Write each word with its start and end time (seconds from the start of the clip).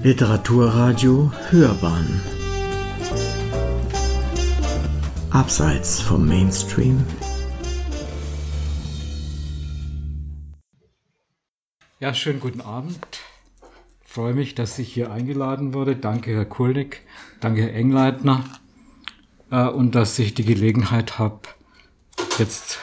Literaturradio 0.00 1.32
Hörbahn 1.50 2.20
Abseits 5.30 6.00
vom 6.00 6.28
Mainstream 6.28 7.04
Ja, 11.98 12.14
schönen 12.14 12.38
guten 12.38 12.60
Abend. 12.60 12.96
Ich 14.02 14.12
freue 14.12 14.34
mich, 14.34 14.54
dass 14.54 14.78
ich 14.78 14.92
hier 14.92 15.10
eingeladen 15.10 15.74
wurde. 15.74 15.96
Danke, 15.96 16.30
Herr 16.30 16.44
Kulnig. 16.44 17.02
Danke, 17.40 17.62
Herr 17.62 17.74
Engleitner. 17.74 18.44
Äh, 19.50 19.66
und 19.66 19.96
dass 19.96 20.16
ich 20.20 20.32
die 20.32 20.44
Gelegenheit 20.44 21.18
habe, 21.18 21.40
jetzt 22.38 22.78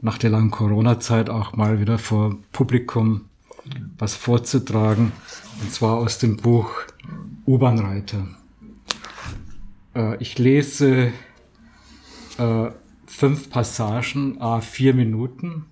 nach 0.00 0.18
der 0.18 0.30
langen 0.30 0.50
Corona-Zeit 0.50 1.30
auch 1.30 1.52
mal 1.52 1.80
wieder 1.80 1.98
vor 1.98 2.38
Publikum 2.50 3.30
was 3.98 4.14
vorzutragen. 4.14 5.12
Und 5.60 5.72
zwar 5.72 5.98
aus 5.98 6.18
dem 6.18 6.36
Buch 6.36 6.70
U-Bahn-Reiter. 7.46 8.26
Äh, 9.94 10.16
ich 10.16 10.38
lese 10.38 11.12
äh, 12.38 12.70
fünf 13.06 13.50
Passagen, 13.50 14.40
a 14.40 14.60
vier 14.60 14.94
Minuten. 14.94 15.66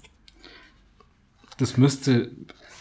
Das 1.57 1.77
müsste, 1.77 2.31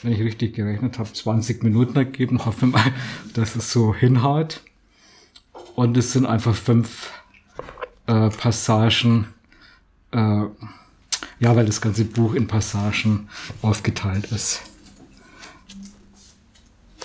wenn 0.03 0.12
ich 0.12 0.20
richtig 0.20 0.55
gerechnet 0.55 0.99
habe, 0.99 1.12
20 1.12 1.63
Minuten 1.63 1.95
ergeben. 1.95 2.45
Hoffe 2.45 2.65
mal, 2.67 2.91
dass 3.34 3.55
es 3.55 3.71
so 3.71 3.95
hinhaut. 3.95 4.62
Und 5.76 5.95
es 5.95 6.12
sind 6.12 6.26
einfach 6.26 6.55
fünf 6.55 7.12
äh, 8.07 8.29
Passagen, 8.29 9.27
äh, 10.12 10.45
ja, 11.39 11.55
weil 11.55 11.65
das 11.65 11.81
ganze 11.81 12.03
Buch 12.03 12.34
in 12.34 12.48
Passagen 12.48 13.29
aufgeteilt 13.62 14.31
ist. 14.31 14.63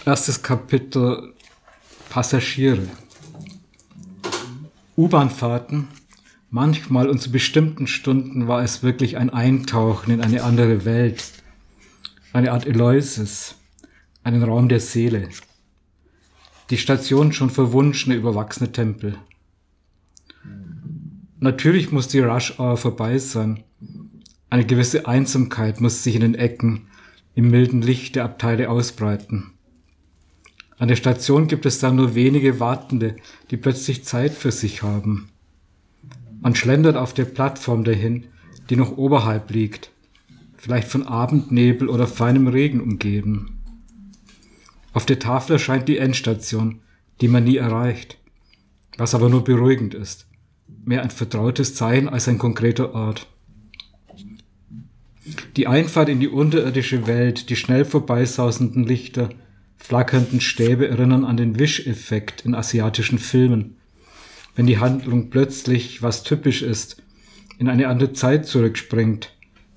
Erstes 0.05 0.43
Kapitel 0.43 1.33
Passagiere. 2.11 2.89
U-Bahn-Fahrten. 4.97 5.87
Manchmal 6.51 7.09
und 7.09 7.21
zu 7.21 7.31
bestimmten 7.31 7.87
Stunden 7.87 8.49
war 8.49 8.65
es 8.65 8.83
wirklich 8.83 9.17
ein 9.17 9.31
Eintauchen 9.31 10.13
in 10.13 10.21
eine 10.21 10.43
andere 10.43 10.85
Welt. 10.85 11.23
Eine 12.33 12.51
Art 12.51 12.67
Eleusis. 12.67 13.55
Einen 14.25 14.43
Raum 14.43 14.69
der 14.69 14.81
Seele. 14.81 15.29
Die 16.71 16.79
Station 16.79 17.33
schon 17.33 17.51
verwunschene, 17.51 18.17
überwachsene 18.17 18.73
Tempel. 18.73 19.17
Natürlich 21.39 21.93
muss 21.93 22.09
die 22.09 22.19
Rush 22.19 22.59
Hour 22.59 22.77
vorbei 22.77 23.19
sein. 23.19 23.63
Eine 24.51 24.67
gewisse 24.67 25.07
Einsamkeit 25.07 25.81
muss 25.81 26.03
sich 26.03 26.17
in 26.17 26.23
den 26.23 26.35
Ecken 26.35 26.89
im 27.37 27.51
milden 27.51 27.83
Licht 27.83 28.17
der 28.17 28.25
Abteile 28.25 28.69
ausbreiten. 28.69 29.53
An 30.83 30.89
der 30.89 30.97
Station 30.97 31.47
gibt 31.47 31.65
es 31.65 31.79
dann 31.79 31.95
nur 31.95 32.17
wenige 32.17 32.59
Wartende, 32.59 33.15
die 33.53 33.57
plötzlich 33.57 34.03
Zeit 34.03 34.33
für 34.33 34.51
sich 34.51 34.83
haben. 34.83 35.29
Man 36.41 36.57
schlendert 36.57 36.97
auf 36.97 37.15
der 37.15 37.25
Plattform 37.25 37.85
dahin, 37.85 38.25
die 38.69 38.75
noch 38.75 38.99
oberhalb 38.99 39.53
liegt, 39.53 39.93
vielleicht 40.57 40.89
von 40.89 41.07
Abendnebel 41.07 41.89
oder 41.89 42.09
feinem 42.09 42.49
Regen 42.49 42.81
umgeben. 42.81 43.61
Auf 44.93 45.07
der 45.07 45.21
Tafel 45.21 45.53
erscheint 45.53 45.87
die 45.87 45.99
Endstation, 45.99 46.81
die 47.21 47.29
man 47.29 47.45
nie 47.45 47.59
erreicht, 47.59 48.19
was 48.99 49.15
aber 49.15 49.29
nur 49.29 49.45
beruhigend 49.45 49.95
ist, 49.95 50.27
mehr 50.85 51.05
ein 51.05 51.11
vertrautes 51.11 51.77
Zeichen 51.77 52.09
als 52.09 52.27
ein 52.27 52.39
konkreter 52.39 52.93
Ort. 52.93 53.29
Die 55.55 55.69
Einfahrt 55.69 56.09
in 56.09 56.19
die 56.19 56.27
unterirdische 56.27 57.07
Welt, 57.07 57.51
die 57.51 57.57
schnell 57.57 57.85
vorbeisausenden 57.85 58.83
Lichter, 58.83 59.29
flackernden 59.83 60.41
Stäbe 60.41 60.89
erinnern 60.89 61.25
an 61.25 61.37
den 61.37 61.59
Wischeffekt 61.59 62.45
in 62.47 62.55
asiatischen 62.55 63.19
Filmen. 63.19 63.77
Wenn 64.55 64.67
die 64.67 64.79
Handlung 64.79 65.31
plötzlich, 65.31 66.03
was 66.03 66.23
typisch 66.23 66.63
ist, 66.63 67.03
in 67.59 67.69
eine 67.69 67.89
andere 67.89 68.13
Zeit 68.13 68.47
zurückspringt 68.47 69.35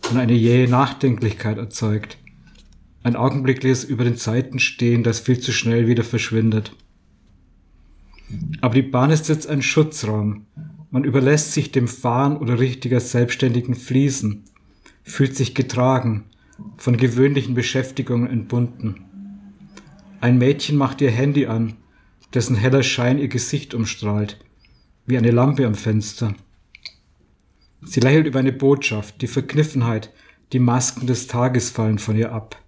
und 0.10 0.18
eine 0.18 0.34
jähe 0.34 0.70
Nachdenklichkeit 0.70 1.58
erzeugt. 1.58 2.18
Ein 3.04 3.16
augenblickliches 3.16 3.84
über 3.84 4.04
den 4.04 4.18
Zeiten 4.18 4.60
stehen, 4.60 5.04
das 5.04 5.20
viel 5.20 5.40
zu 5.40 5.52
schnell 5.52 5.88
wieder 5.88 6.04
verschwindet. 6.04 6.74
Aber 8.62 8.74
die 8.74 8.82
Bahn 8.82 9.12
ist 9.12 9.30
jetzt 9.30 9.48
ein 9.48 9.62
Schutzraum. 9.62 10.46
Man 10.92 11.04
überlässt 11.04 11.54
sich 11.54 11.72
dem 11.72 11.88
Fahren 11.88 12.38
oder 12.38 12.60
richtiger 12.60 13.00
selbstständigen 13.00 13.76
Fließen, 13.76 14.44
fühlt 15.04 15.36
sich 15.36 15.56
getragen, 15.56 16.26
von 16.78 16.98
gewöhnlichen 16.98 17.54
Beschäftigungen 17.54 18.30
entbunden. 18.30 19.05
Ein 20.22 20.38
Mädchen 20.38 20.78
macht 20.78 21.02
ihr 21.02 21.12
Handy 21.12 21.46
an, 21.46 21.74
dessen 22.34 22.56
heller 22.56 22.84
Schein 22.84 23.20
ihr 23.20 23.28
Gesicht 23.28 23.74
umstrahlt, 23.74 24.40
wie 25.06 25.18
eine 25.18 25.32
Lampe 25.32 25.66
am 25.66 25.76
Fenster. 25.76 26.34
Sie 27.84 28.00
lächelt 28.00 28.28
über 28.28 28.40
eine 28.40 28.54
Botschaft, 28.54 29.22
die 29.22 29.28
Verkniffenheit, 29.28 30.12
die 30.54 30.60
Masken 30.60 31.08
des 31.08 31.28
Tages 31.28 31.70
fallen 31.70 32.00
von 32.00 32.16
ihr 32.16 32.32
ab. 32.32 32.62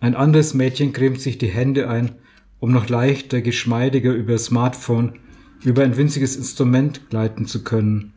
Ein 0.00 0.14
anderes 0.14 0.54
Mädchen 0.54 0.92
cremt 0.92 1.20
sich 1.20 1.38
die 1.38 1.48
Hände 1.48 1.88
ein, 1.88 2.12
um 2.60 2.72
noch 2.72 2.88
leichter, 2.88 3.40
geschmeidiger 3.40 4.12
über 4.12 4.38
Smartphone, 4.38 5.18
über 5.64 5.82
ein 5.82 5.96
winziges 5.96 6.36
Instrument 6.36 7.08
gleiten 7.10 7.46
zu 7.46 7.64
können. 7.64 8.12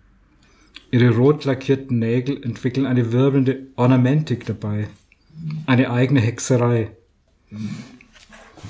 Ihre 0.91 1.15
rot 1.15 1.45
lackierten 1.45 1.99
Nägel 1.99 2.43
entwickeln 2.43 2.85
eine 2.85 3.11
wirbelnde 3.11 3.67
Ornamentik 3.77 4.45
dabei, 4.45 4.89
eine 5.65 5.89
eigene 5.89 6.19
Hexerei. 6.19 6.91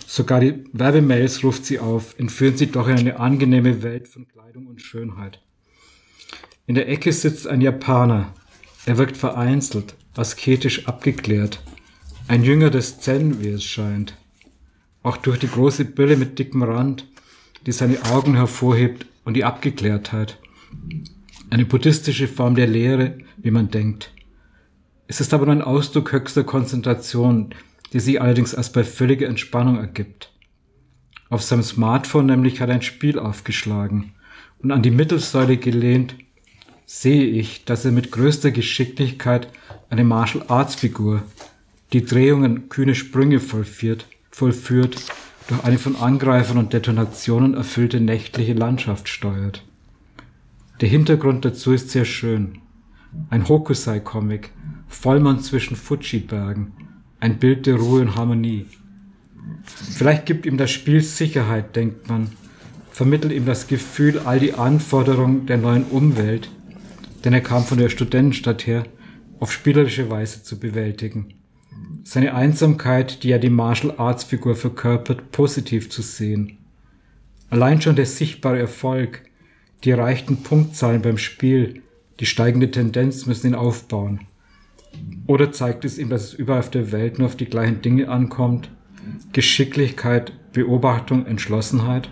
Sogar 0.07 0.39
die 0.39 0.63
Werbemails 0.73 1.43
ruft 1.43 1.65
sie 1.65 1.79
auf, 1.79 2.17
entführen 2.19 2.57
sie 2.57 2.67
doch 2.67 2.87
in 2.87 2.97
eine 2.97 3.19
angenehme 3.19 3.83
Welt 3.83 4.07
von 4.07 4.27
Kleidung 4.27 4.67
und 4.67 4.81
Schönheit. 4.81 5.41
In 6.67 6.75
der 6.75 6.89
Ecke 6.89 7.11
sitzt 7.11 7.47
ein 7.47 7.61
Japaner. 7.61 8.33
Er 8.85 8.97
wirkt 8.97 9.17
vereinzelt, 9.17 9.95
asketisch 10.15 10.87
abgeklärt. 10.87 11.61
Ein 12.27 12.43
Jünger 12.43 12.69
des 12.69 12.99
Zen, 12.99 13.41
wie 13.41 13.49
es 13.49 13.63
scheint. 13.63 14.15
Auch 15.03 15.17
durch 15.17 15.39
die 15.39 15.49
große 15.49 15.85
Brille 15.85 16.17
mit 16.17 16.39
dickem 16.39 16.63
Rand, 16.63 17.07
die 17.65 17.71
seine 17.71 18.03
Augen 18.05 18.35
hervorhebt 18.35 19.05
und 19.25 19.35
die 19.35 19.43
Abgeklärtheit. 19.43 20.37
Eine 21.49 21.65
buddhistische 21.65 22.27
Form 22.27 22.55
der 22.55 22.67
Lehre, 22.67 23.17
wie 23.37 23.51
man 23.51 23.69
denkt. 23.69 24.13
Es 25.07 25.19
ist 25.19 25.33
aber 25.33 25.45
nur 25.45 25.55
ein 25.55 25.61
Ausdruck 25.61 26.13
höchster 26.13 26.43
Konzentration, 26.43 27.53
die 27.93 27.99
sich 27.99 28.21
allerdings 28.21 28.53
erst 28.53 28.73
bei 28.73 28.83
völliger 28.83 29.27
Entspannung 29.27 29.77
ergibt. 29.77 30.31
Auf 31.29 31.43
seinem 31.43 31.63
Smartphone 31.63 32.25
nämlich 32.25 32.61
hat 32.61 32.69
ein 32.69 32.81
Spiel 32.81 33.17
aufgeschlagen 33.19 34.13
und 34.59 34.71
an 34.71 34.83
die 34.83 34.91
Mittelsäule 34.91 35.57
gelehnt 35.57 36.15
sehe 36.85 37.23
ich, 37.25 37.63
dass 37.63 37.85
er 37.85 37.91
mit 37.91 38.11
größter 38.11 38.51
Geschicklichkeit 38.51 39.47
eine 39.89 40.03
Martial 40.03 40.43
Arts 40.49 40.75
Figur, 40.75 41.23
die 41.93 42.05
Drehungen 42.05 42.69
kühne 42.69 42.95
Sprünge 42.95 43.39
vollführt, 43.39 44.07
vollführt, 44.29 44.97
durch 45.47 45.63
eine 45.63 45.77
von 45.77 45.95
Angreifern 45.95 46.57
und 46.57 46.73
Detonationen 46.73 47.53
erfüllte 47.53 47.99
nächtliche 47.99 48.53
Landschaft 48.53 49.09
steuert. 49.09 49.65
Der 50.79 50.89
Hintergrund 50.89 51.45
dazu 51.45 51.73
ist 51.73 51.89
sehr 51.89 52.05
schön. 52.05 52.59
Ein 53.29 53.47
Hokusai-Comic, 53.47 54.51
Vollmann 54.87 55.39
zwischen 55.39 55.75
Fuji-Bergen, 55.75 56.73
ein 57.21 57.37
Bild 57.37 57.67
der 57.67 57.75
Ruhe 57.75 58.01
und 58.01 58.15
Harmonie. 58.15 58.65
Vielleicht 59.63 60.25
gibt 60.25 60.45
ihm 60.45 60.57
das 60.57 60.71
Spiel 60.71 61.01
Sicherheit, 61.01 61.75
denkt 61.75 62.09
man, 62.09 62.31
vermittelt 62.91 63.31
ihm 63.31 63.45
das 63.45 63.67
Gefühl, 63.67 64.19
all 64.25 64.39
die 64.39 64.53
Anforderungen 64.53 65.45
der 65.45 65.57
neuen 65.57 65.85
Umwelt, 65.85 66.49
denn 67.23 67.33
er 67.33 67.41
kam 67.41 67.63
von 67.63 67.77
der 67.77 67.89
Studentenstadt 67.89 68.65
her, 68.67 68.83
auf 69.39 69.51
spielerische 69.51 70.09
Weise 70.09 70.43
zu 70.43 70.59
bewältigen. 70.59 71.35
Seine 72.03 72.33
Einsamkeit, 72.33 73.23
die 73.23 73.29
ja 73.29 73.37
die 73.37 73.49
Martial 73.49 73.93
Arts 73.97 74.23
Figur 74.23 74.55
verkörpert, 74.55 75.31
positiv 75.31 75.89
zu 75.89 76.01
sehen. 76.01 76.57
Allein 77.49 77.81
schon 77.81 77.95
der 77.95 78.07
sichtbare 78.07 78.59
Erfolg, 78.59 79.23
die 79.83 79.91
erreichten 79.91 80.37
Punktzahlen 80.37 81.01
beim 81.01 81.17
Spiel, 81.17 81.83
die 82.19 82.25
steigende 82.25 82.71
Tendenz 82.71 83.27
müssen 83.27 83.47
ihn 83.47 83.55
aufbauen. 83.55 84.21
Oder 85.27 85.51
zeigt 85.51 85.85
es 85.85 85.97
ihm, 85.97 86.09
dass 86.09 86.23
es 86.23 86.33
überall 86.33 86.59
auf 86.59 86.71
der 86.71 86.91
Welt 86.91 87.19
nur 87.19 87.27
auf 87.27 87.35
die 87.35 87.45
gleichen 87.45 87.81
Dinge 87.81 88.09
ankommt? 88.09 88.69
Geschicklichkeit, 89.33 90.33
Beobachtung, 90.51 91.25
Entschlossenheit? 91.25 92.09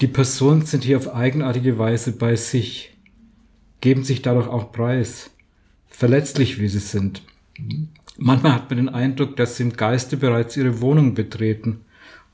Die 0.00 0.06
Personen 0.08 0.66
sind 0.66 0.84
hier 0.84 0.96
auf 0.96 1.14
eigenartige 1.14 1.78
Weise 1.78 2.12
bei 2.12 2.36
sich, 2.36 2.96
geben 3.80 4.02
sich 4.02 4.22
dadurch 4.22 4.48
auch 4.48 4.72
preis, 4.72 5.30
verletzlich 5.86 6.58
wie 6.58 6.68
sie 6.68 6.80
sind. 6.80 7.22
Manchmal 8.16 8.54
hat 8.54 8.70
man 8.70 8.78
den 8.78 8.88
Eindruck, 8.88 9.36
dass 9.36 9.56
sie 9.56 9.62
im 9.62 9.72
Geiste 9.74 10.16
bereits 10.16 10.56
ihre 10.56 10.80
Wohnung 10.80 11.14
betreten 11.14 11.82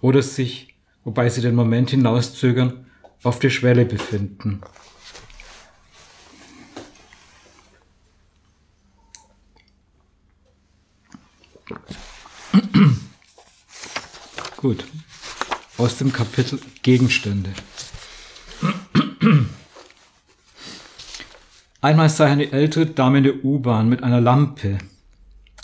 oder 0.00 0.22
sich, 0.22 0.74
wobei 1.04 1.28
sie 1.28 1.42
den 1.42 1.54
Moment 1.54 1.90
hinauszögern, 1.90 2.86
auf 3.22 3.38
der 3.38 3.50
Schwelle 3.50 3.84
befinden. 3.84 4.62
Gut. 14.56 14.84
Aus 15.78 15.96
dem 15.96 16.12
Kapitel 16.12 16.60
Gegenstände. 16.82 17.50
Einmal 21.80 22.10
sei 22.10 22.26
eine 22.26 22.52
ältere 22.52 22.86
Dame 22.86 23.18
in 23.18 23.24
der 23.24 23.44
U-Bahn 23.44 23.88
mit 23.88 24.02
einer 24.02 24.20
Lampe, 24.20 24.78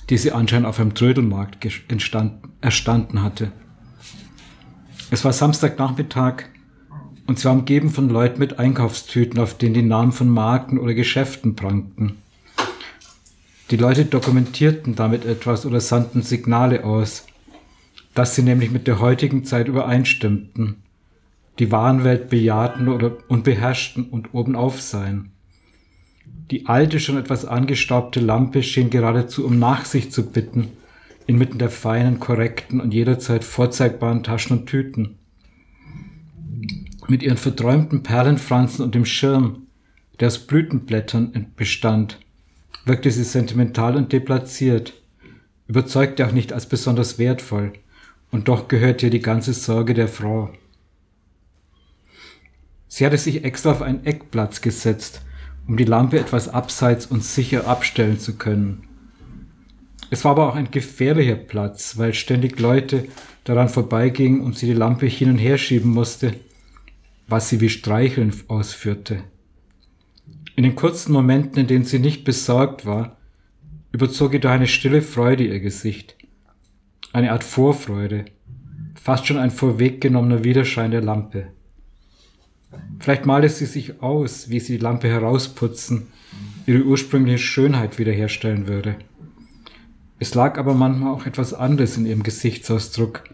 die 0.09 0.17
sie 0.17 0.33
anscheinend 0.33 0.67
auf 0.67 0.81
einem 0.81 0.95
Trödelmarkt 0.95 1.59
erstanden 2.63 3.23
hatte. 3.23 3.53
Es 5.11 5.25
war 5.25 5.33
Samstagnachmittag 5.33 6.45
und 7.27 7.39
sie 7.39 7.45
war 7.45 7.53
umgeben 7.53 7.91
von 7.91 8.09
Leuten 8.09 8.39
mit 8.39 8.59
Einkaufstüten, 8.59 9.39
auf 9.39 9.59
denen 9.59 9.75
die 9.75 9.83
Namen 9.83 10.13
von 10.13 10.31
Marken 10.31 10.79
oder 10.79 10.95
Geschäften 10.95 11.55
prangten. 11.55 12.17
Die 13.71 13.77
Leute 13.77 14.05
dokumentierten 14.05 14.95
damit 14.95 15.25
etwas 15.25 15.67
oder 15.67 15.81
sandten 15.81 16.23
Signale 16.23 16.85
aus, 16.85 17.27
dass 18.15 18.37
sie 18.37 18.43
nämlich 18.43 18.71
mit 18.71 18.87
der 18.87 19.01
heutigen 19.01 19.45
Zeit 19.45 19.67
übereinstimmten, 19.67 20.77
die 21.59 21.73
Warenwelt 21.73 22.31
bejahten 22.31 22.89
oder, 22.89 23.17
und 23.27 23.43
beherrschten 23.43 24.09
und 24.09 24.35
obenauf 24.35 24.81
seien. 24.81 25.33
Die 26.53 26.67
alte, 26.67 27.01
schon 27.01 27.17
etwas 27.17 27.45
angestaubte 27.45 28.21
Lampe 28.21 28.63
schien 28.63 28.89
geradezu 28.89 29.45
um 29.45 29.59
Nachsicht 29.59 30.13
zu 30.13 30.31
bitten, 30.31 30.69
inmitten 31.27 31.59
der 31.59 31.71
feinen, 31.71 32.21
korrekten 32.21 32.81
und 32.81 32.95
jederzeit 32.95 33.43
vorzeigbaren 33.43 34.23
Taschen 34.23 34.59
und 34.59 34.67
Tüten. 34.67 35.19
Mit 37.09 37.25
ihren 37.25 37.37
verträumten 37.37 38.05
Perlenfransen 38.05 38.85
und 38.85 38.95
dem 38.95 39.05
Schirm, 39.05 39.67
der 40.21 40.29
aus 40.29 40.39
Blütenblättern 40.39 41.53
bestand, 41.57 42.21
wirkte 42.87 43.11
sie 43.11 43.25
sentimental 43.25 43.97
und 43.97 44.13
deplatziert, 44.13 44.95
überzeugte 45.67 46.27
auch 46.27 46.33
nicht 46.33 46.53
als 46.53 46.67
besonders 46.67 47.19
wertvoll, 47.19 47.75
und 48.31 48.49
doch 48.49 48.69
gehörte 48.69 49.07
ihr 49.07 49.11
die 49.11 49.21
ganze 49.21 49.53
Sorge 49.53 49.93
der 49.93 50.09
Frau. 50.09 50.51
Sie 52.89 53.05
hatte 53.05 53.19
sich 53.19 53.45
extra 53.45 53.73
auf 53.73 53.83
einen 53.83 54.07
Eckplatz 54.07 54.61
gesetzt, 54.61 55.23
um 55.67 55.77
die 55.77 55.85
Lampe 55.85 56.19
etwas 56.19 56.49
abseits 56.49 57.07
und 57.07 57.25
sicher 57.25 57.67
abstellen 57.67 58.19
zu 58.19 58.37
können. 58.37 58.85
Es 60.09 60.25
war 60.25 60.33
aber 60.33 60.49
auch 60.49 60.55
ein 60.55 60.71
gefährlicher 60.71 61.35
Platz, 61.35 61.99
weil 61.99 62.15
ständig 62.15 62.61
Leute 62.61 63.09
daran 63.43 63.69
vorbeigingen 63.69 64.41
und 64.41 64.57
sie 64.57 64.67
die 64.67 64.73
Lampe 64.73 65.07
hin 65.07 65.31
und 65.31 65.39
her 65.39 65.59
schieben 65.59 65.91
musste, 65.91 66.35
was 67.27 67.49
sie 67.49 67.61
wie 67.61 67.69
Streicheln 67.69 68.33
ausführte. 68.47 69.25
In 70.57 70.63
den 70.63 70.75
kurzen 70.75 71.13
Momenten, 71.13 71.61
in 71.61 71.67
denen 71.67 71.85
sie 71.85 71.99
nicht 71.99 72.25
besorgt 72.25 72.87
war, 72.87 73.19
überzog 73.93 74.33
jedoch 74.33 74.51
eine 74.51 74.67
stille 74.67 75.03
Freude 75.03 75.45
ihr 75.45 75.61
Gesicht. 75.61 76.17
Eine 77.13 77.33
Art 77.33 77.45
Vorfreude, 77.45 78.25
fast 78.95 79.27
schon 79.27 79.37
ein 79.37 79.51
vorweggenommener 79.51 80.45
Widerschein 80.45 80.91
der 80.91 81.03
Lampe. 81.03 81.49
Vielleicht 82.99 83.27
malte 83.27 83.51
sie 83.51 83.67
sich 83.67 84.03
aus, 84.03 84.49
wie 84.49 84.59
sie 84.59 84.79
die 84.79 84.83
Lampe 84.83 85.09
herausputzen, 85.09 86.09
ihre 86.67 86.85
ursprüngliche 86.85 87.39
Schönheit 87.39 87.99
wiederherstellen 87.99 88.67
würde. 88.67 88.97
Es 90.19 90.35
lag 90.35 90.59
aber 90.59 90.75
manchmal 90.75 91.13
auch 91.13 91.27
etwas 91.27 91.53
anderes 91.53 91.99
in 91.99 92.07
ihrem 92.07 92.23
Gesichtsausdruck, 92.23 93.25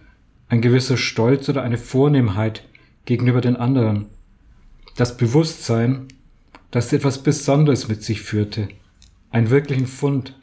ein 0.48 0.60
gewisser 0.60 0.96
Stolz 0.96 1.48
oder 1.48 1.62
eine 1.62 1.78
Vornehmheit 1.78 2.64
gegenüber 3.04 3.40
den 3.40 3.56
anderen. 3.56 4.06
Das 4.96 5.16
Bewusstsein, 5.16 6.08
dass 6.72 6.88
sie 6.90 6.96
etwas 6.96 7.22
Besonderes 7.22 7.86
mit 7.86 8.02
sich 8.02 8.22
führte, 8.22 8.66
einen 9.30 9.50
wirklichen 9.50 9.86
Fund, 9.86 10.34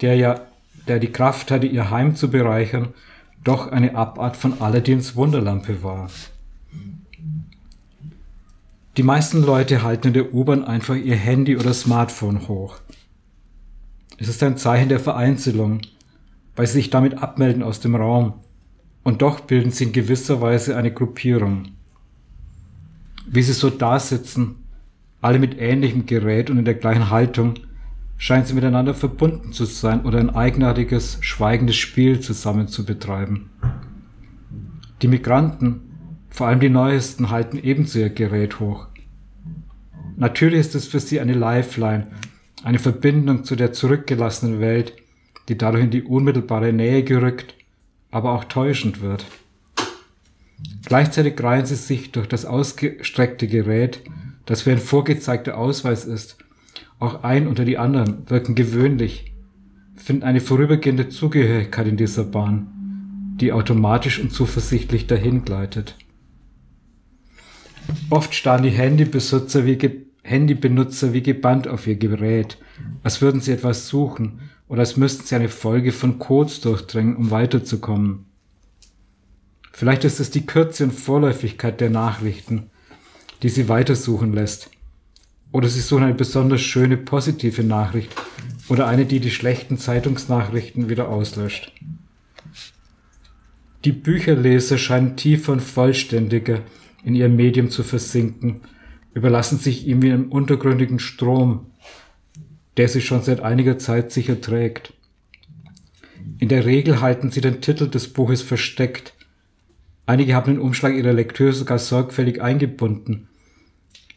der 0.00 0.16
ja, 0.16 0.40
der 0.88 0.98
die 0.98 1.12
Kraft 1.12 1.50
hatte, 1.50 1.66
ihr 1.66 1.90
Heim 1.90 2.16
zu 2.16 2.30
bereichern, 2.30 2.88
doch 3.44 3.70
eine 3.70 3.94
Abart 3.94 4.36
von 4.36 4.60
Aladdins 4.60 5.14
Wunderlampe 5.14 5.82
war. 5.82 6.10
Die 8.96 9.02
meisten 9.02 9.42
Leute 9.44 9.82
halten 9.82 10.08
in 10.08 10.14
der 10.14 10.34
U-Bahn 10.34 10.64
einfach 10.64 10.96
ihr 10.96 11.16
Handy 11.16 11.56
oder 11.56 11.72
Smartphone 11.72 12.48
hoch. 12.48 12.78
Es 14.16 14.26
ist 14.26 14.42
ein 14.42 14.56
Zeichen 14.56 14.88
der 14.88 14.98
Vereinzelung, 14.98 15.82
weil 16.56 16.66
sie 16.66 16.72
sich 16.74 16.90
damit 16.90 17.22
abmelden 17.22 17.62
aus 17.62 17.78
dem 17.78 17.94
Raum. 17.94 18.40
Und 19.04 19.22
doch 19.22 19.40
bilden 19.40 19.70
sie 19.70 19.84
in 19.84 19.92
gewisser 19.92 20.40
Weise 20.40 20.76
eine 20.76 20.92
Gruppierung. 20.92 21.68
Wie 23.26 23.42
sie 23.42 23.52
so 23.52 23.70
da 23.70 24.00
sitzen, 24.00 24.56
alle 25.20 25.38
mit 25.38 25.58
ähnlichem 25.58 26.06
Gerät 26.06 26.50
und 26.50 26.58
in 26.58 26.64
der 26.64 26.74
gleichen 26.74 27.10
Haltung, 27.10 27.54
scheinen 28.16 28.44
sie 28.44 28.54
miteinander 28.54 28.94
verbunden 28.94 29.52
zu 29.52 29.64
sein 29.64 30.04
oder 30.04 30.18
ein 30.18 30.30
eigenartiges, 30.30 31.18
schweigendes 31.20 31.76
Spiel 31.76 32.20
zusammen 32.20 32.68
zu 32.68 32.84
betreiben. 32.84 33.50
Die 35.02 35.08
Migranten, 35.08 35.80
vor 36.28 36.48
allem 36.48 36.60
die 36.60 36.68
neuesten, 36.68 37.30
halten 37.30 37.58
ebenso 37.62 38.00
ihr 38.00 38.10
Gerät 38.10 38.58
hoch. 38.58 38.88
Natürlich 40.16 40.60
ist 40.60 40.74
es 40.74 40.88
für 40.88 40.98
sie 40.98 41.20
eine 41.20 41.34
Lifeline, 41.34 42.08
eine 42.64 42.80
Verbindung 42.80 43.44
zu 43.44 43.54
der 43.54 43.72
zurückgelassenen 43.72 44.58
Welt, 44.58 44.92
die 45.48 45.56
dadurch 45.56 45.84
in 45.84 45.90
die 45.92 46.02
unmittelbare 46.02 46.72
Nähe 46.72 47.04
gerückt, 47.04 47.54
aber 48.10 48.32
auch 48.32 48.44
täuschend 48.44 49.00
wird. 49.00 49.24
Gleichzeitig 50.84 51.40
reihen 51.40 51.66
sie 51.66 51.76
sich 51.76 52.10
durch 52.10 52.26
das 52.26 52.44
ausgestreckte 52.44 53.46
Gerät, 53.46 54.00
das 54.48 54.64
wie 54.64 54.70
ein 54.70 54.78
vorgezeigter 54.78 55.58
Ausweis 55.58 56.06
ist, 56.06 56.38
auch 56.98 57.22
ein 57.22 57.46
unter 57.46 57.66
die 57.66 57.76
anderen, 57.76 58.28
wirken 58.30 58.54
gewöhnlich, 58.54 59.34
finden 59.94 60.22
eine 60.22 60.40
vorübergehende 60.40 61.10
Zugehörigkeit 61.10 61.86
in 61.86 61.98
dieser 61.98 62.24
Bahn, 62.24 63.36
die 63.38 63.52
automatisch 63.52 64.18
und 64.18 64.32
zuversichtlich 64.32 65.06
dahingleitet. 65.06 65.96
Oft 68.08 68.34
starren 68.34 68.62
die 68.62 68.70
Handybesitzer 68.70 69.66
wie 69.66 69.76
Handybenutzer 70.22 71.12
wie 71.12 71.22
gebannt 71.22 71.68
auf 71.68 71.86
ihr 71.86 71.96
Gerät, 71.96 72.56
als 73.02 73.20
würden 73.20 73.42
sie 73.42 73.52
etwas 73.52 73.88
suchen 73.88 74.40
oder 74.66 74.80
als 74.80 74.96
müssten 74.96 75.26
sie 75.26 75.34
eine 75.34 75.50
Folge 75.50 75.92
von 75.92 76.18
Codes 76.18 76.62
durchdringen, 76.62 77.16
um 77.16 77.30
weiterzukommen. 77.30 78.24
Vielleicht 79.72 80.04
ist 80.04 80.20
es 80.20 80.30
die 80.30 80.46
Kürze 80.46 80.84
und 80.84 80.92
Vorläufigkeit 80.92 81.82
der 81.82 81.90
Nachrichten, 81.90 82.70
die 83.42 83.48
sie 83.48 83.68
weitersuchen 83.68 84.32
lässt. 84.32 84.70
Oder 85.52 85.68
sie 85.68 85.80
suchen 85.80 86.04
eine 86.04 86.14
besonders 86.14 86.60
schöne 86.60 86.96
positive 86.96 87.64
Nachricht 87.64 88.14
oder 88.68 88.86
eine, 88.86 89.06
die 89.06 89.20
die 89.20 89.30
schlechten 89.30 89.78
Zeitungsnachrichten 89.78 90.88
wieder 90.88 91.08
auslöscht. 91.08 91.72
Die 93.84 93.92
Bücherleser 93.92 94.76
scheinen 94.76 95.16
tiefer 95.16 95.52
und 95.52 95.62
vollständiger 95.62 96.60
in 97.04 97.14
ihrem 97.14 97.36
Medium 97.36 97.70
zu 97.70 97.82
versinken 97.82 98.62
überlassen 99.14 99.58
sich 99.58 99.86
ihm 99.86 100.02
wie 100.02 100.12
einem 100.12 100.30
untergründigen 100.30 100.98
Strom, 100.98 101.66
der 102.76 102.88
sie 102.88 103.00
schon 103.00 103.22
seit 103.22 103.40
einiger 103.40 103.78
Zeit 103.78 104.12
sicher 104.12 104.40
trägt. 104.40 104.92
In 106.38 106.48
der 106.48 106.64
Regel 106.64 107.00
halten 107.00 107.30
sie 107.30 107.40
den 107.40 107.60
Titel 107.60 107.88
des 107.88 108.12
Buches 108.12 108.42
versteckt. 108.42 109.14
Einige 110.06 110.34
haben 110.34 110.54
den 110.54 110.60
Umschlag 110.60 110.94
ihrer 110.94 111.12
Lektüre 111.12 111.52
sogar 111.52 111.78
sorgfältig 111.78 112.40
eingebunden. 112.40 113.27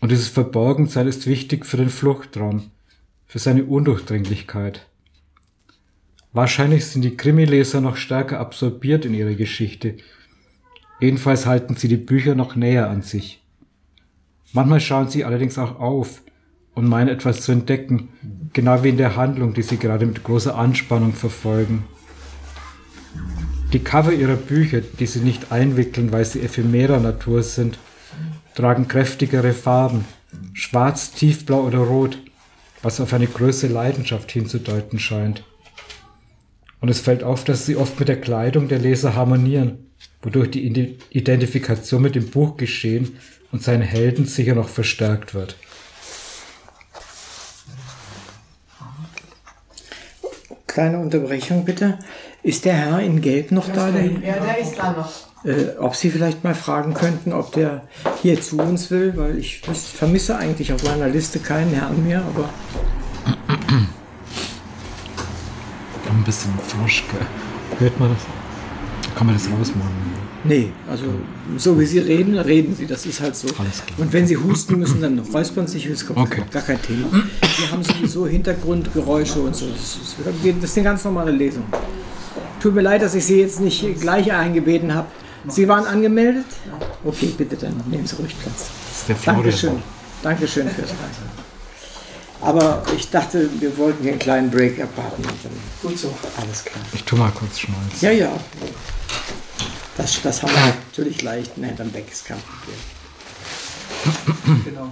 Und 0.01 0.12
dieses 0.12 0.29
Verborgensein 0.29 1.08
ist 1.08 1.27
wichtig 1.27 1.65
für 1.65 1.77
den 1.77 1.89
Fluchtraum, 1.89 2.72
für 3.27 3.39
seine 3.39 3.63
Undurchdringlichkeit. 3.63 4.88
Wahrscheinlich 6.34 6.88
sind 6.88 7.03
die 7.03 7.15
Krimileser 7.15 7.81
noch 7.81 7.98
stärker 7.98 8.39
absorbiert 8.39 9.05
in 9.05 9.13
ihre 9.13 9.36
Geschichte. 9.36 9.98
Jedenfalls 11.00 11.46
halten 11.46 11.75
sie 11.75 11.88
die 11.88 11.98
Bücher 11.98 12.36
noch 12.36 12.55
näher 12.55 12.89
an 12.89 13.03
sich. 13.03 13.43
Manchmal 14.53 14.81
schauen 14.81 15.08
sie 15.08 15.24
allerdings 15.24 15.58
auch 15.58 15.79
auf 15.79 16.24
und 16.74 16.88
meinen 16.88 17.10
etwas 17.10 17.41
zu 17.41 17.51
entdecken, 17.51 18.10
genau 18.53 18.84
wie 18.84 18.89
in 18.89 18.98
der 18.98 19.15
Handlung, 19.15 19.53
die 19.53 19.62
sie 19.62 19.77
gerade 19.77 20.05
mit 20.05 20.24
großer 20.24 20.58
Anspannung 20.58 21.13
verfolgen. 21.13 21.84
Die 23.72 23.79
Cover 23.79 24.12
ihrer 24.12 24.36
Bücher, 24.36 24.81
die 24.81 25.05
sie 25.05 25.20
nicht 25.20 25.51
einwickeln, 25.51 26.12
weil 26.12 26.25
sie 26.25 26.41
ephemerer 26.41 27.00
Natur 27.00 27.43
sind, 27.43 27.77
tragen 28.55 28.88
kräftigere 28.88 29.53
Farben, 29.53 30.05
schwarz, 30.53 31.12
tiefblau 31.12 31.62
oder 31.62 31.79
rot, 31.79 32.17
was 32.81 33.00
auf 33.00 33.13
eine 33.13 33.27
größere 33.27 33.72
Leidenschaft 33.72 34.31
hinzudeuten 34.31 35.00
scheint. 35.00 35.43
Und 36.79 36.89
es 36.89 37.00
fällt 37.00 37.24
auf, 37.24 37.43
dass 37.43 37.65
sie 37.65 37.75
oft 37.75 38.00
mit 38.00 38.10
der 38.10 38.20
Kleidung 38.20 38.67
der 38.67 38.79
Leser 38.79 39.15
harmonieren, 39.15 39.91
wodurch 40.22 40.50
die 40.50 40.65
Identifikation 41.12 42.01
mit 42.01 42.15
dem 42.15 42.29
Buch 42.29 42.58
geschehen 42.58 43.17
und 43.51 43.62
seinen 43.62 43.84
Helden 43.84 44.25
sicher 44.25 44.55
noch 44.55 44.70
verstärkt 44.70 45.34
wird. 45.34 45.55
Kleine 50.65 51.00
Unterbrechung 51.00 51.65
bitte. 51.65 52.00
Ist 52.43 52.65
der 52.65 52.74
Herr 52.74 53.01
in 53.01 53.22
Gelb 53.22 53.51
noch 53.51 53.70
da? 53.72 53.91
Der, 53.91 54.05
ja, 54.05 54.39
der 54.39 54.58
ist 54.58 54.75
da 54.77 54.93
noch. 54.93 55.31
Äh, 55.43 55.77
ob 55.79 55.95
Sie 55.95 56.12
vielleicht 56.12 56.43
mal 56.43 56.53
fragen 56.53 56.93
könnten, 56.93 57.33
ob 57.33 57.51
der 57.53 57.83
hier 58.21 58.39
zu 58.39 58.60
uns 58.60 58.91
will, 58.91 59.13
weil 59.17 59.38
ich 59.39 59.62
vermisse 59.62 60.38
eigentlich 60.38 60.71
auf 60.71 60.83
meiner 60.83 61.07
Liste 61.07 61.39
keinen 61.39 61.74
Herrn 61.74 62.05
mehr, 62.05 62.21
aber. 62.21 62.50
Ein 66.10 66.24
bisschen 66.24 66.51
frisch, 66.67 67.03
gell? 67.12 67.25
Hört 67.79 68.00
man 68.00 68.10
das? 68.13 69.15
Kann 69.15 69.27
man 69.27 69.36
das 69.36 69.45
rausmachen? 69.45 70.12
Nee, 70.43 70.71
also 70.89 71.05
so 71.57 71.79
wie 71.79 71.86
Sie 71.86 72.00
reden, 72.00 72.38
reden 72.38 72.75
Sie. 72.75 72.86
Das 72.88 73.05
ist 73.05 73.21
halt 73.21 73.36
so. 73.36 73.48
Und 73.98 74.12
wenn 74.13 74.25
Sie 74.25 74.38
husten 74.38 74.79
müssen, 74.79 75.01
dann 75.01 75.19
räuspern 75.19 75.67
sich. 75.67 75.88
Das 75.88 76.05
kommt 76.05 76.19
Okay. 76.19 76.41
gar 76.51 76.63
kein 76.63 76.81
Thema. 76.81 77.07
Wir 77.12 77.71
haben 77.71 77.83
sowieso 77.83 78.25
Hintergrundgeräusche 78.27 79.39
und 79.39 79.55
so. 79.55 79.67
Das 79.67 79.79
ist, 79.79 80.15
das 80.62 80.63
ist 80.69 80.77
eine 80.77 80.83
ganz 80.83 81.03
normale 81.03 81.31
Lesung. 81.31 81.63
Tut 82.60 82.74
mir 82.75 82.81
leid, 82.81 83.01
dass 83.03 83.13
ich 83.15 83.25
Sie 83.25 83.39
jetzt 83.39 83.60
nicht 83.60 84.00
gleich 84.00 84.31
eingebeten 84.31 84.93
habe. 84.93 85.07
Sie 85.48 85.67
waren 85.67 85.86
angemeldet? 85.86 86.45
Okay, 87.03 87.33
bitte 87.38 87.55
dann 87.55 87.81
nehmen 87.88 88.05
Sie 88.05 88.15
ruhig 88.15 88.36
Platz. 88.39 88.65
Das 88.89 89.00
ist 89.01 89.10
der 89.10 89.15
Florian. 89.15 89.43
Dankeschön. 89.43 89.83
Dankeschön 90.24 90.69
fürs 90.69 90.89
Reisen. 90.89 91.41
Aber 92.41 92.83
ich 92.95 93.10
dachte, 93.10 93.50
wir 93.60 93.75
wollten 93.77 94.01
hier 94.03 94.12
einen 94.13 94.19
kleinen 94.19 94.50
Break 94.51 94.79
abwarten. 94.81 95.21
dann- 95.24 95.31
Gut 95.81 95.98
so. 95.98 96.13
Alles 96.41 96.63
klar. 96.65 96.83
Ich 96.93 97.03
tu 97.03 97.15
mal 97.15 97.31
kurz 97.31 97.60
Schmalz. 97.60 98.01
Ja, 98.01 98.12
ja. 98.12 98.31
Das, 99.98 100.21
das 100.21 100.41
haben 100.41 100.51
wir 100.53 100.74
natürlich 100.89 101.21
leicht 101.21 101.53
hinterm 101.55 101.93
Weg, 101.93 102.12
ist 102.12 102.25
kein 102.25 102.38
Problem. 102.39 102.77
Genau. 104.65 104.91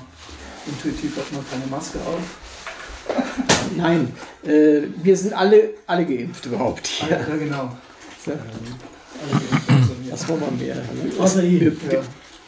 Intuitiv 0.68 1.18
hat 1.18 1.32
man 1.32 1.44
keine 1.50 1.66
Maske 1.68 1.98
auf. 2.00 3.16
Nein, 3.76 4.14
äh, 4.44 4.82
wir 5.02 5.18
sind 5.18 5.34
alle, 5.34 5.72
alle 5.88 6.06
geimpft 6.06 6.46
überhaupt 6.46 6.86
hier. 6.86 7.10
Ja, 7.10 7.36
genau. 7.36 7.76
So, 8.24 8.32
Also, 8.32 9.96
Was 10.12 10.28
wollen 10.28 10.42
wir 10.42 10.52
mehr? 10.66 10.78
Außer 11.20 11.42
hier. 11.42 11.76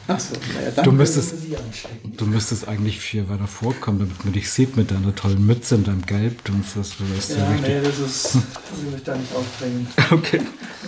Achso, 0.07 0.33
naja, 0.55 0.71
Du 0.71 0.81
dann. 0.81 0.97
müsstest, 0.97 1.41
Sie 1.41 1.55
anstecken. 1.55 2.13
du 2.17 2.25
müsstest 2.25 2.67
eigentlich 2.67 2.99
viel 2.99 3.29
weiter 3.29 3.47
vorkommen, 3.47 3.99
damit 3.99 4.23
man 4.25 4.33
dich 4.33 4.49
sieht 4.49 4.75
mit 4.75 4.89
deiner 4.91 5.15
tollen 5.15 5.45
Mütze 5.45 5.75
und 5.75 5.87
deinem 5.87 6.05
Gelb. 6.05 6.43
Du 6.43 6.53
das 6.53 6.75
ist 6.75 6.95
ja 7.31 7.37
Ja, 7.37 7.51
richtig. 7.51 7.67
nee, 7.69 7.81
das 7.81 7.99
ist. 7.99 8.35
Ich 8.35 8.83
will 8.85 8.91
mich 8.93 9.03
da 9.03 9.15
nicht 9.15 9.33
aufdrängen. 9.35 9.87
Okay, 10.11 10.41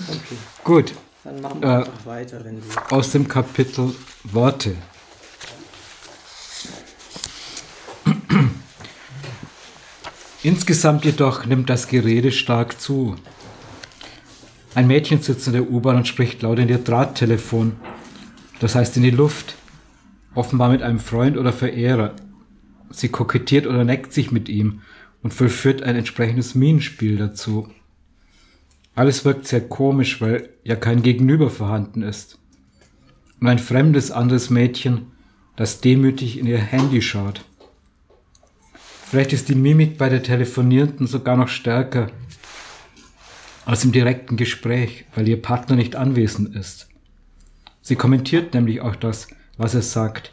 Okay, 0.10 0.38
gut. 0.64 0.94
dann 1.24 1.40
machen 1.42 1.62
wir 1.62 1.70
Äh, 1.70 1.74
einfach 1.76 2.06
weiter, 2.06 2.44
wenn 2.44 2.62
Sie. 2.62 2.68
Aus 2.90 3.12
dem 3.12 3.28
Kapitel 3.28 3.94
Worte. 4.24 4.76
Insgesamt 10.44 11.06
jedoch 11.06 11.46
nimmt 11.46 11.70
das 11.70 11.88
Gerede 11.88 12.32
stark 12.32 12.82
zu. 12.82 13.16
Ein 14.76 14.88
Mädchen 14.88 15.22
sitzt 15.22 15.46
in 15.46 15.54
der 15.54 15.70
U-Bahn 15.70 15.98
und 15.98 16.08
spricht 16.08 16.42
laut 16.42 16.58
in 16.58 16.68
ihr 16.68 16.80
Drahttelefon, 16.80 17.74
das 18.60 18.74
heißt 18.74 18.98
in 18.98 19.04
die 19.04 19.12
Luft, 19.12 19.56
offenbar 20.34 20.70
mit 20.70 20.82
einem 20.82 21.00
Freund 21.00 21.38
oder 21.38 21.54
Verehrer. 21.54 22.16
Sie 22.90 23.10
kokettiert 23.10 23.68
oder 23.68 23.84
neckt 23.84 24.14
sich 24.14 24.32
mit 24.32 24.50
ihm 24.50 24.82
und 25.22 25.34
vollführt 25.34 25.84
ein 25.84 25.96
entsprechendes 25.96 26.56
Minenspiel 26.56 27.18
dazu. 27.18 27.68
Alles 28.96 29.26
wirkt 29.26 29.48
sehr 29.48 29.62
komisch, 29.62 30.22
weil 30.22 30.50
ja 30.64 30.76
kein 30.76 31.04
Gegenüber 31.04 31.50
vorhanden 31.50 32.02
ist. 32.02 32.40
Und 33.40 33.48
ein 33.48 33.60
fremdes 33.60 34.12
anderes 34.12 34.50
Mädchen, 34.50 35.12
das 35.56 35.82
demütig 35.82 36.40
in 36.40 36.48
ihr 36.48 36.60
Handy 36.60 37.02
schaut. 37.02 37.44
Vielleicht 39.06 39.34
ist 39.34 39.50
die 39.50 39.56
Mimik 39.56 40.00
bei 40.00 40.10
der 40.10 40.24
Telefonierenden 40.24 41.06
sogar 41.06 41.38
noch 41.38 41.48
stärker 41.48 42.10
als 43.66 43.84
im 43.84 43.92
direkten 43.92 44.38
Gespräch, 44.38 45.06
weil 45.16 45.28
ihr 45.28 45.42
Partner 45.42 45.76
nicht 45.76 45.96
anwesend 45.96 46.56
ist. 46.56 46.90
Sie 47.82 47.96
kommentiert 47.96 48.54
nämlich 48.54 48.82
auch 48.82 48.96
das, 48.96 49.28
was 49.58 49.76
er 49.76 49.82
sagt, 49.82 50.32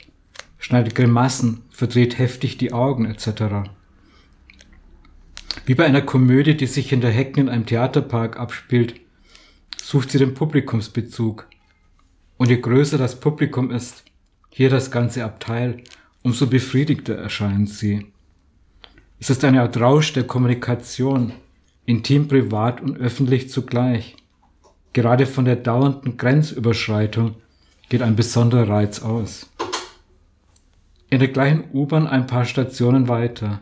schneidet 0.58 0.94
Grimassen, 0.94 1.62
verdreht 1.70 2.18
heftig 2.18 2.58
die 2.58 2.72
Augen 2.72 3.04
etc. 3.06 3.70
Wie 5.66 5.74
bei 5.74 5.84
einer 5.84 6.02
Komödie, 6.02 6.56
die 6.56 6.66
sich 6.66 6.88
hinter 6.88 7.10
Hecken 7.10 7.44
in 7.44 7.48
einem 7.48 7.66
Theaterpark 7.66 8.38
abspielt, 8.38 9.00
sucht 9.82 10.10
sie 10.10 10.18
den 10.18 10.34
Publikumsbezug. 10.34 11.46
Und 12.36 12.50
je 12.50 12.60
größer 12.60 12.98
das 12.98 13.18
Publikum 13.20 13.70
ist, 13.70 14.04
hier 14.50 14.70
das 14.70 14.90
ganze 14.90 15.24
Abteil, 15.24 15.82
umso 16.22 16.46
befriedigter 16.46 17.16
erscheint 17.16 17.68
sie. 17.68 18.06
Es 19.18 19.30
ist 19.30 19.44
eine 19.44 19.62
Art 19.62 19.78
Rausch 19.78 20.12
der 20.12 20.24
Kommunikation, 20.24 21.32
intim, 21.90 22.28
privat 22.28 22.80
und 22.80 22.96
öffentlich 22.96 23.50
zugleich. 23.50 24.16
Gerade 24.92 25.26
von 25.26 25.44
der 25.44 25.56
dauernden 25.56 26.16
Grenzüberschreitung 26.16 27.34
geht 27.88 28.02
ein 28.02 28.16
besonderer 28.16 28.68
Reiz 28.68 29.02
aus. 29.02 29.50
In 31.10 31.18
der 31.18 31.28
gleichen 31.28 31.64
U-Bahn 31.72 32.06
ein 32.06 32.26
paar 32.26 32.44
Stationen 32.44 33.08
weiter. 33.08 33.60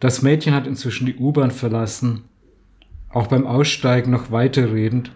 Das 0.00 0.22
Mädchen 0.22 0.54
hat 0.54 0.66
inzwischen 0.66 1.06
die 1.06 1.16
U-Bahn 1.16 1.50
verlassen, 1.50 2.24
auch 3.08 3.26
beim 3.26 3.46
Aussteigen 3.46 4.10
noch 4.10 4.30
weiterredend 4.30 5.12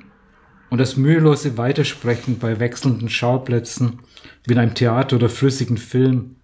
und 0.71 0.79
das 0.79 0.97
mühelose 0.97 1.59
Weitersprechen 1.59 2.39
bei 2.39 2.59
wechselnden 2.59 3.09
Schauplätzen 3.09 4.01
wie 4.45 4.55
in 4.55 4.59
einem 4.59 4.75
Theater 4.75 5.17
oder 5.17 5.29
flüssigen 5.29 5.77
Film 5.77 6.37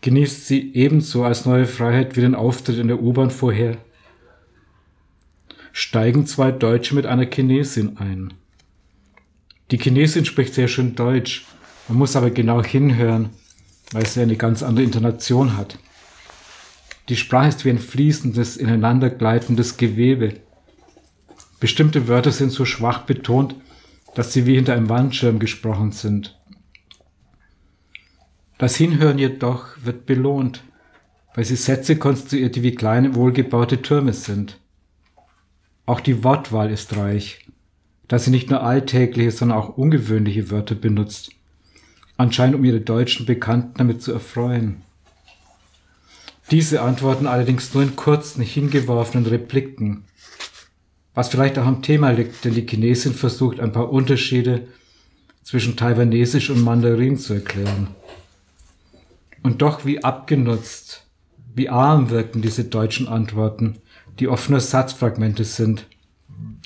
genießt 0.00 0.46
sie 0.46 0.74
ebenso 0.74 1.24
als 1.24 1.44
neue 1.44 1.66
Freiheit 1.66 2.16
wie 2.16 2.20
den 2.20 2.34
Auftritt 2.34 2.78
in 2.78 2.88
der 2.88 3.02
U-Bahn 3.02 3.30
vorher. 3.30 3.78
Steigen 5.80 6.26
zwei 6.26 6.50
Deutsche 6.50 6.96
mit 6.96 7.06
einer 7.06 7.30
Chinesin 7.30 7.98
ein. 7.98 8.34
Die 9.70 9.78
Chinesin 9.78 10.24
spricht 10.24 10.54
sehr 10.54 10.66
schön 10.66 10.96
Deutsch, 10.96 11.46
man 11.86 11.98
muss 11.98 12.16
aber 12.16 12.30
genau 12.30 12.64
hinhören, 12.64 13.30
weil 13.92 14.04
sie 14.04 14.20
eine 14.20 14.36
ganz 14.36 14.64
andere 14.64 14.84
Intonation 14.84 15.56
hat. 15.56 15.78
Die 17.08 17.14
Sprache 17.14 17.50
ist 17.50 17.64
wie 17.64 17.70
ein 17.70 17.78
fließendes, 17.78 18.56
ineinandergleitendes 18.56 19.76
Gewebe. 19.76 20.40
Bestimmte 21.60 22.08
Wörter 22.08 22.32
sind 22.32 22.50
so 22.50 22.64
schwach 22.64 23.02
betont, 23.02 23.54
dass 24.16 24.32
sie 24.32 24.46
wie 24.46 24.56
hinter 24.56 24.72
einem 24.72 24.88
Wandschirm 24.88 25.38
gesprochen 25.38 25.92
sind. 25.92 26.36
Das 28.58 28.74
Hinhören 28.74 29.20
jedoch 29.20 29.68
wird 29.84 30.06
belohnt, 30.06 30.64
weil 31.36 31.44
sie 31.44 31.54
Sätze 31.54 31.94
konstruiert, 32.00 32.56
die 32.56 32.64
wie 32.64 32.74
kleine, 32.74 33.14
wohlgebaute 33.14 33.80
Türme 33.80 34.12
sind. 34.12 34.58
Auch 35.88 36.00
die 36.00 36.22
Wortwahl 36.22 36.70
ist 36.70 36.98
reich, 36.98 37.46
da 38.08 38.18
sie 38.18 38.30
nicht 38.30 38.50
nur 38.50 38.62
alltägliche, 38.62 39.30
sondern 39.30 39.56
auch 39.56 39.78
ungewöhnliche 39.78 40.50
Wörter 40.50 40.74
benutzt, 40.74 41.30
anscheinend 42.18 42.56
um 42.56 42.64
ihre 42.66 42.82
deutschen 42.82 43.24
Bekannten 43.24 43.78
damit 43.78 44.02
zu 44.02 44.12
erfreuen. 44.12 44.82
Diese 46.50 46.82
antworten 46.82 47.26
allerdings 47.26 47.72
nur 47.72 47.82
in 47.82 47.96
kurzen, 47.96 48.42
hingeworfenen 48.42 49.24
Repliken, 49.24 50.04
was 51.14 51.30
vielleicht 51.30 51.58
auch 51.58 51.64
am 51.64 51.80
Thema 51.80 52.10
liegt, 52.10 52.44
denn 52.44 52.52
die 52.52 52.66
Chinesin 52.66 53.14
versucht 53.14 53.58
ein 53.58 53.72
paar 53.72 53.90
Unterschiede 53.90 54.68
zwischen 55.42 55.78
Taiwanesisch 55.78 56.50
und 56.50 56.62
Mandarin 56.62 57.16
zu 57.16 57.32
erklären. 57.32 57.88
Und 59.42 59.62
doch 59.62 59.86
wie 59.86 60.04
abgenutzt, 60.04 61.06
wie 61.54 61.70
arm 61.70 62.10
wirken 62.10 62.42
diese 62.42 62.64
deutschen 62.64 63.08
Antworten, 63.08 63.78
die 64.18 64.28
oft 64.28 64.50
nur 64.50 64.60
Satzfragmente 64.60 65.44
sind, 65.44 65.86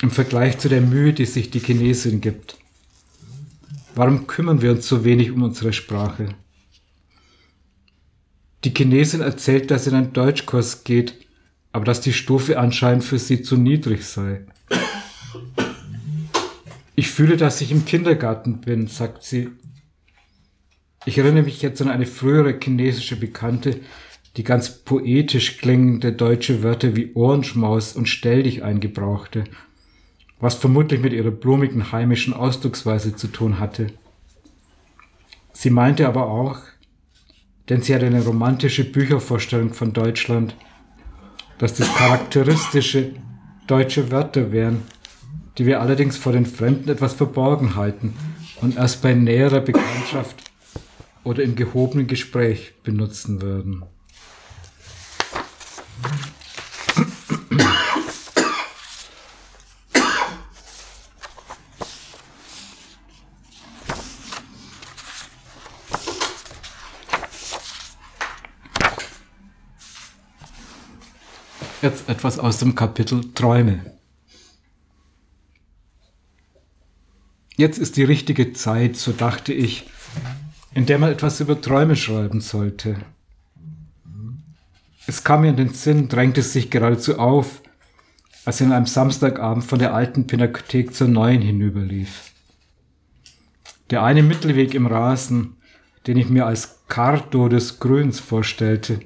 im 0.01 0.11
Vergleich 0.11 0.57
zu 0.57 0.69
der 0.69 0.81
Mühe, 0.81 1.13
die 1.13 1.25
sich 1.25 1.51
die 1.51 1.59
Chinesin 1.59 2.21
gibt. 2.21 2.57
Warum 3.95 4.27
kümmern 4.27 4.61
wir 4.61 4.71
uns 4.71 4.87
so 4.87 5.05
wenig 5.05 5.31
um 5.31 5.43
unsere 5.43 5.71
Sprache? 5.71 6.29
Die 8.63 8.73
Chinesin 8.75 9.21
erzählt, 9.21 9.71
dass 9.71 9.83
sie 9.83 9.91
in 9.91 9.95
einen 9.95 10.13
Deutschkurs 10.13 10.83
geht, 10.83 11.15
aber 11.71 11.85
dass 11.85 12.01
die 12.01 12.13
Stufe 12.13 12.59
anscheinend 12.59 13.03
für 13.03 13.19
sie 13.19 13.41
zu 13.41 13.57
niedrig 13.57 14.05
sei. 14.05 14.45
Ich 16.95 17.09
fühle, 17.09 17.37
dass 17.37 17.61
ich 17.61 17.71
im 17.71 17.85
Kindergarten 17.85 18.61
bin, 18.61 18.87
sagt 18.87 19.23
sie. 19.23 19.49
Ich 21.05 21.17
erinnere 21.17 21.43
mich 21.43 21.61
jetzt 21.61 21.81
an 21.81 21.89
eine 21.89 22.05
frühere 22.05 22.57
chinesische 22.61 23.15
Bekannte, 23.15 23.81
die 24.37 24.43
ganz 24.43 24.69
poetisch 24.83 25.57
klingende 25.59 26.11
deutsche 26.11 26.63
Wörter 26.63 26.95
wie 26.95 27.13
Ohrenschmaus 27.13 27.95
und 27.95 28.09
Stell 28.09 28.43
dich 28.43 28.63
eingebrauchte, 28.63 29.43
was 30.39 30.55
vermutlich 30.55 31.01
mit 31.01 31.13
ihrer 31.13 31.31
blumigen 31.31 31.91
heimischen 31.91 32.33
Ausdrucksweise 32.33 33.15
zu 33.15 33.27
tun 33.27 33.59
hatte. 33.59 33.87
Sie 35.53 35.69
meinte 35.69 36.07
aber 36.07 36.27
auch, 36.27 36.59
denn 37.69 37.81
sie 37.81 37.93
hatte 37.93 38.07
eine 38.07 38.23
romantische 38.23 38.83
Büchervorstellung 38.83 39.73
von 39.73 39.93
Deutschland, 39.93 40.55
dass 41.59 41.75
das 41.75 41.93
charakteristische 41.95 43.11
deutsche 43.67 44.11
Wörter 44.11 44.51
wären, 44.51 44.81
die 45.57 45.65
wir 45.65 45.79
allerdings 45.79 46.17
vor 46.17 46.33
den 46.33 46.47
Fremden 46.47 46.89
etwas 46.89 47.13
verborgen 47.13 47.75
halten 47.75 48.13
und 48.61 48.75
erst 48.75 49.01
bei 49.03 49.13
näherer 49.13 49.61
Bekanntschaft 49.61 50.51
oder 51.23 51.43
im 51.43 51.55
gehobenen 51.55 52.07
Gespräch 52.07 52.73
benutzen 52.83 53.41
würden. 53.41 53.83
Jetzt 71.83 72.07
etwas 72.07 72.39
aus 72.39 72.59
dem 72.59 72.75
Kapitel 72.75 73.33
Träume. 73.33 73.83
Jetzt 77.57 77.77
ist 77.77 77.97
die 77.97 78.05
richtige 78.05 78.53
Zeit, 78.53 78.95
so 78.95 79.11
dachte 79.11 79.51
ich, 79.51 79.89
in 80.73 80.85
der 80.85 80.97
man 80.97 81.11
etwas 81.11 81.41
über 81.41 81.59
Träume 81.59 81.97
schreiben 81.97 82.39
sollte. 82.39 82.95
Es 85.07 85.25
kam 85.25 85.41
mir 85.41 85.49
in 85.49 85.57
den 85.57 85.73
Sinn, 85.73 86.07
drängte 86.07 86.39
es 86.39 86.53
sich 86.53 86.69
geradezu 86.71 87.19
auf, 87.19 87.61
als 88.45 88.61
ich 88.61 88.67
an 88.67 88.71
einem 88.71 88.85
Samstagabend 88.85 89.65
von 89.65 89.77
der 89.77 89.93
alten 89.93 90.25
Pinakothek 90.25 90.95
zur 90.95 91.09
neuen 91.09 91.41
hinüberlief. 91.41 92.31
Der 93.89 94.03
eine 94.03 94.23
Mittelweg 94.23 94.73
im 94.73 94.87
Rasen, 94.87 95.57
den 96.07 96.15
ich 96.15 96.29
mir 96.29 96.45
als 96.45 96.79
Karto 96.87 97.49
des 97.49 97.81
Grüns 97.81 98.21
vorstellte, 98.21 99.01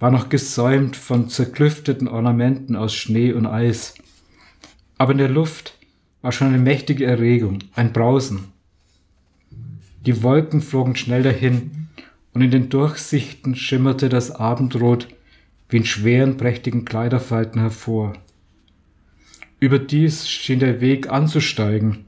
war 0.00 0.10
noch 0.10 0.30
gesäumt 0.30 0.96
von 0.96 1.28
zerklüfteten 1.28 2.08
Ornamenten 2.08 2.74
aus 2.74 2.94
Schnee 2.94 3.32
und 3.32 3.46
Eis. 3.46 3.94
Aber 4.98 5.12
in 5.12 5.18
der 5.18 5.28
Luft 5.28 5.78
war 6.22 6.32
schon 6.32 6.48
eine 6.48 6.58
mächtige 6.58 7.04
Erregung, 7.04 7.60
ein 7.76 7.92
Brausen. 7.92 8.48
Die 10.06 10.22
Wolken 10.22 10.62
flogen 10.62 10.96
schnell 10.96 11.22
dahin, 11.22 11.88
und 12.32 12.42
in 12.42 12.50
den 12.50 12.68
Durchsichten 12.68 13.54
schimmerte 13.54 14.08
das 14.08 14.30
Abendrot 14.30 15.08
wie 15.68 15.78
in 15.78 15.84
schweren, 15.84 16.36
prächtigen 16.36 16.84
Kleiderfalten 16.84 17.60
hervor. 17.60 18.14
Überdies 19.58 20.28
schien 20.28 20.60
der 20.60 20.80
Weg 20.80 21.10
anzusteigen, 21.10 22.06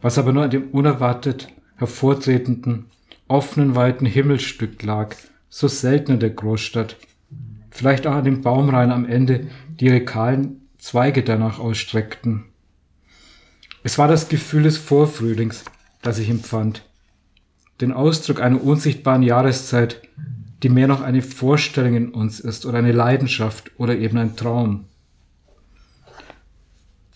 was 0.00 0.18
aber 0.18 0.32
nur 0.32 0.44
an 0.44 0.50
dem 0.50 0.70
unerwartet 0.70 1.48
hervortretenden, 1.76 2.86
offenen, 3.28 3.74
weiten 3.74 4.04
Himmelsstück 4.04 4.82
lag, 4.82 5.14
so 5.48 5.68
selten 5.68 6.12
in 6.12 6.20
der 6.20 6.30
Großstadt. 6.30 6.96
Vielleicht 7.72 8.06
auch 8.06 8.12
an 8.12 8.24
den 8.24 8.42
Baumreihen 8.42 8.92
am 8.92 9.06
Ende, 9.06 9.46
die 9.80 9.86
ihre 9.86 10.04
kahlen 10.04 10.68
Zweige 10.76 11.22
danach 11.22 11.58
ausstreckten. 11.58 12.44
Es 13.82 13.96
war 13.96 14.08
das 14.08 14.28
Gefühl 14.28 14.64
des 14.64 14.76
Vorfrühlings, 14.76 15.64
das 16.02 16.18
ich 16.18 16.28
empfand. 16.28 16.84
Den 17.80 17.92
Ausdruck 17.92 18.42
einer 18.42 18.62
unsichtbaren 18.62 19.22
Jahreszeit, 19.22 20.02
die 20.62 20.68
mehr 20.68 20.86
noch 20.86 21.00
eine 21.00 21.22
Vorstellung 21.22 21.94
in 21.94 22.10
uns 22.10 22.40
ist 22.40 22.66
oder 22.66 22.76
eine 22.78 22.92
Leidenschaft 22.92 23.72
oder 23.78 23.96
eben 23.96 24.18
ein 24.18 24.36
Traum. 24.36 24.84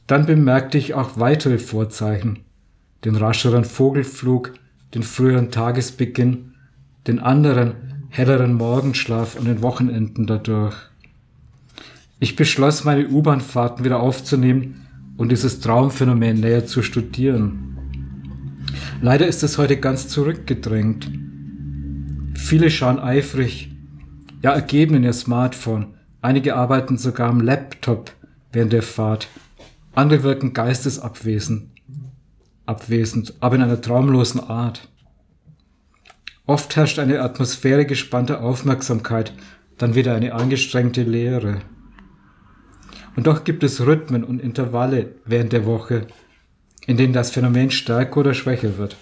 Dann 0.06 0.24
bemerkte 0.24 0.78
ich 0.78 0.94
auch 0.94 1.18
weitere 1.18 1.58
Vorzeichen, 1.58 2.44
den 3.04 3.14
rascheren 3.14 3.66
Vogelflug, 3.66 4.54
den 4.94 5.02
früheren 5.02 5.50
Tagesbeginn, 5.50 6.54
den 7.06 7.18
anderen, 7.18 7.95
helleren 8.08 8.54
Morgenschlaf 8.54 9.36
an 9.36 9.44
den 9.44 9.62
Wochenenden 9.62 10.26
dadurch. 10.26 10.74
Ich 12.18 12.36
beschloss, 12.36 12.84
meine 12.84 13.08
U-Bahn-Fahrten 13.08 13.84
wieder 13.84 14.00
aufzunehmen 14.00 14.86
und 15.16 15.30
dieses 15.30 15.60
Traumphänomen 15.60 16.40
näher 16.40 16.66
zu 16.66 16.82
studieren. 16.82 17.76
Leider 19.02 19.26
ist 19.26 19.42
es 19.42 19.58
heute 19.58 19.76
ganz 19.76 20.08
zurückgedrängt. 20.08 21.10
Viele 22.34 22.70
schauen 22.70 22.98
eifrig, 22.98 23.70
ja 24.42 24.52
ergeben 24.52 24.94
in 24.96 25.04
ihr 25.04 25.12
Smartphone. 25.12 25.94
Einige 26.22 26.56
arbeiten 26.56 26.96
sogar 26.96 27.28
am 27.28 27.40
Laptop 27.40 28.12
während 28.52 28.72
der 28.72 28.82
Fahrt. 28.82 29.28
Andere 29.94 30.22
wirken 30.22 30.52
geistesabwesend, 30.52 31.68
abwesend, 32.64 33.34
aber 33.40 33.56
in 33.56 33.62
einer 33.62 33.80
traumlosen 33.80 34.40
Art. 34.40 34.88
Oft 36.46 36.76
herrscht 36.76 37.00
eine 37.00 37.20
Atmosphäre 37.22 37.86
gespannter 37.86 38.40
Aufmerksamkeit, 38.40 39.32
dann 39.78 39.96
wieder 39.96 40.14
eine 40.14 40.32
angestrengte 40.32 41.02
Leere. 41.02 41.60
Und 43.16 43.26
doch 43.26 43.42
gibt 43.42 43.64
es 43.64 43.84
Rhythmen 43.84 44.22
und 44.22 44.40
Intervalle 44.40 45.16
während 45.24 45.52
der 45.52 45.66
Woche, 45.66 46.06
in 46.86 46.96
denen 46.96 47.12
das 47.12 47.32
Phänomen 47.32 47.70
stärker 47.70 48.18
oder 48.18 48.34
schwächer 48.34 48.78
wird. 48.78 48.96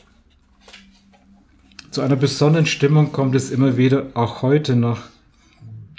Zu 1.91 2.01
einer 2.01 2.17
besonderen 2.17 2.67
Stimmung 2.67 3.13
kommt 3.13 3.35
es 3.35 3.51
immer 3.51 3.77
wieder, 3.77 4.07
auch 4.15 4.43
heute 4.43 4.75
noch, 4.75 5.03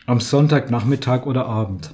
am 0.07 0.19
Sonntagnachmittag 0.19 1.25
oder 1.25 1.45
Abend. 1.45 1.91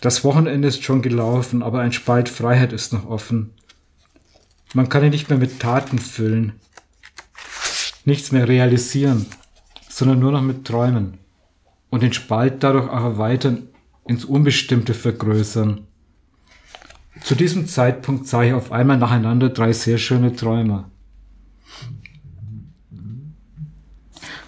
Das 0.00 0.24
Wochenende 0.24 0.68
ist 0.68 0.84
schon 0.84 1.02
gelaufen, 1.02 1.62
aber 1.62 1.80
ein 1.80 1.92
Spalt 1.92 2.28
Freiheit 2.28 2.72
ist 2.72 2.92
noch 2.92 3.06
offen. 3.06 3.50
Man 4.74 4.88
kann 4.88 5.04
ihn 5.04 5.10
nicht 5.10 5.28
mehr 5.28 5.38
mit 5.38 5.60
Taten 5.60 5.98
füllen, 5.98 6.54
nichts 8.06 8.32
mehr 8.32 8.48
realisieren, 8.48 9.26
sondern 9.88 10.20
nur 10.20 10.32
noch 10.32 10.42
mit 10.42 10.64
Träumen 10.64 11.18
und 11.90 12.02
den 12.02 12.12
Spalt 12.12 12.62
dadurch 12.62 12.88
auch 12.88 13.04
erweitern 13.04 13.68
ins 14.06 14.24
Unbestimmte 14.24 14.94
vergrößern. 14.94 15.86
Zu 17.22 17.34
diesem 17.34 17.66
Zeitpunkt 17.66 18.26
sah 18.26 18.44
ich 18.44 18.52
auf 18.52 18.72
einmal 18.72 18.98
nacheinander 18.98 19.48
drei 19.48 19.72
sehr 19.72 19.98
schöne 19.98 20.34
Träume. 20.34 20.84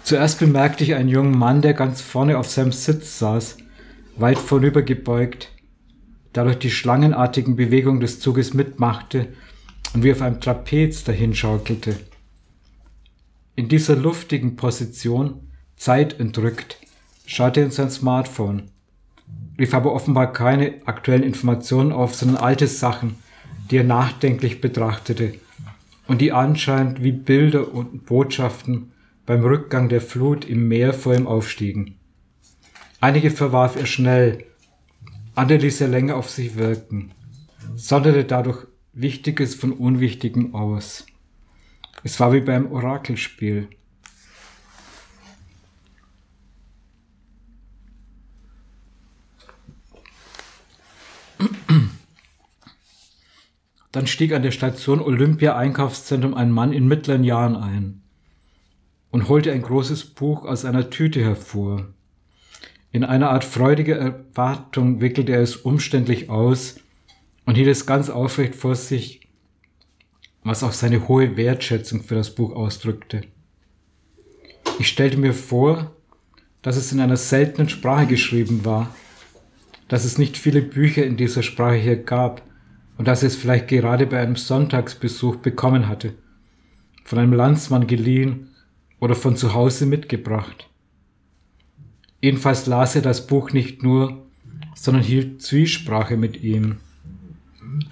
Zuerst 0.03 0.39
bemerkte 0.39 0.83
ich 0.83 0.95
einen 0.95 1.09
jungen 1.09 1.37
Mann, 1.37 1.61
der 1.61 1.73
ganz 1.73 2.01
vorne 2.01 2.37
auf 2.37 2.49
seinem 2.49 2.71
Sitz 2.71 3.19
saß, 3.19 3.57
weit 4.15 4.39
vorübergebeugt, 4.39 5.51
dadurch 6.33 6.57
die 6.59 6.71
schlangenartigen 6.71 7.55
Bewegungen 7.55 7.99
des 7.99 8.19
Zuges 8.19 8.53
mitmachte 8.53 9.27
und 9.93 10.03
wie 10.03 10.11
auf 10.11 10.21
einem 10.21 10.39
Trapez 10.39 11.03
dahinschaukelte. 11.03 11.95
In 13.59 13.67
dieser 13.67 13.97
luftigen 13.97 14.55
Position, 14.55 15.51
zeitentrückt, 15.75 16.77
schaute 17.25 17.59
er 17.59 17.65
in 17.65 17.71
sein 17.73 17.89
Smartphone 17.89 18.71
rief 19.59 19.73
aber 19.73 19.91
offenbar 19.91 20.31
keine 20.31 20.75
aktuellen 20.85 21.23
Informationen 21.23 21.91
auf, 21.91 22.15
sondern 22.15 22.37
alte 22.37 22.67
Sachen, 22.67 23.17
die 23.69 23.75
er 23.75 23.83
nachdenklich 23.83 24.61
betrachtete 24.61 25.33
und 26.07 26.21
die 26.21 26.31
anscheinend 26.31 27.03
wie 27.03 27.11
Bilder 27.11 27.73
und 27.73 28.05
Botschaften 28.05 28.93
beim 29.25 29.43
Rückgang 29.43 29.89
der 29.89 29.99
Flut 29.99 30.45
im 30.45 30.69
Meer 30.69 30.93
vor 30.93 31.13
ihm 31.13 31.27
aufstiegen. 31.27 31.95
Einige 33.01 33.29
verwarf 33.29 33.75
er 33.75 33.87
schnell, 33.87 34.45
andere 35.35 35.57
ließ 35.57 35.81
er 35.81 35.89
länger 35.89 36.15
auf 36.15 36.29
sich 36.29 36.55
wirken, 36.55 37.11
sonderte 37.75 38.23
dadurch 38.23 38.67
Wichtiges 38.93 39.53
von 39.53 39.73
Unwichtigem 39.73 40.55
aus. 40.55 41.05
Es 42.03 42.19
war 42.19 42.31
wie 42.31 42.39
beim 42.39 42.71
Orakelspiel. 42.71 43.67
Dann 53.91 54.07
stieg 54.07 54.33
an 54.33 54.43
der 54.43 54.51
Station 54.51 55.01
Olympia 55.01 55.57
Einkaufszentrum 55.57 56.35
ein 56.35 56.51
Mann 56.51 56.73
in 56.73 56.87
mittleren 56.87 57.23
Jahren 57.23 57.55
ein 57.55 58.01
und 59.09 59.27
holte 59.27 59.51
ein 59.51 59.63
großes 59.63 60.05
Buch 60.13 60.45
aus 60.45 60.63
einer 60.63 60.89
Tüte 60.89 61.21
hervor. 61.21 61.87
In 62.91 63.03
einer 63.03 63.31
Art 63.31 63.43
freudiger 63.43 63.97
Erwartung 63.97 65.01
wickelte 65.01 65.33
er 65.33 65.41
es 65.41 65.57
umständlich 65.57 66.29
aus 66.29 66.79
und 67.45 67.55
hielt 67.55 67.67
es 67.67 67.85
ganz 67.85 68.09
aufrecht 68.09 68.55
vor 68.55 68.75
sich, 68.75 69.28
was 70.43 70.63
auch 70.63 70.71
seine 70.71 71.07
hohe 71.07 71.37
Wertschätzung 71.37 72.03
für 72.03 72.15
das 72.15 72.33
Buch 72.33 72.55
ausdrückte. 72.55 73.21
Ich 74.79 74.87
stellte 74.87 75.17
mir 75.17 75.33
vor, 75.33 75.91
dass 76.61 76.77
es 76.77 76.91
in 76.91 76.99
einer 76.99 77.17
seltenen 77.17 77.69
Sprache 77.69 78.07
geschrieben 78.07 78.65
war, 78.65 78.93
dass 79.87 80.05
es 80.05 80.17
nicht 80.17 80.37
viele 80.37 80.61
Bücher 80.61 81.05
in 81.05 81.17
dieser 81.17 81.43
Sprache 81.43 81.75
hier 81.75 81.97
gab 81.97 82.41
und 82.97 83.07
dass 83.07 83.23
es 83.23 83.35
vielleicht 83.35 83.67
gerade 83.67 84.05
bei 84.05 84.19
einem 84.19 84.35
Sonntagsbesuch 84.35 85.37
bekommen 85.37 85.87
hatte, 85.87 86.13
von 87.03 87.19
einem 87.19 87.33
Landsmann 87.33 87.87
geliehen 87.87 88.49
oder 88.99 89.15
von 89.15 89.35
zu 89.35 89.53
Hause 89.53 89.85
mitgebracht. 89.85 90.69
Jedenfalls 92.21 92.65
las 92.65 92.95
er 92.95 93.01
das 93.01 93.27
Buch 93.27 93.51
nicht 93.53 93.81
nur, 93.83 94.25
sondern 94.75 95.03
hielt 95.03 95.41
Zwiesprache 95.41 96.17
mit 96.17 96.43
ihm. 96.43 96.77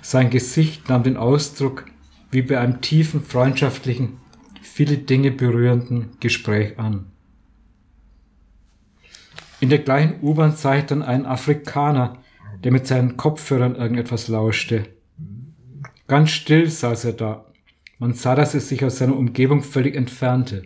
Sein 0.01 0.29
Gesicht 0.29 0.89
nahm 0.89 1.03
den 1.03 1.17
Ausdruck 1.17 1.85
wie 2.31 2.41
bei 2.41 2.59
einem 2.59 2.81
tiefen, 2.81 3.21
freundschaftlichen, 3.21 4.17
viele 4.61 4.97
Dinge 4.97 5.31
berührenden 5.31 6.11
Gespräch 6.19 6.77
an. 6.77 7.07
In 9.59 9.69
der 9.69 9.79
gleichen 9.79 10.21
U-Bahn 10.21 10.55
sah 10.55 10.77
ich 10.77 10.85
dann 10.85 11.01
einen 11.01 11.25
Afrikaner, 11.25 12.21
der 12.63 12.71
mit 12.71 12.85
seinen 12.85 13.17
Kopfhörern 13.17 13.75
irgendetwas 13.75 14.27
lauschte. 14.27 14.85
Ganz 16.07 16.29
still 16.29 16.69
saß 16.69 17.05
er 17.05 17.13
da. 17.13 17.45
Man 17.99 18.13
sah, 18.13 18.35
dass 18.35 18.53
er 18.53 18.59
sich 18.59 18.85
aus 18.85 18.99
seiner 18.99 19.17
Umgebung 19.17 19.63
völlig 19.63 19.95
entfernte. 19.95 20.63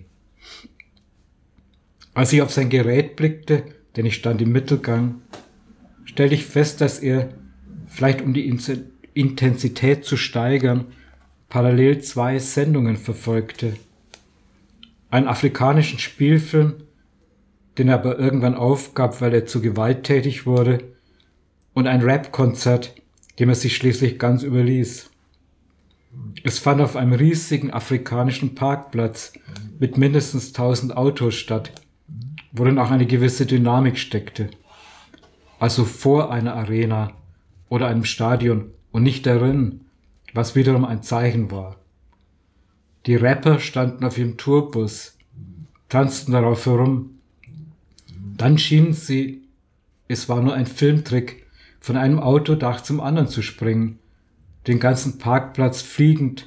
Als 2.14 2.34
ich 2.34 2.42
auf 2.42 2.52
sein 2.52 2.70
Gerät 2.70 3.16
blickte, 3.16 3.64
denn 3.96 4.06
ich 4.06 4.16
stand 4.16 4.42
im 4.42 4.52
Mittelgang, 4.52 5.22
stellte 6.04 6.36
ich 6.36 6.46
fest, 6.46 6.82
dass 6.82 7.00
er, 7.00 7.30
vielleicht 7.88 8.22
um 8.22 8.34
die 8.34 8.54
Intensität 9.14 10.04
zu 10.04 10.18
steigern, 10.18 10.88
parallel 11.52 12.02
zwei 12.02 12.40
Sendungen 12.40 12.98
verfolgte. 12.98 13.76
Einen 15.12 15.28
afrikanischen 15.28 16.00
Spielfilm 16.00 16.74
den 17.78 17.88
er 17.88 17.96
aber 17.96 18.20
irgendwann 18.20 18.56
aufgab, 18.56 19.22
weil 19.22 19.34
er 19.34 19.46
zu 19.46 19.62
gewalttätig 19.62 20.46
wurde, 20.46 20.84
und 21.74 21.88
ein 21.88 22.02
Rap-Konzert, 22.02 22.94
dem 23.40 23.50
er 23.50 23.56
sich 23.56 23.76
schließlich 23.78 24.20
ganz 24.20 24.44
überließ. 24.44 25.10
Es 26.44 26.60
fand 26.60 26.82
auf 26.82 26.98
einem 26.98 27.14
riesigen 27.14 27.72
afrikanischen 27.72 28.56
Parkplatz 28.56 29.32
mit 29.80 29.98
mindestens 29.98 30.50
1000 30.50 30.98
Autos 30.98 31.36
statt, 31.36 31.72
worin 32.52 32.78
auch 32.78 32.92
eine 32.92 33.06
gewisse 33.06 33.46
Dynamik 33.46 33.98
steckte. 33.98 34.50
Also 35.60 35.86
vor 35.86 36.32
einer 36.32 36.56
Arena 36.56 37.14
oder 37.70 37.88
einem 37.88 38.04
Stadion 38.04 38.72
und 38.92 39.04
nicht 39.04 39.26
darin, 39.26 39.86
was 40.34 40.56
wiederum 40.56 40.86
ein 40.86 41.04
Zeichen 41.04 41.52
war. 41.52 41.78
Die 43.06 43.16
Rapper 43.16 43.60
standen 43.60 44.06
auf 44.06 44.18
ihrem 44.18 44.38
Tourbus, 44.38 45.18
tanzten 45.90 46.32
darauf 46.32 46.66
herum. 46.66 47.20
Dann 48.38 48.58
schienen 48.58 48.94
sie, 48.94 49.44
es 50.08 50.30
war 50.30 50.42
nur 50.42 50.54
ein 50.54 50.68
Filmtrick, 50.68 51.46
von 51.80 51.98
einem 51.98 52.20
Autodach 52.20 52.82
zum 52.82 53.02
anderen 53.02 53.28
zu 53.28 53.42
springen, 53.42 54.00
den 54.68 54.80
ganzen 54.80 55.18
Parkplatz 55.18 55.82
fliegend, 55.82 56.46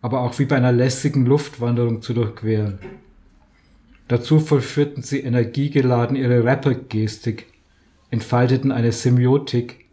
aber 0.00 0.20
auch 0.20 0.38
wie 0.38 0.44
bei 0.44 0.56
einer 0.56 0.72
lässigen 0.72 1.26
Luftwanderung 1.26 2.00
zu 2.00 2.14
durchqueren. 2.14 2.78
Dazu 4.06 4.38
vollführten 4.38 5.02
sie 5.02 5.20
energiegeladen 5.20 6.16
ihre 6.16 6.44
Rapper-Gestik, 6.44 7.46
entfalteten 8.10 8.72
eine 8.72 8.92
Semiotik, 8.92 9.86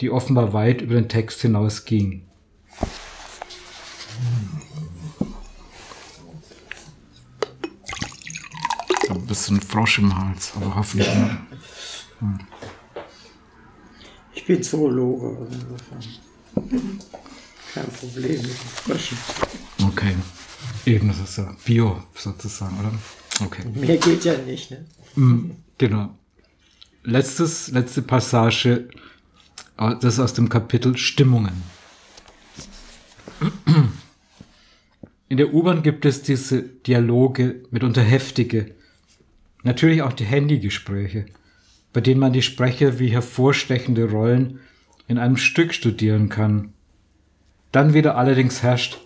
die 0.00 0.10
offenbar 0.10 0.52
weit 0.52 0.80
über 0.80 0.94
den 0.94 1.08
Text 1.08 1.42
hinausging. 1.42 2.22
Ein 9.10 9.23
bisschen 9.34 9.60
Frosch 9.60 9.98
im 9.98 10.16
Hals, 10.16 10.52
aber 10.54 10.76
hoffentlich 10.76 11.12
nicht. 11.12 11.30
Hm. 12.20 12.38
Ich 14.32 14.46
bin 14.46 14.62
Zoologe. 14.62 15.48
insofern 15.50 16.00
Kein 17.74 17.86
Problem 17.88 18.42
mit 18.42 18.50
Fröschen. 18.52 19.18
Okay. 19.88 20.14
Eben, 20.86 21.08
das 21.08 21.18
ist 21.18 21.38
ja 21.38 21.52
Bio 21.64 22.00
sozusagen, 22.14 22.78
oder? 22.78 22.92
Okay. 23.44 23.64
Mehr 23.74 23.96
geht 23.96 24.24
ja 24.24 24.36
nicht. 24.38 24.70
Ne? 24.70 24.84
Mm, 25.16 25.50
Genau. 25.78 26.16
Letztes, 27.02 27.68
letzte 27.72 28.02
Passage, 28.02 28.88
äh, 29.76 29.94
das 30.00 30.14
ist 30.14 30.20
aus 30.20 30.34
dem 30.34 30.48
Kapitel 30.48 30.96
Stimmungen. 30.96 31.64
In 35.28 35.36
der 35.38 35.52
U-Bahn 35.52 35.82
gibt 35.82 36.04
es 36.06 36.22
diese 36.22 36.62
Dialoge, 36.62 37.62
mitunter 37.72 38.02
heftige, 38.02 38.74
natürlich 39.64 40.02
auch 40.02 40.12
die 40.12 40.24
Handygespräche, 40.24 41.26
bei 41.92 42.00
denen 42.00 42.20
man 42.20 42.32
die 42.32 42.42
Sprecher 42.42 42.98
wie 42.98 43.08
hervorstechende 43.08 44.10
Rollen 44.10 44.60
in 45.08 45.18
einem 45.18 45.36
Stück 45.36 45.74
studieren 45.74 46.28
kann. 46.28 46.72
Dann 47.72 47.94
wieder 47.94 48.16
allerdings 48.16 48.62
herrscht, 48.62 48.98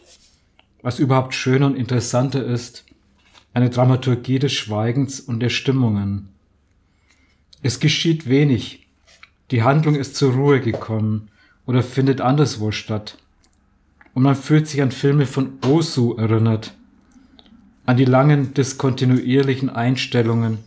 was 0.83 0.99
überhaupt 0.99 1.35
schöner 1.35 1.67
und 1.67 1.77
interessanter 1.77 2.45
ist, 2.45 2.85
eine 3.55 3.71
Dramaturgie 3.71 4.39
des 4.39 4.53
Schweigens 4.53 5.21
und 5.21 5.41
der 5.41 5.49
Stimmungen. 5.49 6.29
Es 7.63 7.81
geschieht 7.81 8.29
wenig. 8.29 8.87
Die 9.51 9.63
Handlung 9.63 9.95
ist 9.95 10.15
zur 10.15 10.35
Ruhe 10.35 10.61
gekommen 10.61 11.31
oder 11.67 11.83
findet 11.83 12.21
anderswo 12.21 12.71
statt. 12.71 13.19
Und 14.15 14.23
man 14.23 14.37
fühlt 14.37 14.69
sich 14.69 14.83
an 14.83 14.91
Filme 14.91 15.27
von 15.27 15.59
Osu 15.65 16.15
erinnert, 16.15 16.78
an 17.89 17.97
die 17.97 18.05
langen, 18.05 18.53
diskontinuierlichen 18.53 19.71
Einstellungen, 19.71 20.59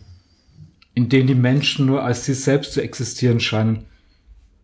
in 0.92 1.08
denen 1.08 1.28
die 1.28 1.36
Menschen 1.36 1.86
nur 1.86 2.02
als 2.02 2.24
sie 2.24 2.34
selbst 2.34 2.72
zu 2.72 2.82
existieren 2.82 3.38
scheinen, 3.38 3.84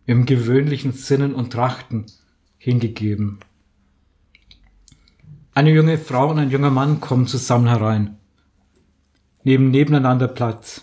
im 0.05 0.25
gewöhnlichen 0.25 0.91
Sinnen 0.91 1.33
und 1.33 1.53
Trachten 1.53 2.07
hingegeben. 2.57 3.39
Eine 5.53 5.71
junge 5.71 5.97
Frau 5.97 6.31
und 6.31 6.37
ein 6.37 6.49
junger 6.49 6.69
Mann 6.69 6.99
kommen 6.99 7.27
zusammen 7.27 7.67
herein, 7.67 8.17
nehmen 9.45 9.71
nebeneinander 9.71 10.27
Platz. 10.27 10.81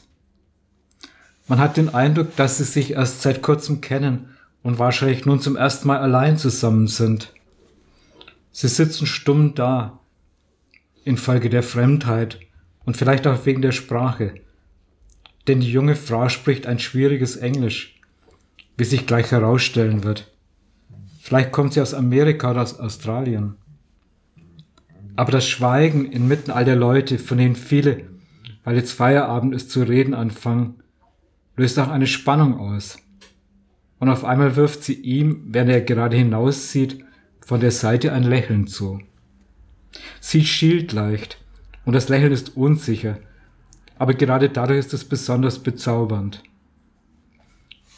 Man 1.46 1.58
hat 1.58 1.76
den 1.76 1.90
Eindruck, 1.90 2.34
dass 2.36 2.56
sie 2.56 2.64
sich 2.64 2.92
erst 2.92 3.20
seit 3.20 3.42
kurzem 3.42 3.82
kennen 3.82 4.30
und 4.62 4.78
wahrscheinlich 4.78 5.26
nun 5.26 5.40
zum 5.40 5.56
ersten 5.56 5.88
Mal 5.88 5.98
allein 5.98 6.38
zusammen 6.38 6.86
sind. 6.86 7.34
Sie 8.50 8.68
sitzen 8.68 9.04
stumm 9.04 9.54
da, 9.54 10.00
infolge 11.06 11.48
der 11.48 11.62
Fremdheit 11.62 12.40
und 12.84 12.96
vielleicht 12.96 13.26
auch 13.26 13.46
wegen 13.46 13.62
der 13.62 13.72
Sprache. 13.72 14.34
Denn 15.46 15.60
die 15.60 15.70
junge 15.70 15.94
Frau 15.94 16.28
spricht 16.28 16.66
ein 16.66 16.80
schwieriges 16.80 17.36
Englisch, 17.36 18.00
wie 18.76 18.84
sich 18.84 19.06
gleich 19.06 19.30
herausstellen 19.30 20.02
wird. 20.02 20.32
Vielleicht 21.20 21.52
kommt 21.52 21.72
sie 21.72 21.80
aus 21.80 21.94
Amerika 21.94 22.50
oder 22.50 22.62
aus 22.62 22.78
Australien. 22.78 23.54
Aber 25.14 25.32
das 25.32 25.48
Schweigen 25.48 26.10
inmitten 26.10 26.50
all 26.50 26.64
der 26.64 26.76
Leute, 26.76 27.18
von 27.18 27.38
denen 27.38 27.56
viele, 27.56 28.04
weil 28.64 28.76
jetzt 28.76 28.92
Feierabend 28.92 29.54
ist, 29.54 29.70
zu 29.70 29.82
reden 29.82 30.12
anfangen, 30.12 30.82
löst 31.56 31.78
auch 31.78 31.88
eine 31.88 32.08
Spannung 32.08 32.58
aus. 32.58 32.98
Und 33.98 34.08
auf 34.08 34.24
einmal 34.24 34.56
wirft 34.56 34.82
sie 34.82 34.94
ihm, 34.94 35.42
während 35.46 35.70
er 35.70 35.80
gerade 35.80 36.16
hinauszieht, 36.16 37.04
von 37.40 37.60
der 37.60 37.70
Seite 37.70 38.12
ein 38.12 38.24
Lächeln 38.24 38.66
zu. 38.66 39.00
Sie 40.20 40.44
schielt 40.44 40.92
leicht 40.92 41.38
und 41.84 41.94
das 41.94 42.08
Lächeln 42.08 42.32
ist 42.32 42.56
unsicher, 42.56 43.18
aber 43.98 44.14
gerade 44.14 44.48
dadurch 44.48 44.78
ist 44.78 44.94
es 44.94 45.04
besonders 45.04 45.58
bezaubernd. 45.58 46.42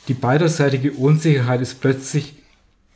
Die 0.09 0.15
beiderseitige 0.15 0.93
Unsicherheit 0.93 1.61
ist 1.61 1.81
plötzlich, 1.81 2.35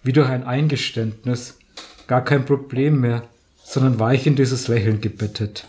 wie 0.03 0.13
durch 0.13 0.29
ein 0.29 0.45
Eingeständnis, 0.45 1.59
gar 2.07 2.25
kein 2.25 2.45
Problem 2.45 3.01
mehr, 3.01 3.29
sondern 3.65 3.99
weich 3.99 4.27
in 4.27 4.37
dieses 4.37 4.69
Lächeln 4.69 5.01
gebettet. 5.01 5.67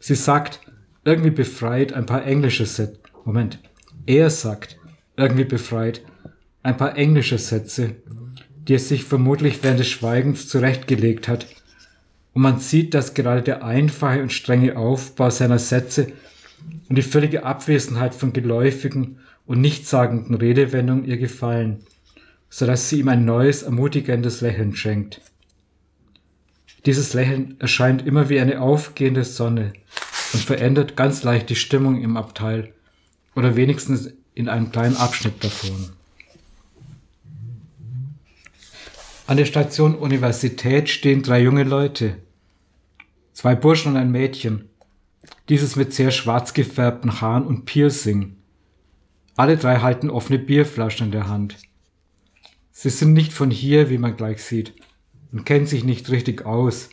Sie 0.00 0.14
sagt, 0.14 0.60
irgendwie 1.04 1.30
befreit, 1.30 1.92
ein 1.92 2.06
paar 2.06 2.24
englische 2.24 2.66
Sätze. 2.66 2.98
Moment. 3.24 3.58
Er 4.06 4.30
sagt, 4.30 4.78
irgendwie 5.16 5.44
befreit, 5.44 6.02
ein 6.62 6.76
paar 6.76 6.96
englische 6.96 7.38
Sätze, 7.38 7.96
die 8.66 8.74
er 8.74 8.78
sich 8.78 9.04
vermutlich 9.04 9.62
während 9.62 9.80
des 9.80 9.88
Schweigens 9.88 10.48
zurechtgelegt 10.48 11.28
hat. 11.28 11.46
Und 12.38 12.42
man 12.42 12.60
sieht, 12.60 12.94
dass 12.94 13.14
gerade 13.14 13.42
der 13.42 13.64
einfache 13.64 14.22
und 14.22 14.32
strenge 14.32 14.76
Aufbau 14.76 15.28
seiner 15.28 15.58
Sätze 15.58 16.12
und 16.88 16.94
die 16.94 17.02
völlige 17.02 17.42
Abwesenheit 17.42 18.14
von 18.14 18.32
geläufigen 18.32 19.18
und 19.44 19.60
nichtssagenden 19.60 20.36
Redewendungen 20.36 21.04
ihr 21.04 21.16
gefallen, 21.16 21.80
so 22.48 22.64
dass 22.64 22.88
sie 22.88 23.00
ihm 23.00 23.08
ein 23.08 23.24
neues, 23.24 23.64
ermutigendes 23.64 24.40
Lächeln 24.40 24.76
schenkt. 24.76 25.20
Dieses 26.86 27.12
Lächeln 27.12 27.56
erscheint 27.58 28.06
immer 28.06 28.28
wie 28.28 28.38
eine 28.38 28.60
aufgehende 28.60 29.24
Sonne 29.24 29.72
und 30.32 30.44
verändert 30.44 30.94
ganz 30.94 31.24
leicht 31.24 31.50
die 31.50 31.56
Stimmung 31.56 32.00
im 32.00 32.16
Abteil 32.16 32.72
oder 33.34 33.56
wenigstens 33.56 34.12
in 34.36 34.48
einem 34.48 34.70
kleinen 34.70 34.96
Abschnitt 34.96 35.42
davon. 35.42 35.90
An 39.26 39.38
der 39.38 39.44
Station 39.44 39.96
Universität 39.96 40.88
stehen 40.88 41.24
drei 41.24 41.42
junge 41.42 41.64
Leute, 41.64 42.16
zwei 43.38 43.54
Burschen 43.54 43.92
und 43.92 43.96
ein 43.96 44.10
Mädchen, 44.10 44.68
dieses 45.48 45.76
mit 45.76 45.94
sehr 45.94 46.10
schwarz 46.10 46.54
gefärbten 46.54 47.20
Haaren 47.20 47.46
und 47.46 47.66
Piercing. 47.66 48.34
Alle 49.36 49.56
drei 49.56 49.78
halten 49.78 50.10
offene 50.10 50.40
Bierflaschen 50.40 51.06
in 51.06 51.12
der 51.12 51.28
Hand. 51.28 51.56
Sie 52.72 52.90
sind 52.90 53.12
nicht 53.12 53.32
von 53.32 53.52
hier, 53.52 53.90
wie 53.90 53.98
man 53.98 54.16
gleich 54.16 54.42
sieht, 54.42 54.72
und 55.30 55.46
kennen 55.46 55.66
sich 55.66 55.84
nicht 55.84 56.10
richtig 56.10 56.46
aus. 56.46 56.88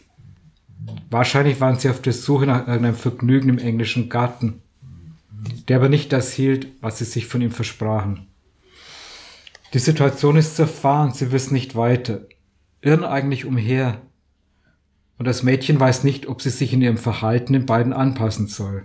Wahrscheinlich 1.10 1.60
waren 1.62 1.80
sie 1.80 1.90
auf 1.90 2.00
der 2.00 2.14
Suche 2.14 2.46
nach 2.46 2.68
irgendeinem 2.68 2.94
Vergnügen 2.94 3.50
im 3.50 3.58
englischen 3.58 4.08
Garten, 4.08 4.62
der 5.68 5.78
aber 5.78 5.90
nicht 5.90 6.14
das 6.14 6.32
hielt, 6.32 6.68
was 6.80 7.00
sie 7.00 7.06
sich 7.06 7.26
von 7.26 7.42
ihm 7.42 7.50
versprachen. 7.50 8.28
Die 9.74 9.80
Situation 9.80 10.36
ist 10.36 10.58
zerfahren, 10.58 11.12
sie 11.12 11.32
wissen 11.32 11.56
nicht 11.56 11.76
weiter, 11.76 12.28
irren 12.82 13.04
eigentlich 13.04 13.46
umher, 13.46 14.00
und 15.17 15.25
das 15.25 15.43
Mädchen 15.43 15.80
weiß 15.80 16.04
nicht, 16.04 16.28
ob 16.28 16.41
sie 16.41 16.49
sich 16.49 16.73
in 16.73 16.82
ihrem 16.82 16.97
Verhalten 16.97 17.54
den 17.54 17.65
beiden 17.65 17.93
anpassen 17.93 18.47
soll. 18.47 18.84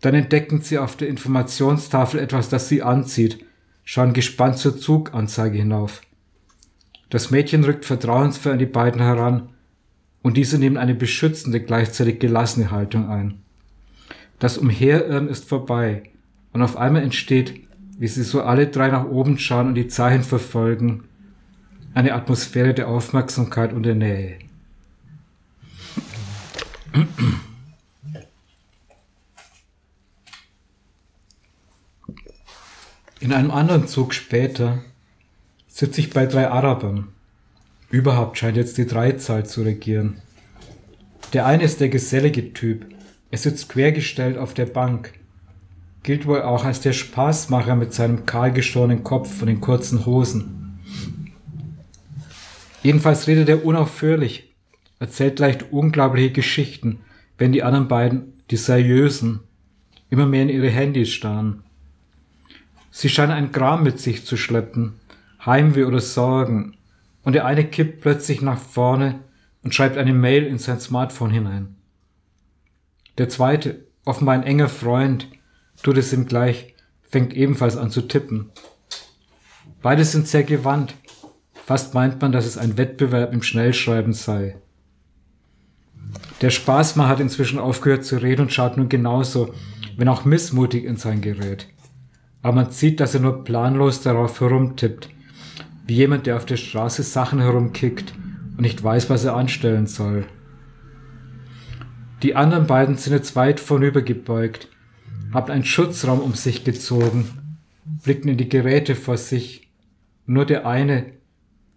Dann 0.00 0.14
entdecken 0.14 0.60
sie 0.60 0.78
auf 0.78 0.96
der 0.96 1.08
Informationstafel 1.08 2.20
etwas, 2.20 2.48
das 2.48 2.68
sie 2.68 2.82
anzieht, 2.82 3.44
schauen 3.84 4.12
gespannt 4.12 4.58
zur 4.58 4.76
Zuganzeige 4.76 5.58
hinauf. 5.58 6.02
Das 7.10 7.30
Mädchen 7.30 7.64
rückt 7.64 7.84
vertrauensvoll 7.84 8.52
an 8.52 8.58
die 8.58 8.66
beiden 8.66 9.00
heran 9.00 9.50
und 10.22 10.36
diese 10.36 10.58
nehmen 10.58 10.76
eine 10.76 10.94
beschützende, 10.94 11.60
gleichzeitig 11.60 12.20
gelassene 12.20 12.70
Haltung 12.70 13.08
ein. 13.08 13.42
Das 14.38 14.58
Umherirren 14.58 15.28
ist 15.28 15.48
vorbei 15.48 16.04
und 16.52 16.62
auf 16.62 16.76
einmal 16.76 17.02
entsteht, 17.02 17.60
wie 17.98 18.08
sie 18.08 18.22
so 18.22 18.42
alle 18.42 18.66
drei 18.66 18.88
nach 18.88 19.04
oben 19.04 19.38
schauen 19.38 19.68
und 19.68 19.74
die 19.74 19.88
Zeichen 19.88 20.24
verfolgen, 20.24 21.04
eine 21.94 22.14
Atmosphäre 22.14 22.74
der 22.74 22.88
Aufmerksamkeit 22.88 23.72
und 23.72 23.84
der 23.84 23.94
Nähe. 23.94 24.38
In 33.20 33.32
einem 33.32 33.50
anderen 33.50 33.86
Zug 33.86 34.14
später 34.14 34.82
sitze 35.68 36.00
ich 36.00 36.10
bei 36.10 36.26
drei 36.26 36.48
Arabern. 36.50 37.08
Überhaupt 37.90 38.36
scheint 38.38 38.56
jetzt 38.56 38.78
die 38.78 38.86
Dreizahl 38.86 39.46
zu 39.46 39.62
regieren. 39.62 40.20
Der 41.32 41.46
eine 41.46 41.62
ist 41.62 41.80
der 41.80 41.88
gesellige 41.88 42.52
Typ. 42.52 42.86
Er 43.30 43.38
sitzt 43.38 43.68
quergestellt 43.70 44.36
auf 44.36 44.52
der 44.54 44.66
Bank. 44.66 45.14
Gilt 46.02 46.26
wohl 46.26 46.42
auch 46.42 46.64
als 46.64 46.80
der 46.80 46.92
Spaßmacher 46.92 47.76
mit 47.76 47.94
seinem 47.94 48.26
kahlgeschorenen 48.26 49.04
Kopf 49.04 49.40
und 49.40 49.46
den 49.46 49.60
kurzen 49.60 50.04
Hosen. 50.04 50.80
Jedenfalls 52.82 53.28
redet 53.28 53.48
er 53.48 53.64
unaufhörlich, 53.64 54.51
erzählt 55.02 55.40
leicht 55.40 55.72
unglaubliche 55.72 56.30
Geschichten, 56.30 57.00
wenn 57.36 57.50
die 57.50 57.64
anderen 57.64 57.88
beiden, 57.88 58.40
die 58.52 58.56
seriösen, 58.56 59.40
immer 60.10 60.26
mehr 60.26 60.42
in 60.42 60.48
ihre 60.48 60.70
Handys 60.70 61.10
starren. 61.10 61.64
Sie 62.92 63.08
scheinen 63.08 63.32
ein 63.32 63.50
Gram 63.50 63.82
mit 63.82 63.98
sich 63.98 64.24
zu 64.24 64.36
schleppen, 64.36 65.00
Heimweh 65.44 65.86
oder 65.86 65.98
Sorgen, 65.98 66.76
und 67.24 67.32
der 67.32 67.46
eine 67.46 67.64
kippt 67.64 68.00
plötzlich 68.00 68.42
nach 68.42 68.60
vorne 68.60 69.18
und 69.64 69.74
schreibt 69.74 69.98
eine 69.98 70.12
Mail 70.12 70.46
in 70.46 70.58
sein 70.58 70.78
Smartphone 70.78 71.32
hinein. 71.32 71.74
Der 73.18 73.28
zweite, 73.28 73.84
offenbar 74.04 74.36
ein 74.36 74.44
enger 74.44 74.68
Freund, 74.68 75.26
tut 75.82 75.98
es 75.98 76.12
ihm 76.12 76.26
gleich, 76.26 76.76
fängt 77.02 77.34
ebenfalls 77.34 77.76
an 77.76 77.90
zu 77.90 78.02
tippen. 78.02 78.50
Beide 79.82 80.04
sind 80.04 80.28
sehr 80.28 80.44
gewandt. 80.44 80.94
Fast 81.66 81.92
meint 81.92 82.22
man, 82.22 82.30
dass 82.30 82.46
es 82.46 82.56
ein 82.56 82.78
Wettbewerb 82.78 83.32
im 83.32 83.42
Schnellschreiben 83.42 84.12
sei. 84.12 84.58
Der 86.40 86.50
Spaßmann 86.50 87.08
hat 87.08 87.20
inzwischen 87.20 87.58
aufgehört 87.58 88.04
zu 88.04 88.16
reden 88.16 88.42
und 88.42 88.52
schaut 88.52 88.76
nun 88.76 88.88
genauso, 88.88 89.54
wenn 89.96 90.08
auch 90.08 90.24
missmutig 90.24 90.84
in 90.84 90.96
sein 90.96 91.20
Gerät. 91.20 91.68
Aber 92.42 92.56
man 92.56 92.70
sieht, 92.70 92.98
dass 92.98 93.14
er 93.14 93.20
nur 93.20 93.44
planlos 93.44 94.02
darauf 94.02 94.40
herumtippt, 94.40 95.08
wie 95.86 95.94
jemand, 95.94 96.26
der 96.26 96.36
auf 96.36 96.46
der 96.46 96.56
Straße 96.56 97.02
Sachen 97.02 97.40
herumkickt 97.40 98.12
und 98.56 98.62
nicht 98.62 98.82
weiß, 98.82 99.10
was 99.10 99.24
er 99.24 99.36
anstellen 99.36 99.86
soll. 99.86 100.24
Die 102.22 102.36
anderen 102.36 102.66
beiden 102.66 102.96
sind 102.96 103.12
jetzt 103.12 103.36
weit 103.36 103.60
vornübergebeugt, 103.60 104.68
haben 105.32 105.50
einen 105.50 105.64
Schutzraum 105.64 106.20
um 106.20 106.34
sich 106.34 106.64
gezogen, 106.64 107.58
blicken 107.84 108.28
in 108.28 108.36
die 108.36 108.48
Geräte 108.48 108.94
vor 108.94 109.16
sich. 109.16 109.70
Nur 110.26 110.46
der 110.46 110.66
eine, 110.66 111.06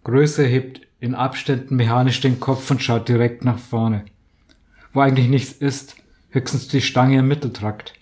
größer, 0.04 0.44
hebt 0.44 0.82
in 1.00 1.14
Abständen 1.14 1.76
mechanisch 1.76 2.20
den 2.20 2.38
Kopf 2.40 2.70
und 2.70 2.82
schaut 2.82 3.08
direkt 3.08 3.44
nach 3.44 3.58
vorne. 3.58 4.04
Wo 4.96 5.02
eigentlich 5.02 5.28
nichts 5.28 5.52
ist, 5.52 5.96
höchstens 6.30 6.68
die 6.68 6.80
Stange 6.80 7.18
im 7.18 7.28
Mitteltrakt. 7.28 7.92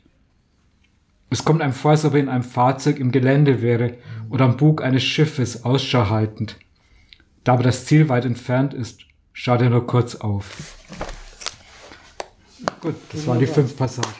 Es 1.28 1.44
kommt 1.44 1.60
einem 1.60 1.72
vor, 1.72 1.90
als 1.90 2.04
ob 2.04 2.14
er 2.14 2.20
in 2.20 2.28
einem 2.28 2.44
Fahrzeug 2.44 3.00
im 3.00 3.10
Gelände 3.10 3.62
wäre 3.62 3.94
oder 4.30 4.44
am 4.44 4.56
Bug 4.56 4.80
eines 4.80 5.02
Schiffes 5.02 5.64
Ausschau 5.64 6.08
haltend. 6.08 6.56
Da 7.42 7.54
aber 7.54 7.64
das 7.64 7.84
Ziel 7.86 8.08
weit 8.08 8.24
entfernt 8.24 8.74
ist, 8.74 9.00
schaut 9.32 9.60
er 9.62 9.70
nur 9.70 9.88
kurz 9.88 10.14
auf. 10.14 10.76
Gut, 12.80 12.94
das 13.10 13.26
waren 13.26 13.40
die 13.40 13.48
fünf 13.48 13.76
Passagen. 13.76 14.14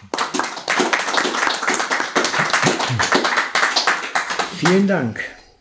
Vielen 4.57 4.89
Dank. 4.89 5.21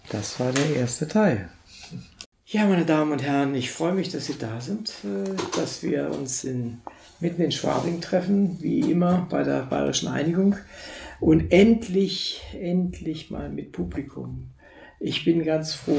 Das 0.10 0.39
war 0.39 0.52
der 0.52 0.78
erste 0.78 1.08
Teil. 1.08 1.47
Ja, 2.54 2.67
meine 2.67 2.86
Damen 2.86 3.12
und 3.12 3.23
Herren, 3.23 3.56
ich 3.56 3.71
freue 3.71 3.93
mich, 3.93 4.10
dass 4.10 4.28
Sie 4.28 4.38
da 4.38 4.62
sind, 4.62 4.93
äh, 5.04 5.58
dass 5.58 5.82
wir 5.82 6.12
uns 6.12 6.43
in, 6.43 6.84
mitten 7.24 7.42
in 7.42 7.52
Schwabing 7.52 8.02
treffen, 8.02 8.58
wie 8.60 8.92
immer 8.92 9.26
bei 9.30 9.44
der 9.44 9.64
Bayerischen 9.64 10.10
Einigung. 10.10 10.58
Und 11.20 11.52
endlich, 11.52 12.42
endlich 12.60 13.32
mal 13.32 13.50
mit 13.50 13.72
Publikum. 13.72 14.52
Ich 15.00 15.24
bin 15.26 15.44
ganz 15.44 15.74
froh. 15.74 15.98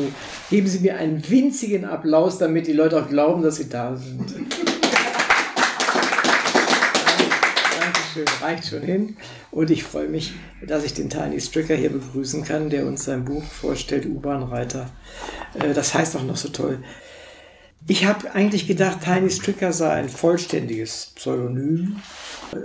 Geben 0.50 0.66
Sie 0.66 0.80
mir 0.80 0.96
einen 0.98 1.28
winzigen 1.28 1.86
Applaus, 1.86 2.38
damit 2.38 2.66
die 2.66 2.72
Leute 2.74 3.02
auch 3.02 3.08
glauben, 3.08 3.42
dass 3.42 3.56
Sie 3.56 3.68
da 3.68 3.96
sind. 3.96 4.20
Dankeschön, 7.80 8.26
reicht 8.42 8.66
schon 8.66 8.82
hin. 8.82 9.16
Und 9.50 9.70
ich 9.70 9.82
freue 9.82 10.08
mich, 10.08 10.34
dass 10.66 10.84
ich 10.84 10.92
den 10.92 11.08
Tiny 11.08 11.40
Stricker 11.40 11.74
hier 11.74 11.90
begrüßen 11.90 12.44
kann, 12.44 12.68
der 12.68 12.86
uns 12.86 13.04
sein 13.04 13.24
Buch 13.24 13.44
vorstellt, 13.44 14.04
U-Bahn-Reiter. 14.04 14.90
Äh, 15.54 15.72
das 15.72 15.94
heißt 15.94 16.16
auch 16.16 16.24
noch 16.24 16.36
so 16.36 16.50
toll. 16.50 16.80
Ich 17.86 18.06
habe 18.06 18.32
eigentlich 18.34 18.66
gedacht, 18.66 19.02
Tiny 19.02 19.30
Stricker 19.30 19.72
sei 19.72 19.92
ein 19.92 20.08
vollständiges 20.08 21.12
Pseudonym. 21.14 21.96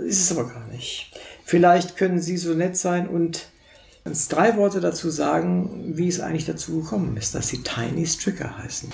Ist 0.06 0.20
es 0.20 0.32
aber 0.36 0.48
gar 0.48 0.66
nicht. 0.68 1.12
Vielleicht 1.44 1.96
können 1.96 2.20
Sie 2.20 2.36
so 2.36 2.54
nett 2.54 2.76
sein 2.76 3.06
und 3.06 3.48
uns 4.04 4.28
drei 4.28 4.56
Worte 4.56 4.80
dazu 4.80 5.10
sagen, 5.10 5.96
wie 5.96 6.08
es 6.08 6.20
eigentlich 6.20 6.46
dazu 6.46 6.80
gekommen 6.80 7.16
ist, 7.16 7.34
dass 7.34 7.48
Sie 7.48 7.62
Tiny 7.62 8.06
Stricker 8.06 8.56
heißen. 8.56 8.90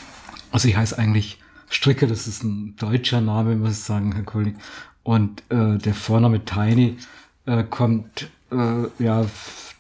Also 0.51 0.69
ich 0.69 0.77
heiße 0.77 0.99
eigentlich 0.99 1.39
Stricker, 1.69 2.07
das 2.07 2.27
ist 2.27 2.43
ein 2.43 2.75
deutscher 2.77 3.21
Name, 3.21 3.55
muss 3.57 3.73
ich 3.73 3.85
sagen, 3.85 4.13
Herr 4.13 4.25
Kollege. 4.25 4.59
Und 5.05 5.43
äh, 5.51 5.79
der 5.79 5.95
Vorname 5.95 6.45
Tiny 6.45 6.97
äh, 7.47 7.63
kommt 7.63 8.31
äh, 8.51 9.03
ja 9.03 9.27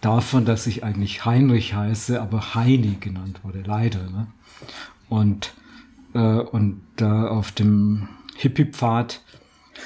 davon, 0.00 0.44
dass 0.44 0.68
ich 0.68 0.85
eigentlich 0.85 1.24
Heinrich 1.24 1.74
heiße, 1.74 2.20
aber 2.20 2.54
Heini 2.54 2.98
genannt 3.00 3.40
wurde, 3.42 3.62
leider. 3.66 4.04
Ne? 4.04 4.28
Und, 5.09 5.52
und 6.20 6.83
da 6.96 7.29
auf 7.29 7.52
dem 7.52 8.09
Hippie-Pfad 8.37 9.22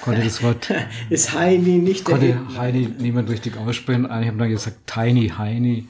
konnte 0.03 0.23
das 0.23 0.43
Wort 0.43 0.73
ist 1.11 1.35
Heini 1.35 1.79
nicht 1.79 2.07
der 2.07 2.15
konnte 2.15 2.27
Hitler? 2.39 2.59
Heini 2.59 2.89
niemand 2.99 3.31
richtig 3.31 3.57
aussprechen. 3.57 4.07
Eigentlich 4.07 4.29
haben 4.29 4.39
dann 4.39 4.51
gesagt 4.51 4.87
Tiny 4.87 5.29
Heini 5.37 5.89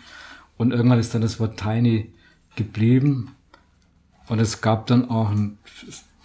und 0.57 0.73
irgendwann 0.73 0.99
ist 0.99 1.15
dann 1.15 1.23
das 1.23 1.41
Wort 1.41 1.59
Tiny 1.59 2.13
geblieben 2.57 3.35
und 4.29 4.39
es 4.39 4.61
gab 4.61 4.87
dann 4.87 5.11
auch 5.11 5.31
einen 5.31 5.59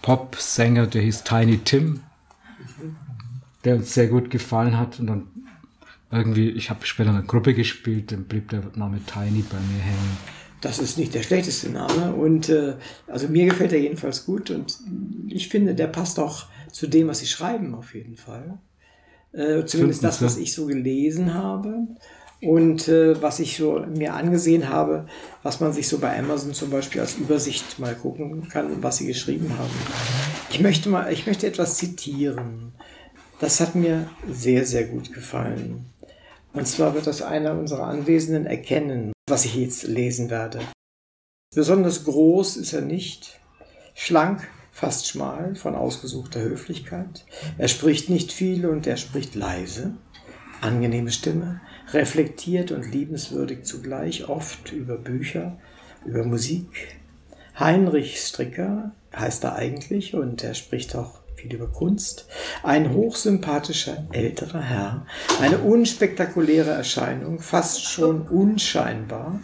Pop-Sänger, 0.02 0.86
der 0.86 1.02
hieß 1.02 1.24
Tiny 1.24 1.58
Tim, 1.58 2.00
der 3.64 3.76
uns 3.76 3.94
sehr 3.94 4.08
gut 4.08 4.30
gefallen 4.30 4.78
hat 4.78 5.00
und 5.00 5.06
dann 5.08 5.26
irgendwie, 6.10 6.50
ich 6.50 6.70
habe 6.70 6.86
später 6.86 7.10
in 7.10 7.16
einer 7.16 7.26
Gruppe 7.26 7.54
gespielt, 7.54 8.12
dann 8.12 8.24
blieb 8.24 8.50
der 8.50 8.62
Name 8.76 9.00
Tiny 9.04 9.42
bei 9.42 9.58
mir 9.58 9.82
hängen. 9.82 10.16
Das 10.60 10.78
ist 10.78 10.98
nicht 10.98 11.14
der 11.14 11.22
schlechteste 11.22 11.68
Name 11.68 12.14
und 12.14 12.48
äh, 12.48 12.74
also 13.06 13.28
mir 13.28 13.44
gefällt 13.46 13.72
er 13.72 13.80
jedenfalls 13.80 14.24
gut 14.24 14.50
und 14.50 14.78
ich 15.28 15.48
finde, 15.48 15.74
der 15.74 15.86
passt 15.86 16.18
auch 16.18 16.46
zu 16.72 16.86
dem, 16.86 17.08
was 17.08 17.18
Sie 17.18 17.26
schreiben 17.26 17.74
auf 17.74 17.94
jeden 17.94 18.16
Fall. 18.16 18.58
Äh, 19.32 19.64
zumindest 19.66 20.02
das, 20.02 20.22
was 20.22 20.38
ich 20.38 20.54
so 20.54 20.66
gelesen 20.66 21.34
habe 21.34 21.86
und 22.40 22.88
äh, 22.88 23.20
was 23.20 23.38
ich 23.38 23.56
so 23.56 23.80
mir 23.80 24.14
angesehen 24.14 24.68
habe, 24.68 25.06
was 25.42 25.60
man 25.60 25.72
sich 25.72 25.88
so 25.88 25.98
bei 25.98 26.18
Amazon 26.18 26.54
zum 26.54 26.70
Beispiel 26.70 27.00
als 27.00 27.16
Übersicht 27.16 27.78
mal 27.78 27.94
gucken 27.94 28.48
kann, 28.48 28.82
was 28.82 28.98
Sie 28.98 29.06
geschrieben 29.06 29.50
haben. 29.58 29.70
Ich 30.50 30.60
möchte 30.60 30.88
mal, 30.88 31.12
ich 31.12 31.26
möchte 31.26 31.46
etwas 31.46 31.76
zitieren. 31.76 32.72
Das 33.40 33.60
hat 33.60 33.74
mir 33.74 34.08
sehr, 34.30 34.64
sehr 34.64 34.84
gut 34.84 35.12
gefallen. 35.12 35.86
Und 36.54 36.66
zwar 36.66 36.94
wird 36.94 37.06
das 37.06 37.20
einer 37.20 37.58
unserer 37.58 37.84
Anwesenden 37.84 38.46
erkennen, 38.46 39.12
was 39.28 39.44
ich 39.44 39.56
jetzt 39.56 39.82
lesen 39.84 40.30
werde. 40.30 40.60
Besonders 41.54 42.04
groß 42.04 42.56
ist 42.56 42.72
er 42.72 42.82
nicht, 42.82 43.40
schlank, 43.94 44.48
fast 44.70 45.08
schmal, 45.08 45.56
von 45.56 45.74
ausgesuchter 45.74 46.40
Höflichkeit. 46.40 47.24
Er 47.58 47.68
spricht 47.68 48.08
nicht 48.08 48.30
viel 48.30 48.66
und 48.66 48.86
er 48.86 48.96
spricht 48.96 49.34
leise. 49.34 49.94
Angenehme 50.60 51.10
Stimme, 51.10 51.60
reflektiert 51.92 52.70
und 52.72 52.90
liebenswürdig 52.90 53.64
zugleich, 53.64 54.28
oft 54.28 54.72
über 54.72 54.96
Bücher, 54.96 55.58
über 56.04 56.24
Musik. 56.24 56.98
Heinrich 57.58 58.20
Stricker 58.20 58.92
heißt 59.14 59.44
er 59.44 59.56
eigentlich 59.56 60.14
und 60.14 60.44
er 60.44 60.54
spricht 60.54 60.94
auch 60.94 61.20
viel 61.46 61.56
über 61.56 61.68
Kunst. 61.68 62.26
Ein 62.62 62.92
hochsympathischer 62.92 64.06
älterer 64.12 64.60
Herr, 64.60 65.06
eine 65.40 65.58
unspektakuläre 65.58 66.70
Erscheinung, 66.70 67.40
fast 67.40 67.84
schon 67.84 68.22
unscheinbar. 68.22 69.40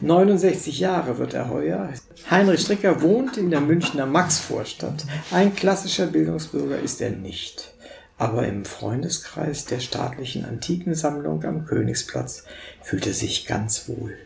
69 0.00 0.78
Jahre 0.80 1.18
wird 1.18 1.34
er 1.34 1.50
heuer. 1.50 1.90
Heinrich 2.30 2.60
Stricker 2.60 3.02
wohnt 3.02 3.36
in 3.36 3.50
der 3.50 3.60
Münchner 3.60 4.06
Maxvorstadt. 4.06 5.04
Ein 5.30 5.54
klassischer 5.54 6.06
Bildungsbürger 6.06 6.78
ist 6.78 7.00
er 7.00 7.10
nicht. 7.10 7.72
Aber 8.16 8.46
im 8.46 8.64
Freundeskreis 8.64 9.64
der 9.64 9.80
staatlichen 9.80 10.44
Antikensammlung 10.44 11.44
am 11.44 11.66
Königsplatz 11.66 12.44
fühlt 12.80 13.06
er 13.06 13.12
sich 13.12 13.46
ganz 13.46 13.88
wohl. 13.88 14.16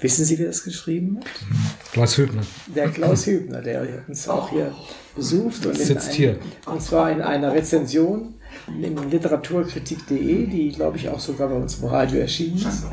Wissen 0.00 0.24
Sie, 0.26 0.38
wer 0.38 0.48
das 0.48 0.64
geschrieben 0.64 1.20
hat? 1.20 1.92
Klaus 1.92 2.18
Hübner. 2.18 2.42
Der 2.66 2.90
Klaus 2.90 3.26
Hübner, 3.26 3.62
der 3.62 4.04
uns 4.06 4.28
auch 4.28 4.50
hier 4.50 4.74
besucht 5.16 5.66
und, 5.66 5.76
Sitzt 5.76 6.10
ein, 6.10 6.14
hier. 6.14 6.38
und 6.66 6.82
zwar 6.82 7.10
in 7.10 7.22
einer 7.22 7.52
Rezension 7.52 8.34
in 8.68 9.10
literaturkritik.de, 9.10 10.46
die 10.46 10.72
glaube 10.72 10.96
ich 10.98 11.08
auch 11.08 11.20
sogar 11.20 11.48
bei 11.48 11.54
uns 11.54 11.78
im 11.78 11.86
Radio 11.86 12.20
erschienen 12.20 12.58
ist. 12.58 12.84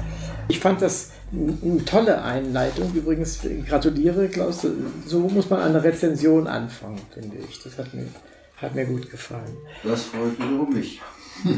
Ich 0.47 0.59
fand 0.59 0.81
das 0.81 1.11
eine 1.31 1.83
tolle 1.85 2.21
Einleitung. 2.21 2.93
Übrigens 2.93 3.39
gratuliere 3.67 4.27
Klaus, 4.27 4.67
so 5.05 5.19
muss 5.19 5.49
man 5.49 5.61
eine 5.61 5.83
Rezension 5.83 6.47
anfangen, 6.47 7.01
finde 7.13 7.37
ich. 7.37 7.61
Das 7.63 7.77
hat 7.77 7.93
mir, 7.93 8.07
hat 8.57 8.75
mir 8.75 8.85
gut 8.85 9.09
gefallen. 9.09 9.57
Das 9.83 10.03
freut 10.03 10.39
mich. 10.73 11.01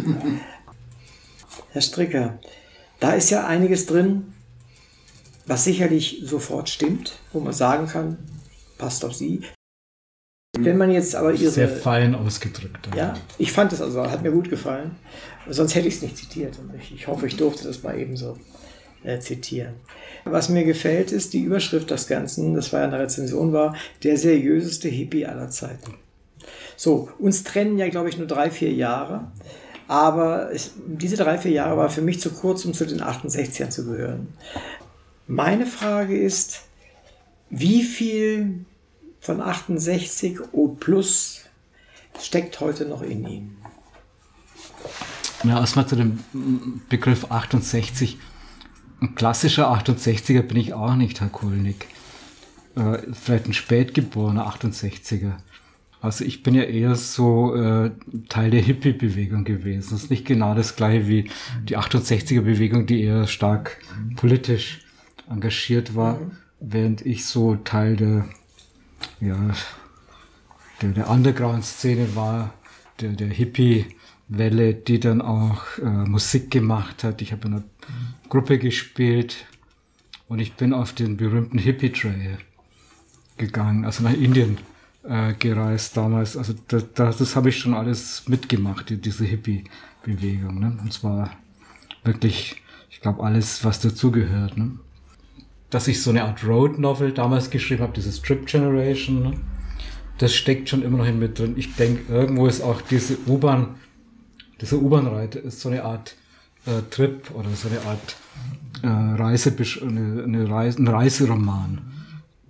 Herr 1.71 1.82
Stricker, 1.82 2.39
da 2.99 3.12
ist 3.12 3.30
ja 3.30 3.45
einiges 3.45 3.86
drin, 3.86 4.34
was 5.45 5.63
sicherlich 5.63 6.21
sofort 6.23 6.69
stimmt, 6.69 7.19
wo 7.34 7.39
man 7.39 7.54
sagen 7.54 7.88
kann, 7.88 8.17
passt 8.78 9.04
auf 9.06 9.13
Sie. 9.13 9.41
Wenn 10.59 10.77
man 10.77 10.91
jetzt 10.91 11.15
aber 11.15 11.33
Ihre... 11.33 11.51
Sehr 11.51 11.69
fein 11.69 12.15
ausgedrückt. 12.15 12.89
Ja, 12.95 13.13
ich 13.37 13.51
fand 13.51 13.73
es 13.73 13.81
also, 13.81 14.09
hat 14.09 14.23
mir 14.23 14.31
gut 14.31 14.49
gefallen. 14.49 14.91
Sonst 15.47 15.75
hätte 15.75 15.87
ich 15.87 15.95
es 15.95 16.01
nicht 16.01 16.17
zitiert. 16.17 16.57
Ich, 16.79 16.93
ich 16.93 17.07
hoffe, 17.07 17.27
ich 17.27 17.35
durfte 17.35 17.67
das 17.67 17.83
mal 17.83 17.97
ebenso 17.97 18.37
äh, 19.03 19.19
zitieren. 19.19 19.75
Was 20.23 20.49
mir 20.49 20.63
gefällt, 20.63 21.11
ist 21.11 21.33
die 21.33 21.41
Überschrift 21.41 21.91
des 21.91 22.07
Ganzen, 22.07 22.55
das 22.55 22.73
war 22.73 22.81
ja 22.81 22.87
eine 22.87 22.99
Rezension, 22.99 23.53
war 23.53 23.75
der 24.03 24.17
seriöseste 24.17 24.89
Hippie 24.89 25.25
aller 25.25 25.49
Zeiten. 25.49 25.93
So, 26.75 27.09
uns 27.19 27.43
trennen 27.43 27.77
ja, 27.77 27.87
glaube 27.89 28.09
ich, 28.09 28.17
nur 28.17 28.27
drei, 28.27 28.49
vier 28.49 28.73
Jahre. 28.73 29.31
Aber 29.87 30.51
es, 30.51 30.71
diese 30.87 31.15
drei, 31.15 31.37
vier 31.37 31.51
Jahre 31.51 31.77
war 31.77 31.89
für 31.89 32.01
mich 32.01 32.19
zu 32.19 32.31
kurz, 32.31 32.65
um 32.65 32.73
zu 32.73 32.85
den 32.85 33.01
68ern 33.01 33.69
zu 33.69 33.85
gehören. 33.85 34.29
Meine 35.27 35.65
Frage 35.65 36.19
ist, 36.19 36.61
wie 37.49 37.83
viel 37.83 38.65
von 39.25 39.41
68 39.41 40.39
O 40.53 40.67
plus 40.67 41.41
steckt 42.21 42.59
heute 42.59 42.85
noch 42.85 43.01
in 43.01 43.27
ihm? 43.27 43.57
Ja, 45.43 45.59
erstmal 45.59 45.88
zu 45.88 45.95
dem 45.95 46.19
Begriff 46.89 47.31
68. 47.31 48.17
Ein 49.01 49.15
klassischer 49.15 49.69
68er 49.71 50.43
bin 50.43 50.57
ich 50.57 50.73
auch 50.73 50.95
nicht, 50.95 51.21
Herr 51.21 51.29
Kulnig. 51.29 51.88
Äh, 52.75 52.99
vielleicht 53.13 53.47
ein 53.47 53.53
spätgeborener 53.53 54.47
68er. 54.47 55.33
Also 56.01 56.23
ich 56.23 56.43
bin 56.43 56.53
ja 56.53 56.63
eher 56.63 56.95
so 56.95 57.55
äh, 57.55 57.91
Teil 58.29 58.51
der 58.51 58.61
Hippie-Bewegung 58.61 59.43
gewesen. 59.43 59.89
Das 59.89 60.03
ist 60.03 60.11
nicht 60.11 60.25
genau 60.25 60.53
das 60.53 60.75
gleiche 60.75 61.07
wie 61.07 61.31
die 61.67 61.77
68er-Bewegung, 61.77 62.85
die 62.85 63.01
eher 63.01 63.25
stark 63.25 63.79
politisch 64.17 64.81
engagiert 65.27 65.95
war, 65.95 66.19
mhm. 66.19 66.31
während 66.59 67.05
ich 67.05 67.25
so 67.25 67.55
Teil 67.55 67.95
der, 67.95 68.25
ja, 69.19 69.38
der, 70.81 70.89
der 70.89 71.10
Underground-Szene 71.10 72.15
war, 72.15 72.53
der, 72.99 73.12
der 73.12 73.27
Hippie-Welle, 73.27 74.73
die 74.73 74.99
dann 74.99 75.21
auch 75.21 75.63
äh, 75.79 75.86
Musik 75.86 76.51
gemacht 76.51 77.03
hat. 77.03 77.21
Ich 77.21 77.31
habe 77.31 77.47
in 77.47 77.53
einer 77.55 77.63
Gruppe 78.29 78.60
gespielt 78.60 79.45
und 80.27 80.39
ich 80.39 80.53
bin 80.53 80.73
auf 80.73 80.93
den 80.93 81.17
berühmten 81.17 81.58
Hippie-Trail 81.58 82.38
gegangen, 83.38 83.86
also 83.86 84.03
nach 84.03 84.13
Indien 84.13 84.58
äh, 85.03 85.34
gereist 85.34 85.97
damals. 85.97 86.38
Also 86.38 86.53
das, 86.67 86.86
das, 86.93 87.17
das 87.17 87.36
habe 87.36 87.49
ich 87.49 87.58
schon 87.58 87.73
alles 87.73 88.27
mitgemacht, 88.27 88.89
die, 88.89 88.97
diese 88.97 89.25
Hippie-Bewegung. 89.25 90.60
Ne? 90.60 90.77
Und 90.81 90.93
zwar 90.93 91.31
wirklich, 92.03 92.62
ich 92.89 93.01
glaube, 93.01 93.23
alles, 93.23 93.63
was 93.63 93.79
dazugehört. 93.79 94.58
Ne? 94.58 94.79
Dass 95.75 95.89
ich 95.89 96.01
so 96.01 96.09
eine 96.11 96.23
Art 96.23 96.47
Road-Novel 96.47 97.11
damals 97.11 97.49
geschrieben 97.49 97.81
habe, 97.81 97.91
diese 97.93 98.09
Strip 98.09 98.45
Generation, 98.45 99.23
ne? 99.23 99.33
das 100.19 100.33
steckt 100.33 100.69
schon 100.69 100.81
immer 100.83 100.99
noch 100.99 101.05
in 101.05 101.19
mir 101.19 101.27
drin. 101.27 101.55
Ich 101.57 101.75
denke, 101.75 102.13
irgendwo 102.13 102.47
ist 102.47 102.61
auch 102.61 102.79
diese 102.79 103.17
U-Bahn, 103.27 103.75
dieser 104.61 104.77
U-Bahn-Reiter 104.77 105.41
ist 105.41 105.59
so 105.59 105.67
eine 105.67 105.83
Art 105.83 106.15
äh, 106.65 106.81
Trip 106.91 107.29
oder 107.31 107.49
so 107.49 107.67
eine 107.67 107.81
Art 107.81 108.15
äh, 108.83 109.21
Reise, 109.21 109.53
eine, 109.81 110.23
eine 110.23 110.49
Reise, 110.49 110.81
ein 110.81 110.88
Reiseroman 110.88 111.81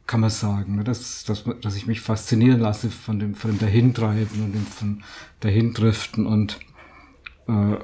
kann 0.05 0.19
man 0.19 0.29
sagen, 0.29 0.75
ne? 0.75 0.83
dass, 0.83 1.23
dass, 1.23 1.45
dass 1.61 1.75
ich 1.75 1.87
mich 1.87 2.01
faszinieren 2.01 2.59
lasse 2.59 2.91
von 2.91 3.17
dem, 3.17 3.33
von 3.33 3.49
dem 3.49 3.57
Dahintreiben 3.57 4.43
und 4.43 4.53
dem 4.53 4.67
von 4.67 5.03
Dahindriften 5.39 6.27
und 6.27 6.59
äh, 7.47 7.77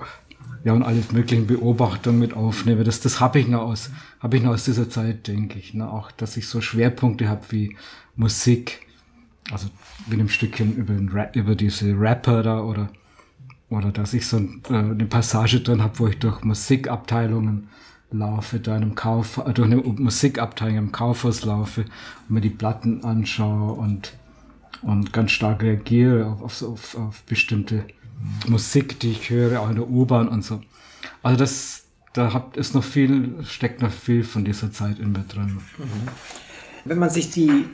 ja 0.64 0.74
und 0.74 0.84
alle 0.84 1.02
möglichen 1.12 1.48
Beobachtungen 1.48 2.20
mit 2.20 2.36
aufnehme. 2.36 2.84
Das, 2.84 3.00
das 3.00 3.20
habe 3.20 3.40
ich 3.40 3.48
noch 3.48 3.62
aus, 3.62 3.90
habe 4.22 4.38
ich 4.38 4.44
noch 4.44 4.52
aus 4.52 4.66
dieser 4.66 4.90
Zeit, 4.90 5.28
denke 5.28 5.60
ich. 5.60 5.74
Ne? 5.74 5.90
Auch, 5.90 6.12
dass 6.12 6.38
ich 6.38 6.48
so 6.48 6.62
Schwerpunkte 6.62 7.28
habe 7.28 7.44
wie 7.50 7.76
Musik, 8.16 8.88
also 9.52 9.68
mit 10.08 10.20
einem 10.20 10.30
Stückchen 10.30 10.76
über, 10.76 10.94
den 10.94 11.10
Rap, 11.10 11.36
über 11.36 11.56
diese 11.56 12.00
Rapper 12.00 12.44
da 12.44 12.62
oder 12.62 12.90
oder 13.72 13.92
dass 13.92 14.14
ich 14.14 14.28
so 14.28 14.38
ein, 14.38 14.62
äh, 14.70 14.74
eine 14.74 15.06
Passage 15.06 15.62
drin 15.62 15.82
habe, 15.82 15.98
wo 16.00 16.08
ich 16.08 16.20
durch 16.20 16.44
Musikabteilungen 16.44 17.70
laufe, 18.12 18.60
da 18.60 18.76
in 18.76 18.84
einem 18.84 18.96
Kauf, 18.96 19.38
äh, 19.38 19.54
durch 19.54 19.72
eine 19.72 19.78
Musikabteilung 19.78 20.78
im 20.78 20.92
Kaufhaus 20.92 21.46
laufe 21.46 21.82
und 21.82 22.30
mir 22.30 22.42
die 22.42 22.50
Platten 22.50 23.04
anschaue 23.04 23.72
und, 23.74 24.14
und 24.82 25.14
ganz 25.14 25.32
stark 25.32 25.64
reagiere 25.64 26.38
auf, 26.42 26.62
auf, 26.62 26.96
auf 26.96 27.24
bestimmte 27.24 27.86
Musik, 28.48 29.00
die 29.00 29.12
ich 29.12 29.30
höre, 29.30 29.62
auch 29.62 29.70
in 29.70 29.76
der 29.76 29.90
U-Bahn 29.90 30.28
und 30.28 30.44
so. 30.44 30.62
Also 31.24 31.40
das, 31.40 31.81
da 32.14 32.34
hat, 32.34 32.58
ist 32.58 32.76
noch 32.76 32.84
viel, 32.84 33.36
steckt 33.44 33.82
noch 33.82 33.92
viel 33.92 34.24
von 34.24 34.46
dieser 34.46 34.72
Zeit 34.72 35.00
in 35.00 35.12
mir 35.12 35.26
drin. 35.28 35.62
Mhm. 35.78 36.08
Wenn 36.86 36.98
man 36.98 37.10
sich 37.10 37.32
die 37.32 37.66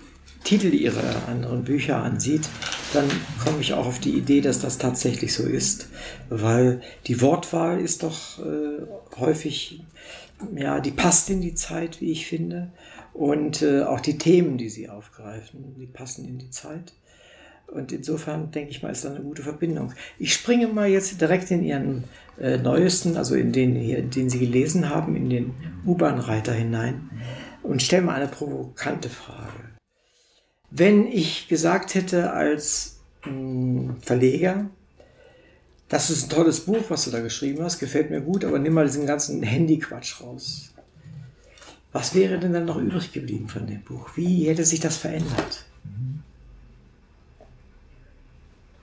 Titel 0.43 0.73
ihrer 0.73 1.27
anderen 1.27 1.63
Bücher 1.63 2.03
ansieht, 2.03 2.47
dann 2.93 3.05
komme 3.43 3.59
ich 3.59 3.73
auch 3.73 3.87
auf 3.87 3.99
die 3.99 4.17
Idee, 4.17 4.41
dass 4.41 4.59
das 4.59 4.77
tatsächlich 4.77 5.33
so 5.33 5.43
ist, 5.43 5.89
weil 6.29 6.81
die 7.07 7.21
Wortwahl 7.21 7.79
ist 7.79 8.03
doch 8.03 8.39
äh, 8.39 8.85
häufig 9.17 9.81
ja, 10.55 10.79
die 10.79 10.91
passt 10.91 11.29
in 11.29 11.41
die 11.41 11.55
Zeit, 11.55 12.01
wie 12.01 12.11
ich 12.11 12.27
finde. 12.27 12.71
Und 13.13 13.61
äh, 13.61 13.83
auch 13.83 13.99
die 13.99 14.17
Themen, 14.17 14.57
die 14.57 14.69
sie 14.69 14.89
aufgreifen, 14.89 15.75
die 15.75 15.87
passen 15.87 16.25
in 16.25 16.37
die 16.37 16.51
Zeit. 16.51 16.93
Und 17.67 17.91
insofern 17.91 18.51
denke 18.51 18.71
ich 18.71 18.81
mal, 18.81 18.91
ist 18.91 19.03
da 19.03 19.09
eine 19.09 19.21
gute 19.21 19.43
Verbindung. 19.43 19.93
Ich 20.17 20.33
springe 20.33 20.67
mal 20.67 20.87
jetzt 20.87 21.19
direkt 21.19 21.51
in 21.51 21.63
Ihren 21.63 22.05
äh, 22.39 22.57
neuesten, 22.57 23.17
also 23.17 23.35
in 23.35 23.51
den, 23.51 23.75
hier, 23.75 24.01
den 24.01 24.29
Sie 24.29 24.39
gelesen 24.39 24.89
haben, 24.89 25.15
in 25.15 25.29
den 25.29 25.53
U-Bahn-Reiter 25.85 26.53
hinein 26.53 27.09
und 27.63 27.83
stelle 27.83 28.03
mal 28.03 28.15
eine 28.15 28.29
provokante 28.29 29.09
Frage. 29.09 29.51
Wenn 30.71 31.07
ich 31.07 31.47
gesagt 31.47 31.93
hätte 31.95 32.31
als 32.31 32.99
mh, 33.25 33.31
hm, 33.31 33.95
Verleger, 34.01 34.69
das 35.89 36.09
ist 36.09 36.25
ein 36.25 36.29
tolles 36.29 36.61
Buch, 36.61 36.83
was 36.89 37.05
du 37.05 37.11
da 37.11 37.19
geschrieben 37.19 37.63
hast, 37.63 37.79
gefällt 37.79 38.09
mir 38.09 38.21
gut, 38.21 38.43
aber 38.43 38.59
nimm 38.59 38.73
mal 38.73 38.85
diesen 38.85 39.05
ganzen 39.05 39.43
Handy-Quatsch 39.43 40.21
raus. 40.21 40.73
Was 41.93 42.13
wäre 42.13 42.39
denn 42.39 42.53
dann 42.53 42.65
noch 42.65 42.77
übrig 42.77 43.13
geblieben 43.13 43.47
von 43.47 43.65
dem 43.65 43.81
Buch? 43.81 44.09
Wie 44.15 44.47
hätte 44.47 44.65
sich 44.65 44.81
das 44.81 44.97
verändert? 44.97 45.65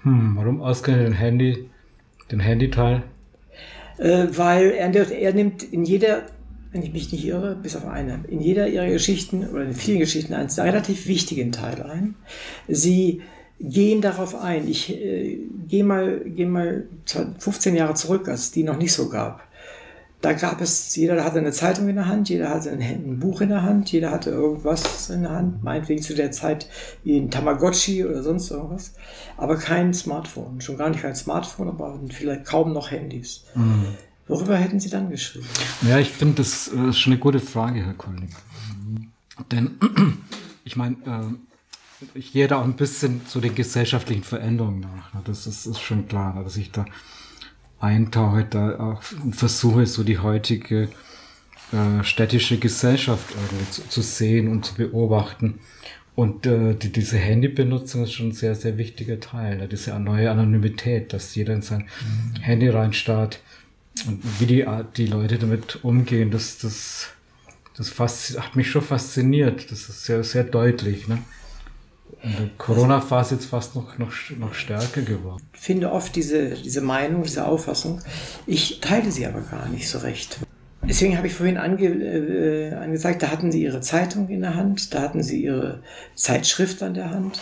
Hm, 0.05 0.37
warum 0.37 0.62
ausgerechnet 0.62 1.09
den 1.09 1.14
Handy, 1.14 1.71
den 2.31 2.40
Handy-Teil? 2.40 3.03
Äh, 3.99 4.27
weil 4.33 4.71
er, 4.71 5.11
er 5.11 5.33
nimmt 5.33 5.62
in 5.62 5.85
jeder, 5.85 6.27
wenn 6.73 6.83
ich 6.83 6.93
mich 6.93 7.11
nicht 7.11 7.25
irre, 7.25 7.57
bis 7.57 7.75
auf 7.75 7.87
eine, 7.87 8.21
in 8.29 8.40
jeder 8.40 8.69
ihrer 8.69 8.88
Geschichten 8.88 9.49
oder 9.49 9.64
in 9.64 9.75
vielen 9.75 9.99
Geschichten 9.99 10.35
einen 10.35 10.51
relativ 10.51 11.07
wichtigen 11.07 11.53
Teil 11.53 11.83
ein. 11.83 12.14
Sie 12.69 13.23
gehen 13.59 14.03
darauf 14.03 14.35
ein. 14.35 14.69
Ich 14.69 14.93
äh, 14.93 15.38
gehe 15.69 15.85
mal, 15.85 16.21
geh 16.27 16.45
mal 16.45 16.85
15 17.38 17.75
Jahre 17.75 17.95
zurück, 17.95 18.29
als 18.29 18.40
es 18.40 18.51
die 18.53 18.64
noch 18.64 18.77
nicht 18.77 18.93
so 18.93 19.09
gab. 19.09 19.43
Da 20.25 20.33
gab 20.33 20.63
es, 20.63 20.97
jeder 20.97 21.23
hatte 21.23 21.37
eine 21.37 21.53
Zeitung 21.53 21.87
in 21.87 21.97
der 21.97 22.09
Hand, 22.09 22.31
jeder 22.31 22.49
hatte 22.49 22.71
ein, 22.71 22.81
ein 22.81 23.19
Buch 23.21 23.43
in 23.43 23.51
der 23.51 23.63
Hand, 23.63 23.93
jeder 23.93 24.11
hatte 24.11 24.31
irgendwas 24.31 25.11
in 25.11 25.21
der 25.25 25.33
Hand, 25.33 25.63
meinetwegen 25.63 26.01
zu 26.01 26.15
der 26.15 26.33
Zeit 26.33 26.67
wie 27.03 27.19
ein 27.19 27.31
Tamagotchi 27.31 28.07
oder 28.07 28.23
sonst 28.23 28.51
irgendwas, 28.51 28.95
aber 29.37 29.59
kein 29.59 29.93
Smartphone. 29.93 30.63
Schon 30.63 30.79
gar 30.79 30.89
nicht 30.89 31.03
kein 31.03 31.15
Smartphone, 31.15 31.69
aber 31.69 32.01
vielleicht 32.09 32.47
kaum 32.47 32.73
noch 32.73 32.91
Handys. 32.91 33.45
Mhm. 33.55 33.89
Worüber 34.27 34.57
hätten 34.57 34.81
Sie 34.81 34.89
dann 34.89 35.11
geschrieben? 35.11 35.45
Ja, 35.87 35.99
ich 35.99 36.09
finde, 36.09 36.37
das 36.37 36.69
äh, 36.69 36.89
ist 36.89 37.01
schon 37.01 37.13
eine 37.13 37.21
gute 37.21 37.41
Frage, 37.41 37.85
Herr 37.85 37.93
Kolling. 37.93 38.31
Denn 39.53 39.73
ich 40.65 40.77
meine, 40.77 40.97
äh, 41.05 42.09
ich 42.19 42.33
gehe 42.33 42.49
da 42.49 42.61
auch 42.61 42.65
ein 42.65 42.77
bisschen 42.77 43.27
zu 43.27 43.41
den 43.41 43.55
gesellschaftlichen 43.55 44.25
Veränderungen 44.25 44.81
nach. 44.81 45.13
Ne? 45.13 45.21
Das 45.27 45.47
ist, 45.47 45.67
ist 45.67 45.83
schon 45.83 46.09
klar, 46.09 46.35
ne? 46.35 46.44
dass 46.44 46.57
ich 46.57 46.71
da 46.71 46.87
eintauche, 47.81 48.44
da 48.44 48.79
auch 48.79 49.02
versuche, 49.33 49.87
so 49.87 50.04
die 50.04 50.18
heutige 50.18 50.88
äh, 51.72 52.04
städtische 52.04 52.58
Gesellschaft 52.58 53.35
irgendwie 53.35 53.70
zu, 53.70 53.88
zu, 53.88 54.02
sehen 54.02 54.48
und 54.48 54.64
zu 54.64 54.75
beobachten. 54.75 55.60
Und 56.14 56.46
äh, 56.46 56.75
die, 56.75 56.92
diese 56.92 57.18
Handybenutzung 57.18 58.04
ist 58.04 58.12
schon 58.12 58.29
ein 58.29 58.33
sehr, 58.33 58.54
sehr 58.54 58.79
wichtiger 58.79 59.18
Teil. 59.18 59.58
Ne? 59.58 59.68
Diese 59.68 59.98
neue 59.98 60.31
Anonymität, 60.31 61.12
dass 61.12 61.35
jeder 61.35 61.54
in 61.54 61.62
sein 61.62 61.88
mhm. 62.00 62.40
Handy 62.40 62.68
reinstarrt 62.68 63.40
und 64.06 64.22
wie 64.40 64.46
die, 64.46 64.66
die 64.96 65.06
Leute 65.06 65.38
damit 65.38 65.85
umgehen, 65.85 66.31
das, 66.31 66.58
das, 66.58 67.08
das 67.77 67.98
hat 68.38 68.56
mich 68.56 68.70
schon 68.70 68.83
fasziniert. 68.83 69.70
Das 69.70 69.88
ist 69.88 70.04
sehr, 70.04 70.22
sehr 70.25 70.44
deutlich. 70.44 71.08
Ne? 71.08 71.18
In 72.25 72.33
der 72.33 72.48
Corona-Phase 72.56 73.35
jetzt 73.35 73.46
fast 73.46 73.75
noch, 73.75 73.98
noch, 73.98 74.12
noch 74.38 74.54
stärker 74.54 75.02
geworden. 75.02 75.42
Ich 75.52 75.60
finde 75.60 75.92
oft 75.92 76.16
diese, 76.16 76.50
diese 76.50 76.81
Meinung, 76.81 77.22
diese 77.22 77.46
Auffassung, 77.46 78.00
ich 78.46 78.81
teile 78.81 79.10
sie 79.10 79.27
aber 79.27 79.42
gar 79.42 79.68
nicht 79.68 79.88
so 79.88 79.98
recht. 79.98 80.38
Deswegen 80.83 81.16
habe 81.16 81.27
ich 81.27 81.35
vorhin 81.35 81.58
ange, 81.58 81.87
äh, 81.87 82.75
angesagt, 82.75 83.22
da 83.22 83.31
hatten 83.31 83.52
sie 83.52 83.62
ihre 83.62 83.81
Zeitung 83.81 84.29
in 84.29 84.40
der 84.40 84.54
Hand, 84.54 84.94
da 84.94 85.02
hatten 85.02 85.22
sie 85.22 85.42
ihre 85.42 85.83
Zeitschrift 86.14 86.83
an 86.83 86.94
der 86.94 87.10
Hand 87.10 87.40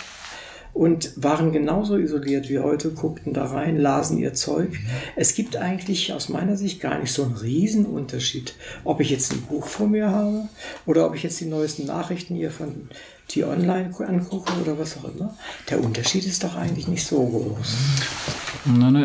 und 0.74 1.12
waren 1.22 1.52
genauso 1.52 1.96
isoliert 1.96 2.48
wie 2.48 2.58
heute, 2.58 2.90
guckten 2.92 3.34
da 3.34 3.46
rein, 3.46 3.76
lasen 3.76 4.18
ihr 4.18 4.32
Zeug. 4.32 4.78
Es 5.16 5.34
gibt 5.34 5.56
eigentlich 5.56 6.12
aus 6.12 6.28
meiner 6.28 6.56
Sicht 6.56 6.80
gar 6.80 6.98
nicht 6.98 7.12
so 7.12 7.24
einen 7.24 7.36
Riesenunterschied, 7.36 8.54
ob 8.84 9.00
ich 9.00 9.10
jetzt 9.10 9.32
ein 9.32 9.42
Buch 9.42 9.66
vor 9.66 9.86
mir 9.86 10.10
habe 10.10 10.48
oder 10.86 11.06
ob 11.06 11.14
ich 11.14 11.22
jetzt 11.22 11.40
die 11.40 11.46
neuesten 11.46 11.86
Nachrichten 11.86 12.34
hier 12.34 12.50
von 12.50 12.88
T-Online 13.28 13.92
angucke 14.06 14.52
oder 14.60 14.78
was 14.78 14.96
auch 14.96 15.04
immer. 15.14 15.36
Der 15.68 15.82
Unterschied 15.82 16.24
ist 16.26 16.42
doch 16.42 16.56
eigentlich 16.56 16.88
nicht 16.88 17.06
so 17.06 17.26
groß. 17.26 17.76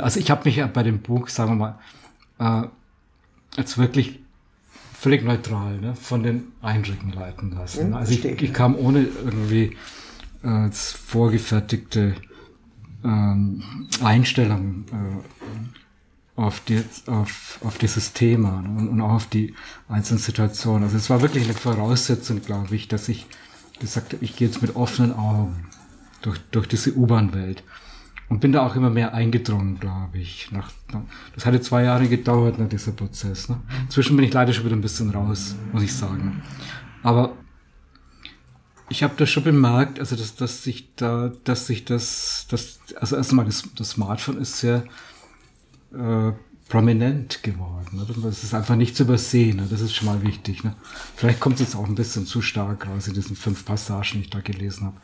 Also 0.02 0.20
ich 0.20 0.32
habe 0.32 0.44
mich 0.46 0.58
ja 0.58 0.68
bei 0.68 0.84
dem 0.84 1.00
Buch, 1.00 1.28
sagen 1.28 1.58
wir 1.58 1.76
mal, 2.38 2.64
äh, 2.64 2.68
jetzt 3.58 3.78
wirklich 3.78 4.20
völlig 4.94 5.24
neutral 5.24 5.78
ne, 5.80 5.96
von 5.96 6.24
den 6.24 6.54
Eindrücken 6.62 7.12
leiten 7.12 7.52
lassen. 7.52 7.88
Hm, 7.88 7.94
also 7.94 8.14
ich, 8.14 8.26
ich 8.26 8.54
kam 8.54 8.76
ohne 8.76 9.08
irgendwie 9.24 9.76
äh, 10.44 10.70
vorgefertigte 10.72 12.16
ähm, 13.04 13.64
Einstellung 14.04 14.86
äh, 14.92 16.42
auf, 16.42 16.60
die, 16.62 16.84
auf, 17.08 17.60
auf 17.64 17.78
dieses 17.78 18.14
Thema 18.14 18.62
ne, 18.62 18.70
und, 18.70 18.90
und 18.90 19.02
auch 19.02 19.14
auf 19.14 19.28
die 19.28 19.54
einzelnen 19.90 20.20
Situationen. 20.20 20.84
Also 20.84 20.98
es 20.98 21.10
war 21.10 21.22
wirklich 21.22 21.46
eine 21.46 21.54
Voraussetzung, 21.54 22.42
glaube 22.42 22.76
ich, 22.76 22.88
dass 22.88 23.10
ich 23.10 23.26
gesagt 23.80 24.14
habe, 24.14 24.24
ich 24.24 24.36
gehe 24.36 24.48
jetzt 24.48 24.62
mit 24.62 24.76
offenen 24.76 25.14
Augen 25.14 25.66
durch, 26.22 26.40
durch 26.52 26.68
diese 26.68 26.96
U-Bahn-Welt. 26.96 27.64
Und 28.30 28.42
bin 28.42 28.52
da 28.52 28.66
auch 28.66 28.76
immer 28.76 28.90
mehr 28.90 29.14
eingedrungen, 29.14 29.80
glaube 29.80 30.18
ich. 30.18 30.52
Nach, 30.52 30.70
das 31.34 31.46
hatte 31.46 31.62
zwei 31.62 31.84
Jahre 31.84 32.10
gedauert, 32.10 32.60
ne, 32.60 32.66
dieser 32.68 32.92
Prozess. 32.92 33.48
Ne. 33.48 33.62
Inzwischen 33.84 34.18
bin 34.18 34.26
ich 34.26 34.34
leider 34.34 34.52
schon 34.52 34.66
wieder 34.66 34.76
ein 34.76 34.82
bisschen 34.82 35.12
raus, 35.12 35.56
muss 35.72 35.84
ich 35.84 35.94
sagen. 35.94 36.42
Aber 37.04 37.38
ich 38.90 39.04
habe 39.04 39.14
das 39.18 39.30
schon 39.30 39.44
bemerkt, 39.44 40.00
also 40.00 40.16
dass, 40.16 40.36
dass 40.36 40.64
sich 40.64 40.96
da, 40.96 41.32
dass 41.44 41.68
sich 41.68 41.86
das, 41.86 42.48
das 42.50 42.80
also 42.96 43.16
erstmal 43.16 43.46
das, 43.46 43.64
das 43.76 43.92
Smartphone 43.92 44.38
ist 44.38 44.60
sehr 44.60 44.86
äh, 45.94 46.32
prominent 46.70 47.44
geworden. 47.44 47.98
Ne? 47.98 48.06
Das 48.24 48.44
ist 48.44 48.54
einfach 48.54 48.76
nicht 48.76 48.96
zu 48.96 49.04
übersehen. 49.04 49.58
Ne? 49.58 49.68
Das 49.70 49.82
ist 49.82 49.94
schon 49.94 50.08
mal 50.08 50.22
wichtig. 50.24 50.64
Ne? 50.64 50.76
Vielleicht 51.16 51.40
kommt 51.40 51.56
es 51.56 51.62
jetzt 51.62 51.76
auch 51.76 51.88
ein 51.88 51.96
bisschen 51.96 52.26
zu 52.26 52.42
stark 52.42 52.88
raus 52.88 53.08
in 53.08 53.14
diesen 53.14 53.36
fünf 53.36 53.66
Passagen, 53.66 54.14
die 54.14 54.20
ich 54.22 54.30
da 54.30 54.40
gelesen 54.40 54.88
habe. 54.88 54.98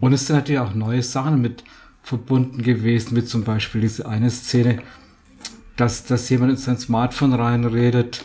Und 0.00 0.12
es 0.12 0.26
sind 0.26 0.36
natürlich 0.36 0.60
auch 0.60 0.74
neue 0.74 1.02
Sachen 1.02 1.40
mit 1.40 1.64
verbunden 2.02 2.62
gewesen, 2.62 3.16
wie 3.16 3.24
zum 3.24 3.44
Beispiel 3.44 3.82
diese 3.82 4.08
eine 4.08 4.30
Szene, 4.30 4.82
dass, 5.76 6.04
dass 6.04 6.28
jemand 6.28 6.52
in 6.52 6.56
sein 6.56 6.78
Smartphone 6.78 7.34
reinredet 7.34 8.24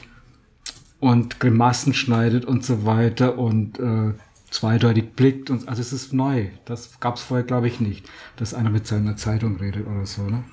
und 0.99 1.39
Grimassen 1.39 1.93
schneidet 1.93 2.45
und 2.45 2.65
so 2.65 2.85
weiter 2.85 3.37
und 3.37 3.79
äh, 3.79 4.13
zweideutig 4.49 5.13
blickt 5.15 5.49
und 5.49 5.67
also 5.67 5.81
es 5.81 5.93
ist 5.93 6.13
neu. 6.13 6.47
Das 6.65 6.99
gab 6.99 7.15
es 7.15 7.21
vorher, 7.23 7.45
glaube 7.45 7.67
ich, 7.67 7.79
nicht, 7.79 8.07
dass 8.37 8.53
einer 8.53 8.69
mit 8.69 8.87
seiner 8.87 9.15
Zeitung 9.17 9.57
redet 9.57 9.87
oder 9.87 10.05
so. 10.05 10.23
Ne? 10.23 10.43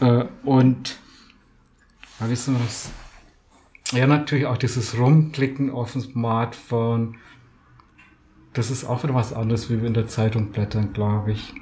Äh, 0.00 0.24
und 0.44 0.98
was? 2.20 2.90
Ja, 3.92 4.06
natürlich 4.06 4.46
auch 4.46 4.58
dieses 4.58 4.98
Rumklicken 4.98 5.70
auf 5.70 5.92
dem 5.92 6.02
Smartphone. 6.02 7.16
Das 8.52 8.70
ist 8.70 8.84
auch 8.84 9.02
wieder 9.04 9.14
was 9.14 9.32
anderes, 9.32 9.70
wie 9.70 9.80
wir 9.80 9.86
in 9.86 9.94
der 9.94 10.08
Zeitung 10.08 10.50
blättern, 10.50 10.92
glaube 10.92 11.32
ich. 11.32 11.54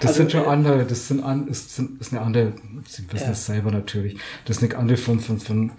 Das 0.00 0.10
Also, 0.10 0.18
sind 0.22 0.32
schon 0.32 0.44
äh, 0.44 0.48
andere, 0.48 0.84
das 0.84 1.08
sind, 1.08 1.22
an, 1.22 1.46
ist, 1.46 1.76
sind, 1.76 2.00
ist 2.00 2.12
eine 2.12 2.22
andere, 2.22 2.54
Sie 2.88 3.04
wissen 3.12 3.24
Ja. 3.24 3.30
das 3.30 3.46
selber 3.46 3.70
natürlich, 3.70 4.18
das 4.46 4.56
ist 4.56 4.64
eine 4.64 4.76
andere 4.76 4.96
Form 4.96 5.20
von, 5.20 5.38
von, 5.38 5.72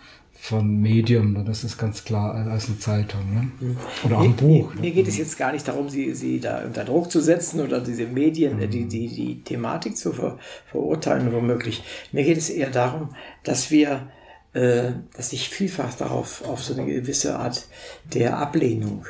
von 0.44 0.82
Medium, 0.82 1.32
ne? 1.32 1.46
das 1.46 1.64
ist 1.64 1.78
ganz 1.78 2.04
klar, 2.04 2.36
als 2.36 2.68
eine 2.68 2.78
Zeitung. 2.78 3.34
Ne? 3.34 3.76
Oder 4.04 4.18
auch 4.18 4.24
ein 4.24 4.36
Buch. 4.36 4.74
mir, 4.74 4.76
ne? 4.76 4.82
mir 4.82 4.92
geht 4.92 5.08
es 5.08 5.18
jetzt 5.18 5.38
gar 5.38 5.54
nicht 5.54 5.66
darum, 5.66 5.88
sie, 5.88 6.14
sie 6.14 6.42
da 6.42 6.66
unter 6.66 6.84
Druck 6.84 7.10
zu 7.10 7.22
setzen 7.22 7.62
oder 7.62 7.80
diese 7.80 8.08
Medien, 8.08 8.60
äh, 8.60 8.68
die, 8.68 8.84
die, 8.84 9.08
die 9.08 9.42
Thematik 9.42 9.96
zu 9.96 10.12
ver, 10.12 10.38
verurteilen, 10.70 11.32
womöglich. 11.32 11.82
Mir 12.12 12.26
geht 12.26 12.38
es 12.38 12.50
eher 12.50 12.70
darum, 12.72 13.16
dass 13.46 13.72
wir, 13.72 14.12
äh, 14.52 14.92
dass 15.16 15.32
ich 15.32 15.48
vielfach 15.48 15.94
darauf 15.94 16.46
auf 16.46 16.62
so 16.62 16.74
eine 16.74 16.92
gewisse 16.92 17.40
Art 17.40 17.66
der 18.14 18.38
Ablehnung 18.38 19.06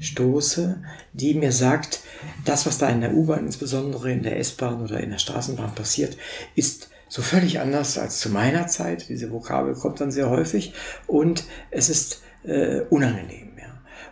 stoße, 0.00 0.82
die 1.12 1.34
mir 1.34 1.52
sagt, 1.52 2.00
das, 2.46 2.64
was 2.64 2.78
da 2.78 2.88
in 2.88 3.02
der 3.02 3.12
U-Bahn, 3.12 3.44
insbesondere 3.44 4.10
in 4.10 4.22
der 4.22 4.38
S-Bahn 4.38 4.80
oder 4.80 5.00
in 5.00 5.10
der 5.10 5.18
Straßenbahn 5.18 5.74
passiert, 5.74 6.16
ist 6.54 6.87
so 7.08 7.22
völlig 7.22 7.60
anders 7.60 7.98
als 7.98 8.20
zu 8.20 8.30
meiner 8.30 8.66
Zeit. 8.66 9.08
Diese 9.08 9.30
Vokabel 9.32 9.74
kommt 9.74 10.00
dann 10.00 10.10
sehr 10.10 10.30
häufig 10.30 10.74
und 11.06 11.44
es 11.70 11.88
ist 11.88 12.22
äh, 12.44 12.80
unangenehm. 12.90 13.52
Ja. 13.58 13.64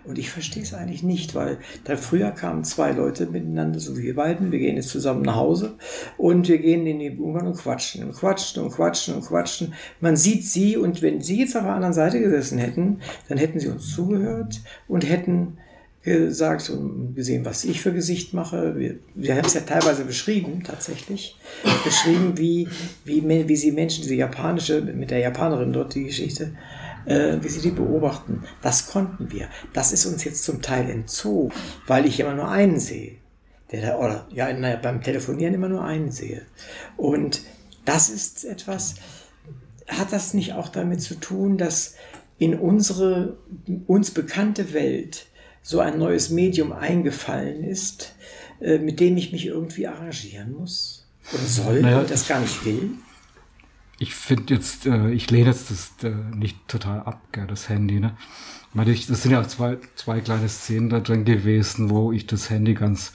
Und 0.05 0.19
ich 0.19 0.31
verstehe 0.31 0.63
es 0.63 0.73
eigentlich 0.73 1.03
nicht, 1.03 1.35
weil 1.35 1.59
da 1.85 1.97
früher 1.97 2.31
kamen 2.31 2.65
zwei 2.65 2.93
Leute 2.93 3.27
miteinander, 3.27 3.81
so 3.81 3.97
wie 3.97 4.03
wir 4.03 4.15
beiden. 4.15 4.53
Wir 4.53 4.59
gehen 4.59 4.77
jetzt 4.77 4.89
zusammen 4.89 5.23
nach 5.23 5.37
Hause 5.37 5.77
und 6.17 6.49
wir 6.49 6.59
gehen 6.59 6.87
in 6.87 6.99
die 6.99 7.19
U-Bahn 7.19 7.47
und 7.47 7.57
quatschen 7.57 8.05
und 8.05 8.15
quatschen 8.15 8.63
und 8.63 8.71
quatschen 8.71 9.15
und 9.15 9.27
quatschen. 9.27 9.75
Man 10.01 10.17
sieht 10.17 10.45
sie 10.45 10.77
und 10.77 11.03
wenn 11.03 11.21
sie 11.21 11.41
jetzt 11.41 11.57
auf 11.57 11.65
der 11.65 11.75
anderen 11.75 11.95
Seite 11.95 12.21
gesessen 12.21 12.59
hätten, 12.59 13.01
dann 13.29 13.39
hätten 13.39 13.61
sie 13.61 13.69
uns 13.69 13.93
zugehört 13.95 14.61
und 14.89 15.09
hätten 15.09 15.59
gesagt 16.07 16.71
und 16.71 17.17
gesehen, 17.17 17.45
was 17.45 17.65
ich 17.65 17.81
für 17.81 17.93
Gesicht 17.93 18.33
mache. 18.33 18.79
Wir, 18.79 18.99
wir 19.17 19.35
haben 19.35 19.45
es 19.45 19.55
ja 19.55 19.63
teilweise 19.63 20.05
beschrieben, 20.05 20.63
tatsächlich. 20.63 21.37
Beschrieben, 21.85 22.39
wie, 22.39 22.69
wie, 23.05 23.29
wie 23.29 23.57
sie 23.57 23.73
Menschen, 23.73 24.03
diese 24.03 24.15
japanische, 24.15 24.81
mit 24.81 25.11
der 25.11 25.19
Japanerin 25.19 25.73
dort 25.73 25.97
die 25.97 26.05
Geschichte, 26.05 26.53
äh, 27.07 27.39
wie 27.41 27.49
sie 27.49 27.61
die 27.61 27.73
beobachten. 27.73 28.45
Das 28.63 28.87
konnten 28.87 29.33
wir. 29.33 29.49
Das 29.73 29.93
ist 29.93 30.07
uns 30.07 30.23
jetzt 30.23 30.45
zum 30.45 30.63
Teil 30.63 30.89
entzogen, 30.89 31.53
weil 31.89 32.07
ich 32.07 32.21
immer 32.21 32.35
nur 32.35 32.49
einen 32.49 32.79
sehe. 32.79 33.17
Der 33.73 33.99
oder 33.99 34.29
ja, 34.31 34.53
naja, 34.53 34.79
beim 34.81 35.03
Telefonieren 35.03 35.55
immer 35.55 35.69
nur 35.69 35.85
einen 35.85 36.13
sehe. 36.13 36.43
Und 36.97 37.43
das 37.85 38.11
ist 38.11 38.45
etwas, 38.45 38.95
hat 39.89 40.13
das 40.13 40.35
nicht 40.35 40.53
auch 40.53 40.69
damit 40.69 41.03
zu 41.03 41.17
tun, 41.17 41.59
dass 41.59 41.97
in 42.39 42.55
unsere 42.55 43.39
uns 43.89 44.13
bekannte 44.13 44.73
Welt 44.73 45.27
so 45.67 45.81
ein 45.81 45.99
neues 45.99 46.31
Medium 46.31 46.71
eingefallen 46.71 47.65
ist, 47.65 48.15
äh, 48.61 48.79
mit 48.79 49.01
dem 49.01 49.17
ich 49.17 49.33
mich 49.33 49.47
irgendwie 49.47 49.89
arrangieren 49.89 50.53
muss 50.53 51.09
oder 51.33 51.43
soll 51.43 51.83
Naja, 51.83 51.99
und 51.99 52.11
das 52.11 52.29
gar 52.29 52.39
nicht 52.39 52.65
will? 52.65 52.91
Ich 53.99 54.15
finde 54.15 54.55
jetzt, 54.55 54.87
äh, 54.87 55.11
ich 55.11 55.29
lehne 55.29 55.49
jetzt 55.49 55.73
das 55.73 55.91
äh, 56.05 56.15
nicht 56.37 56.57
total 56.69 57.01
ab, 57.01 57.21
das 57.49 57.69
Handy, 57.69 57.99
ne? 57.99 58.17
Ich, 58.87 59.09
das 59.09 59.23
sind 59.23 59.33
ja 59.33 59.41
auch 59.41 59.47
zwei, 59.47 59.79
zwei 59.97 60.21
kleine 60.21 60.49
Szenen 60.49 60.89
da 60.89 61.01
drin 61.01 61.25
gewesen, 61.25 61.91
wo 61.91 62.13
ich 62.13 62.27
das 62.29 62.49
Handy 62.49 62.75
ganz 62.75 63.15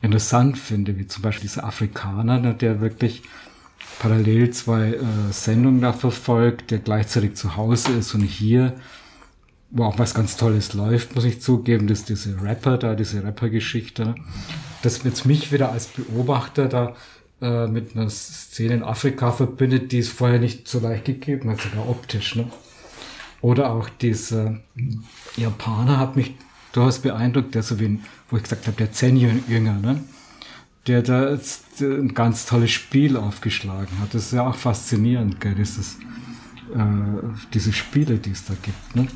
interessant 0.00 0.56
finde, 0.56 0.96
wie 0.96 1.06
zum 1.06 1.22
Beispiel 1.22 1.48
dieser 1.48 1.64
Afrikaner, 1.64 2.40
ne, 2.40 2.54
der 2.54 2.80
wirklich 2.80 3.24
parallel 3.98 4.50
zwei 4.52 4.94
äh, 4.94 5.32
Sendungen 5.32 5.82
da 5.82 5.92
verfolgt, 5.92 6.70
der 6.70 6.78
gleichzeitig 6.78 7.34
zu 7.34 7.56
Hause 7.56 7.92
ist 7.92 8.14
und 8.14 8.22
hier, 8.22 8.74
wo 9.74 9.84
auch 9.84 9.98
was 9.98 10.14
ganz 10.14 10.36
Tolles 10.36 10.72
läuft, 10.72 11.16
muss 11.16 11.24
ich 11.24 11.42
zugeben, 11.42 11.88
dass 11.88 12.04
diese 12.04 12.40
Rapper 12.40 12.78
da, 12.78 12.94
diese 12.94 13.24
Rapper-Geschichte, 13.24 14.14
das 14.82 15.02
jetzt 15.02 15.26
mich 15.26 15.50
wieder 15.50 15.72
als 15.72 15.88
Beobachter 15.88 16.68
da 16.68 16.94
äh, 17.42 17.66
mit 17.66 17.96
einer 17.96 18.08
Szene 18.08 18.74
in 18.74 18.82
Afrika 18.84 19.32
verbindet, 19.32 19.90
die 19.90 19.98
es 19.98 20.08
vorher 20.08 20.38
nicht 20.38 20.68
so 20.68 20.78
leicht 20.78 21.06
gegeben 21.06 21.50
hat, 21.50 21.60
sogar 21.60 21.88
optisch. 21.88 22.36
Ne? 22.36 22.46
Oder 23.40 23.72
auch 23.72 23.88
dieser 23.88 24.60
Japaner 25.36 25.98
hat 25.98 26.14
mich 26.14 26.34
durchaus 26.72 27.00
beeindruckt, 27.00 27.56
der 27.56 27.64
so 27.64 27.80
wie, 27.80 27.86
ein, 27.86 28.04
wo 28.30 28.36
ich 28.36 28.44
gesagt 28.44 28.68
habe, 28.68 28.76
der 28.76 28.92
Zen-Jünger, 28.92 29.74
ne? 29.74 30.04
der 30.86 31.02
da 31.02 31.30
jetzt 31.30 31.82
äh, 31.82 31.96
ein 31.96 32.14
ganz 32.14 32.46
tolles 32.46 32.70
Spiel 32.70 33.16
aufgeschlagen 33.16 33.98
hat. 34.00 34.14
Das 34.14 34.26
ist 34.26 34.34
ja 34.34 34.46
auch 34.46 34.54
faszinierend, 34.54 35.40
gell? 35.40 35.56
Dieses, 35.56 35.96
äh, 36.74 37.26
diese 37.52 37.72
Spiele, 37.72 38.18
die 38.18 38.30
es 38.30 38.44
da 38.44 38.54
gibt. 38.62 38.94
Ne? 38.94 39.08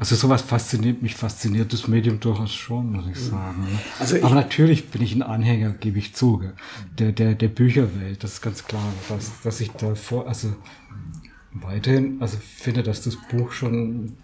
Also 0.00 0.16
sowas 0.16 0.40
fasziniert 0.42 1.02
mich, 1.02 1.14
fasziniert 1.14 1.72
das 1.74 1.86
Medium 1.86 2.18
durchaus 2.20 2.52
schon, 2.54 2.90
muss 2.92 3.06
ich 3.06 3.18
sagen. 3.18 3.60
Ne? 3.62 3.78
Also 3.98 4.16
ich- 4.16 4.24
Aber 4.24 4.34
natürlich 4.34 4.88
bin 4.88 5.02
ich 5.02 5.14
ein 5.14 5.22
Anhänger, 5.22 5.70
gebe 5.72 5.98
ich 5.98 6.14
zu, 6.14 6.42
der, 6.98 7.12
der, 7.12 7.34
der 7.34 7.48
Bücherwelt, 7.48 8.24
das 8.24 8.32
ist 8.34 8.40
ganz 8.40 8.64
klar, 8.64 8.82
dass, 9.10 9.40
dass 9.42 9.60
ich 9.60 9.70
da 9.72 9.94
vor, 9.94 10.26
also 10.26 10.54
weiterhin, 11.52 12.16
also 12.20 12.38
finde, 12.38 12.82
dass 12.82 13.02
das 13.02 13.16
Buch 13.30 13.52
schon 13.52 14.14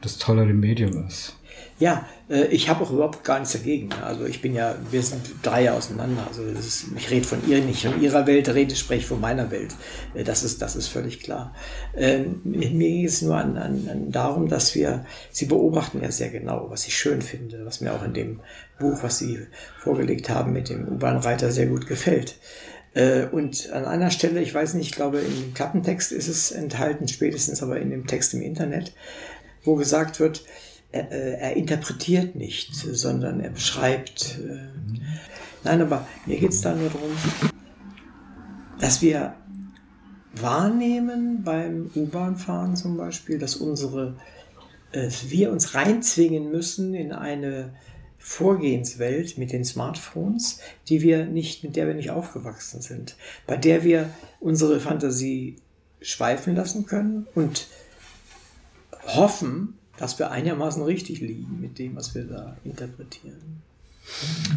das 0.00 0.18
tollere 0.18 0.52
Medium 0.52 1.06
ist. 1.06 1.36
Ja, 1.84 2.08
äh, 2.30 2.46
ich 2.46 2.70
habe 2.70 2.82
auch 2.82 2.90
überhaupt 2.90 3.24
gar 3.24 3.38
nichts 3.38 3.52
dagegen. 3.52 3.90
Also 4.02 4.24
ich 4.24 4.40
bin 4.40 4.54
ja, 4.54 4.74
wir 4.90 5.02
sind 5.02 5.20
drei 5.42 5.64
Jahre 5.64 5.76
auseinander. 5.76 6.26
Also 6.26 6.42
ist, 6.42 6.86
ich 6.96 7.10
rede 7.10 7.26
von 7.26 7.46
ihr 7.46 7.60
nicht 7.60 7.84
von 7.84 8.00
ihrer 8.00 8.26
Welt, 8.26 8.48
rede, 8.48 8.74
spreche 8.74 9.06
von 9.06 9.20
meiner 9.20 9.50
Welt. 9.50 9.74
Äh, 10.14 10.24
Das 10.24 10.42
ist, 10.44 10.62
das 10.62 10.76
ist 10.76 10.88
völlig 10.88 11.20
klar. 11.20 11.54
Ähm, 11.94 12.40
Mir 12.42 12.70
geht 12.70 13.10
es 13.10 13.20
nur 13.20 13.36
an, 13.36 13.58
an, 13.58 13.86
an 13.92 14.10
darum, 14.10 14.48
dass 14.48 14.74
wir, 14.74 15.04
Sie 15.30 15.44
beobachten 15.44 16.00
ja 16.02 16.10
sehr 16.10 16.30
genau, 16.30 16.70
was 16.70 16.86
ich 16.86 16.96
schön 16.96 17.20
finde, 17.20 17.66
was 17.66 17.82
mir 17.82 17.92
auch 17.92 18.02
in 18.02 18.14
dem 18.14 18.40
Buch, 18.78 19.02
was 19.02 19.18
Sie 19.18 19.40
vorgelegt 19.78 20.30
haben 20.30 20.54
mit 20.54 20.70
dem 20.70 20.88
U-Bahn-Reiter 20.88 21.52
sehr 21.52 21.66
gut 21.66 21.86
gefällt. 21.86 22.36
Äh, 22.94 23.26
Und 23.30 23.70
an 23.72 23.84
einer 23.84 24.10
Stelle, 24.10 24.40
ich 24.40 24.54
weiß 24.54 24.72
nicht, 24.72 24.88
ich 24.88 24.96
glaube, 24.96 25.18
im 25.18 25.52
Klappentext 25.52 26.12
ist 26.12 26.28
es 26.28 26.50
enthalten, 26.50 27.08
spätestens 27.08 27.62
aber 27.62 27.78
in 27.78 27.90
dem 27.90 28.06
Text 28.06 28.32
im 28.32 28.40
Internet, 28.40 28.94
wo 29.64 29.74
gesagt 29.76 30.18
wird, 30.18 30.44
er, 30.94 31.10
äh, 31.10 31.32
er 31.40 31.56
interpretiert 31.56 32.36
nicht, 32.36 32.74
sondern 32.74 33.40
er 33.40 33.50
beschreibt. 33.50 34.38
Äh, 34.38 34.68
nein, 35.64 35.82
aber 35.82 36.06
mir 36.26 36.38
geht 36.38 36.52
es 36.52 36.60
da 36.60 36.74
nur 36.74 36.88
darum, 36.88 37.10
dass 38.78 39.02
wir 39.02 39.34
wahrnehmen 40.34 41.42
beim 41.42 41.90
U-Bahn-Fahren 41.94 42.76
zum 42.76 42.96
Beispiel, 42.96 43.38
dass 43.38 43.56
unsere, 43.56 44.16
äh, 44.92 45.10
wir 45.26 45.50
uns 45.50 45.74
reinzwingen 45.74 46.50
müssen 46.50 46.94
in 46.94 47.12
eine 47.12 47.74
Vorgehenswelt 48.18 49.36
mit 49.36 49.52
den 49.52 49.64
Smartphones, 49.64 50.60
die 50.88 51.02
wir 51.02 51.26
nicht, 51.26 51.64
mit 51.64 51.76
der 51.76 51.88
wir 51.88 51.94
nicht 51.94 52.10
aufgewachsen 52.10 52.80
sind, 52.80 53.16
bei 53.46 53.56
der 53.56 53.84
wir 53.84 54.08
unsere 54.40 54.80
Fantasie 54.80 55.56
schweifen 56.00 56.54
lassen 56.54 56.86
können 56.86 57.26
und 57.34 57.66
hoffen, 59.06 59.78
dass 59.96 60.18
wir 60.18 60.30
einigermaßen 60.30 60.82
richtig 60.82 61.20
liegen 61.20 61.60
mit 61.60 61.78
dem, 61.78 61.96
was 61.96 62.14
wir 62.14 62.24
da 62.24 62.56
interpretieren. 62.64 63.62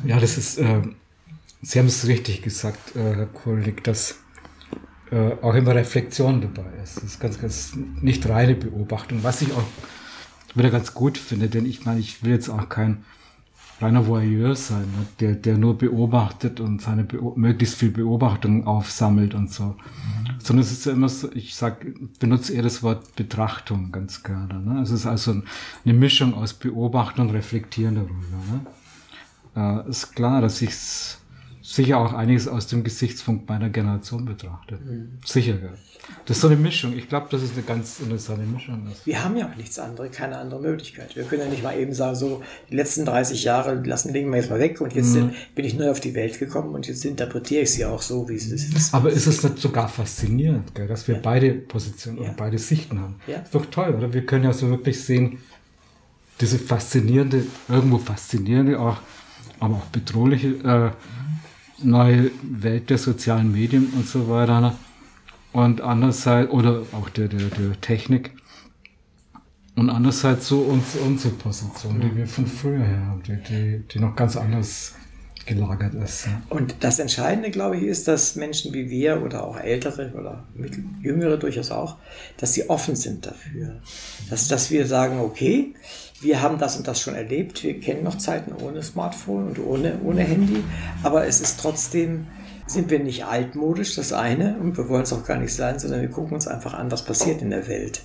Ja, 0.05 0.19
das 0.19 0.37
ist, 0.37 0.57
äh, 0.57 0.81
Sie 1.61 1.79
haben 1.79 1.87
es 1.87 2.07
richtig 2.07 2.41
gesagt, 2.41 2.95
äh, 2.95 3.15
Herr 3.15 3.25
Kohlig, 3.27 3.83
dass 3.83 4.19
äh, 5.11 5.31
auch 5.41 5.55
immer 5.55 5.73
Reflexion 5.73 6.41
dabei 6.41 6.69
ist. 6.83 6.97
Das 6.97 7.03
ist 7.03 7.19
ganz, 7.19 7.39
ganz 7.39 7.73
nicht 8.01 8.27
reine 8.27 8.55
Beobachtung, 8.55 9.23
was 9.23 9.41
ich 9.41 9.51
auch 9.53 9.63
wieder 10.53 10.69
ganz 10.69 10.93
gut 10.93 11.17
finde, 11.17 11.49
denn 11.49 11.65
ich 11.65 11.85
meine, 11.85 11.99
ich 11.99 12.23
will 12.23 12.31
jetzt 12.31 12.49
auch 12.49 12.69
kein 12.69 13.05
reiner 13.79 14.07
Voyeur 14.07 14.55
sein, 14.55 14.81
ne? 14.81 15.05
der, 15.19 15.35
der 15.35 15.57
nur 15.57 15.77
beobachtet 15.77 16.59
und 16.59 16.81
seine 16.81 17.03
Beo 17.03 17.33
möglichst 17.35 17.75
viel 17.75 17.91
Beobachtung 17.91 18.65
aufsammelt 18.65 19.35
und 19.35 19.51
so. 19.51 19.63
Mhm. 19.65 19.75
Sondern 20.39 20.63
es 20.63 20.71
ist 20.71 20.85
ja 20.85 20.93
immer 20.93 21.09
so, 21.09 21.31
ich 21.33 21.55
sag, 21.55 21.85
benutze 22.19 22.53
eher 22.53 22.63
das 22.63 22.81
Wort 22.81 23.15
Betrachtung 23.15 23.91
ganz 23.91 24.23
gerne. 24.23 24.59
Ne? 24.59 24.81
Es 24.81 24.89
ist 24.89 25.05
also 25.05 25.41
eine 25.85 25.93
Mischung 25.93 26.33
aus 26.33 26.53
Beobachten 26.53 27.21
und 27.21 27.29
Reflektieren 27.29 27.95
darüber. 27.95 28.13
Ne? 29.53 29.83
Äh, 29.85 29.89
ist 29.89 30.15
klar, 30.15 30.41
dass 30.41 30.61
ich 30.61 30.71
sicher 31.67 31.97
auch 31.97 32.13
einiges 32.13 32.47
aus 32.47 32.67
dem 32.67 32.85
Gesichtspunkt 32.85 33.49
meiner 33.49 33.69
Generation 33.69 34.23
betrachte. 34.23 34.75
Mhm. 34.77 35.19
Sicher, 35.25 35.55
ja. 35.55 35.69
Das 36.25 36.37
ist 36.37 36.41
so 36.41 36.47
eine 36.47 36.55
Mischung. 36.55 36.93
Ich 36.93 37.09
glaube, 37.09 37.27
das 37.29 37.43
ist 37.43 37.55
eine 37.55 37.63
ganz 37.63 37.99
interessante 37.99 38.43
Mischung. 38.43 38.87
Wir 39.03 39.21
haben 39.21 39.35
ja 39.35 39.49
auch 39.49 39.55
nichts 39.57 39.77
anderes, 39.77 40.11
keine 40.11 40.37
andere 40.37 40.61
Möglichkeit. 40.61 41.17
Wir 41.17 41.25
können 41.25 41.41
ja 41.41 41.49
nicht 41.49 41.63
mal 41.63 41.77
eben 41.77 41.93
sagen, 41.93 42.15
so 42.15 42.41
die 42.69 42.75
letzten 42.75 43.03
30 43.03 43.43
Jahre 43.43 43.75
lassen 43.83 44.13
legen 44.13 44.29
wir 44.29 44.37
jetzt 44.37 44.49
mal 44.49 44.59
weg 44.59 44.79
und 44.79 44.95
jetzt 44.95 45.15
mhm. 45.15 45.31
bin 45.55 45.65
ich 45.65 45.73
neu 45.73 45.91
auf 45.91 45.99
die 45.99 46.15
Welt 46.15 46.39
gekommen 46.39 46.73
und 46.73 46.87
jetzt 46.87 47.03
interpretiere 47.03 47.63
ich 47.63 47.71
sie 47.71 47.83
auch 47.83 48.01
so, 48.01 48.29
wie 48.29 48.37
sie 48.37 48.55
ist. 48.55 48.93
Aber 48.93 49.09
ist 49.09 49.27
es 49.27 49.43
nicht 49.43 49.59
sogar 49.59 49.89
faszinierend, 49.89 50.73
gell, 50.73 50.87
dass 50.87 51.05
wir 51.09 51.15
ja. 51.15 51.21
beide 51.21 51.51
Positionen 51.51 52.23
ja. 52.23 52.29
und 52.29 52.37
beide 52.37 52.57
Sichten 52.59 53.01
haben? 53.01 53.15
Ja. 53.27 53.39
Ist 53.39 53.53
doch 53.53 53.65
toll, 53.65 53.93
oder? 53.93 54.13
Wir 54.13 54.25
können 54.25 54.45
ja 54.45 54.53
so 54.53 54.69
wirklich 54.69 55.03
sehen, 55.03 55.39
diese 56.39 56.59
faszinierende, 56.59 57.43
irgendwo 57.67 57.97
faszinierende, 57.97 58.79
auch, 58.79 58.99
aber 59.59 59.75
auch 59.75 59.85
bedrohliche 59.85 60.47
äh, 60.63 60.91
neue 61.79 62.31
Welt 62.41 62.89
der 62.89 62.97
sozialen 62.97 63.51
Medien 63.51 63.93
und 63.95 64.07
so 64.07 64.29
weiter. 64.29 64.75
Und 65.53 65.81
andererseits, 65.81 66.51
oder 66.51 66.83
auch 66.91 67.09
der, 67.09 67.27
der, 67.27 67.49
der 67.49 67.79
Technik. 67.81 68.31
Und 69.75 69.89
andererseits 69.89 70.47
so 70.47 70.61
uns, 70.61 70.95
unsere 70.95 71.33
Position, 71.35 72.01
die 72.01 72.15
wir 72.15 72.27
von 72.27 72.47
früher 72.47 72.79
her 72.79 73.05
haben, 73.05 73.23
die, 73.23 73.37
die, 73.47 73.83
die 73.87 73.99
noch 73.99 74.15
ganz 74.15 74.35
anders 74.35 74.95
gelagert 75.47 75.93
ist. 75.95 76.27
Und 76.49 76.75
das 76.81 76.99
Entscheidende, 76.99 77.49
glaube 77.49 77.77
ich, 77.77 77.83
ist, 77.83 78.07
dass 78.07 78.35
Menschen 78.35 78.73
wie 78.73 78.89
wir 78.89 79.23
oder 79.23 79.43
auch 79.43 79.57
Ältere 79.57 80.11
oder 80.13 80.45
Jüngere 81.01 81.37
durchaus 81.37 81.71
auch, 81.71 81.97
dass 82.37 82.53
sie 82.53 82.69
offen 82.69 82.95
sind 82.95 83.25
dafür. 83.25 83.81
Dass, 84.29 84.47
dass 84.47 84.69
wir 84.69 84.85
sagen, 84.85 85.19
okay, 85.19 85.73
wir 86.21 86.41
haben 86.41 86.57
das 86.57 86.77
und 86.77 86.87
das 86.87 86.99
schon 86.99 87.15
erlebt, 87.15 87.63
wir 87.63 87.79
kennen 87.79 88.03
noch 88.03 88.17
Zeiten 88.17 88.51
ohne 88.53 88.81
Smartphone 88.81 89.47
und 89.47 89.59
ohne, 89.59 89.99
ohne 90.03 90.21
Handy, 90.21 90.63
aber 91.03 91.25
es 91.25 91.41
ist 91.41 91.59
trotzdem 91.59 92.27
sind 92.67 92.89
wir 92.89 92.99
nicht 92.99 93.25
altmodisch, 93.25 93.95
das 93.95 94.11
eine, 94.11 94.57
und 94.57 94.77
wir 94.77 94.89
wollen 94.89 95.03
es 95.03 95.13
auch 95.13 95.23
gar 95.25 95.37
nicht 95.37 95.53
sein, 95.53 95.79
sondern 95.79 96.01
wir 96.01 96.09
gucken 96.09 96.33
uns 96.33 96.47
einfach 96.47 96.73
an, 96.73 96.91
was 96.91 97.05
passiert 97.05 97.41
in 97.41 97.49
der 97.49 97.67
Welt 97.67 98.01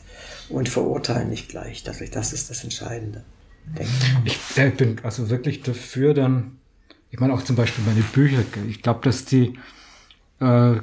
und 0.48 0.68
verurteilen 0.68 1.30
nicht 1.30 1.48
gleich. 1.48 1.82
Das, 1.82 1.98
das 2.12 2.32
ist 2.32 2.48
das 2.48 2.62
Entscheidende. 2.62 3.24
Ich 4.24 4.56
äh, 4.56 4.70
bin 4.70 5.00
also 5.02 5.30
wirklich 5.30 5.62
dafür 5.62 6.14
dann, 6.14 6.58
ich 7.10 7.18
meine 7.18 7.34
auch 7.34 7.42
zum 7.42 7.56
Beispiel 7.56 7.84
meine 7.84 8.02
Bücher, 8.02 8.42
ich 8.68 8.82
glaube, 8.82 9.00
dass 9.02 9.24
die 9.24 9.58
äh, 10.40 10.76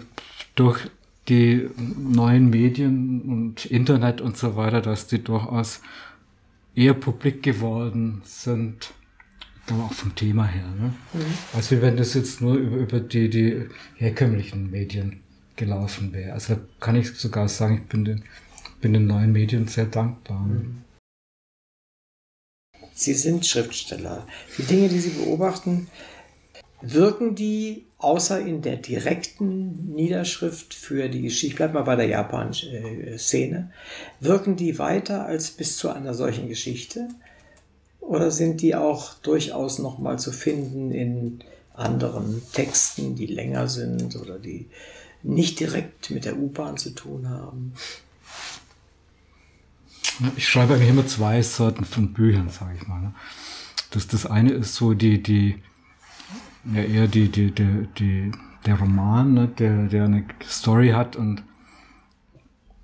durch 0.56 0.80
die 1.28 1.70
neuen 1.78 2.50
Medien 2.50 3.22
und 3.22 3.66
Internet 3.66 4.20
und 4.20 4.38
so 4.38 4.56
weiter, 4.56 4.82
dass 4.82 5.08
die 5.08 5.24
durchaus 5.24 5.82
eher 6.80 6.94
publik 6.94 7.44
geworden 7.44 8.22
sind 8.24 8.94
aber 9.72 9.86
auch 9.86 9.94
vom 9.94 10.16
Thema 10.16 10.46
her. 10.48 10.68
Ne? 10.68 10.94
Mhm. 11.14 11.26
Also 11.54 11.82
wenn 11.82 11.98
das 11.98 12.14
jetzt 12.14 12.42
nur 12.42 12.56
über, 12.56 12.78
über 12.78 13.00
die, 13.00 13.30
die 13.30 13.66
herkömmlichen 13.98 14.72
Medien 14.72 15.22
gelaufen 15.56 16.14
wäre. 16.14 16.34
Also 16.34 16.56
da 16.56 16.62
kann 16.80 16.96
ich 16.96 17.12
sogar 17.12 17.48
sagen, 17.50 17.82
ich 17.84 17.90
bin 17.90 18.06
den, 18.06 18.24
bin 18.82 18.94
den 18.94 19.08
neuen 19.08 19.32
Medien 19.32 19.68
sehr 19.68 19.86
dankbar. 19.86 20.40
Mhm. 20.40 20.84
Sie 22.94 23.14
sind 23.14 23.46
Schriftsteller. 23.46 24.28
Die 24.58 24.64
Dinge, 24.64 24.90
die 24.90 25.00
Sie 25.00 25.12
beobachten, 25.12 25.88
wirken 26.82 27.36
die 27.36 27.86
außer 28.00 28.40
in 28.40 28.62
der 28.62 28.78
direkten 28.78 29.94
Niederschrift 29.94 30.74
für 30.74 31.10
die 31.10 31.22
Geschichte, 31.22 31.48
ich 31.48 31.56
bleibe 31.56 31.74
mal 31.76 31.84
bei 31.84 31.98
der 31.98 32.08
Japan-Szene, 32.08 33.72
wirken 34.22 34.56
die 34.56 34.80
weiter 34.80 35.26
als 35.26 35.52
bis 35.52 35.78
zu 35.78 35.90
einer 35.90 36.14
solchen 36.14 36.48
Geschichte? 36.48 37.10
Oder 38.00 38.32
sind 38.32 38.62
die 38.62 38.76
auch 38.76 39.14
durchaus 39.16 39.80
nochmal 39.80 40.18
zu 40.18 40.32
finden 40.32 40.92
in 40.92 41.44
anderen 41.74 42.42
Texten, 42.54 43.16
die 43.16 43.28
länger 43.28 43.68
sind 43.68 44.16
oder 44.16 44.40
die 44.40 44.68
nicht 45.22 45.60
direkt 45.60 46.10
mit 46.10 46.26
der 46.26 46.38
U-Bahn 46.38 46.78
zu 46.78 46.92
tun 46.92 47.30
haben? 47.30 47.74
Ich 50.38 50.48
schreibe 50.48 50.74
eigentlich 50.74 50.90
immer 50.90 51.08
zwei 51.08 51.42
Sorten 51.42 51.86
von 51.86 52.14
Büchern, 52.14 52.50
sage 52.50 52.78
ich 52.82 52.88
mal. 52.88 53.02
Ne? 53.02 53.14
Das, 53.92 54.08
das 54.08 54.26
eine 54.26 54.52
ist 54.52 54.76
so 54.76 54.94
die, 54.94 55.22
die, 55.22 55.62
ja 56.66 56.84
eher 56.84 57.08
die, 57.08 57.30
die, 57.30 57.52
die, 57.52 57.88
die 57.98 58.32
der 58.66 58.80
Roman, 58.80 59.34
ne? 59.34 59.48
der, 59.48 59.88
der 59.88 60.06
eine 60.06 60.26
Story 60.44 60.90
hat 60.90 61.16
und 61.16 61.44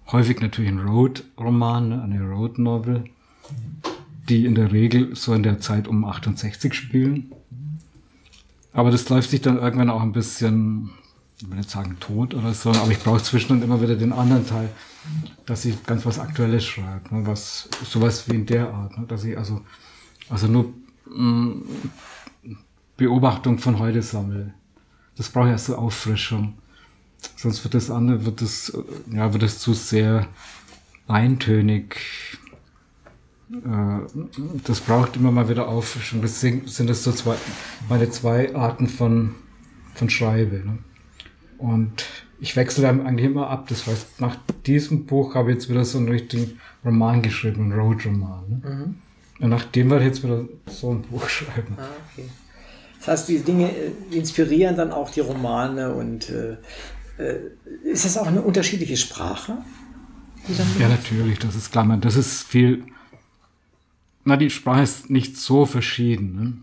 häufig 0.07 0.39
natürlich 0.39 0.71
ein 0.71 0.79
Road-Roman, 0.79 1.89
ne? 1.89 2.01
eine 2.01 2.21
Road-Novel 2.21 3.05
die 4.29 4.45
in 4.45 4.55
der 4.55 4.71
Regel 4.71 5.15
so 5.15 5.33
in 5.33 5.43
der 5.43 5.59
Zeit 5.59 5.87
um 5.87 6.03
68 6.03 6.73
spielen. 6.73 7.31
Aber 8.73 8.91
das 8.91 9.07
läuft 9.09 9.29
sich 9.29 9.41
dann 9.41 9.57
irgendwann 9.57 9.89
auch 9.89 10.01
ein 10.01 10.11
bisschen, 10.11 10.89
ich 11.39 11.49
will 11.49 11.57
nicht 11.57 11.69
sagen 11.69 11.97
tot 11.99 12.33
oder 12.33 12.53
so, 12.53 12.71
aber 12.71 12.91
ich 12.91 12.99
brauche 12.99 13.21
zwischendurch 13.21 13.63
immer 13.63 13.81
wieder 13.81 13.95
den 13.95 14.11
anderen 14.11 14.45
Teil, 14.45 14.69
dass 15.45 15.63
ich 15.65 15.83
ganz 15.85 16.05
was 16.05 16.19
Aktuelles 16.19 16.65
schreibe, 16.65 17.15
ne, 17.15 17.27
was, 17.27 17.69
sowas 17.83 18.27
wie 18.27 18.35
in 18.35 18.45
der 18.45 18.73
Art, 18.73 18.97
ne, 18.97 19.05
dass 19.07 19.23
ich 19.23 19.37
also, 19.37 19.61
also 20.29 20.47
nur 20.47 20.73
mh, 21.05 21.23
mm, 21.23 21.63
Beobachtung 22.97 23.57
von 23.57 23.79
heute 23.79 24.01
sammle. 24.01 24.53
Das 25.17 25.29
brauche 25.29 25.47
ich 25.47 25.51
erst 25.51 25.67
so 25.67 25.75
Auffrischung. 25.75 26.55
Sonst 27.35 27.63
wird 27.63 27.73
das 27.73 27.89
andere, 27.89 28.25
wird 28.25 28.41
das, 28.41 28.77
ja, 29.11 29.31
wird 29.33 29.43
das 29.43 29.59
zu 29.59 29.73
sehr 29.73 30.27
eintönig, 31.07 31.97
äh, 33.51 33.99
das 34.63 34.79
braucht 34.81 35.15
immer 35.15 35.31
mal 35.31 35.49
wieder 35.49 35.67
Auffrischung. 35.67 36.21
Deswegen 36.21 36.67
sind 36.67 36.89
das 36.89 37.03
so 37.03 37.11
zwei, 37.11 37.35
meine 37.89 38.09
zwei 38.09 38.55
Arten 38.55 38.87
von, 38.87 39.35
von 39.93 40.09
Schreibe. 40.09 40.57
Ne? 40.65 40.77
Und 41.57 42.05
ich 42.39 42.55
wechsle 42.55 42.83
dann 42.83 43.05
eigentlich 43.05 43.25
immer 43.25 43.49
ab. 43.49 43.67
Das 43.69 43.87
heißt, 43.87 44.19
nach 44.19 44.35
diesem 44.65 45.05
Buch 45.05 45.35
habe 45.35 45.51
ich 45.51 45.55
jetzt 45.55 45.69
wieder 45.69 45.85
so 45.85 45.97
einen 45.97 46.09
richtigen 46.09 46.59
Roman 46.83 47.21
geschrieben, 47.21 47.71
einen 47.71 47.79
Road-Roman. 47.79 48.43
Ne? 48.49 48.61
Mhm. 48.63 48.95
Und 49.39 49.49
nach 49.49 49.65
dem 49.65 49.89
werde 49.89 50.05
ich 50.05 50.09
jetzt 50.09 50.23
wieder 50.23 50.45
so 50.67 50.91
ein 50.91 51.01
Buch 51.03 51.27
schreiben. 51.27 51.75
Ah, 51.77 51.89
okay. 52.11 52.29
Das 53.05 53.19
heißt, 53.19 53.29
die 53.29 53.39
Dinge 53.39 53.71
äh, 53.71 53.91
inspirieren 54.11 54.75
dann 54.75 54.91
auch 54.91 55.09
die 55.09 55.21
Romane 55.21 55.93
und 55.93 56.29
äh, 56.29 56.57
äh, 57.17 57.39
ist 57.83 58.05
das 58.05 58.17
auch 58.17 58.27
eine 58.27 58.41
unterschiedliche 58.41 58.97
Sprache? 58.97 59.57
Ja, 60.79 60.89
natürlich, 60.89 61.39
das 61.39 61.55
ist 61.55 61.71
klar. 61.71 61.85
Das 61.97 62.15
ist 62.15 62.43
viel 62.43 62.83
na, 64.25 64.37
die 64.37 64.49
Sprache 64.49 64.81
ist 64.81 65.09
nicht 65.11 65.37
so 65.37 65.67
verschieden. 65.67 66.35
Ne? 66.35 66.53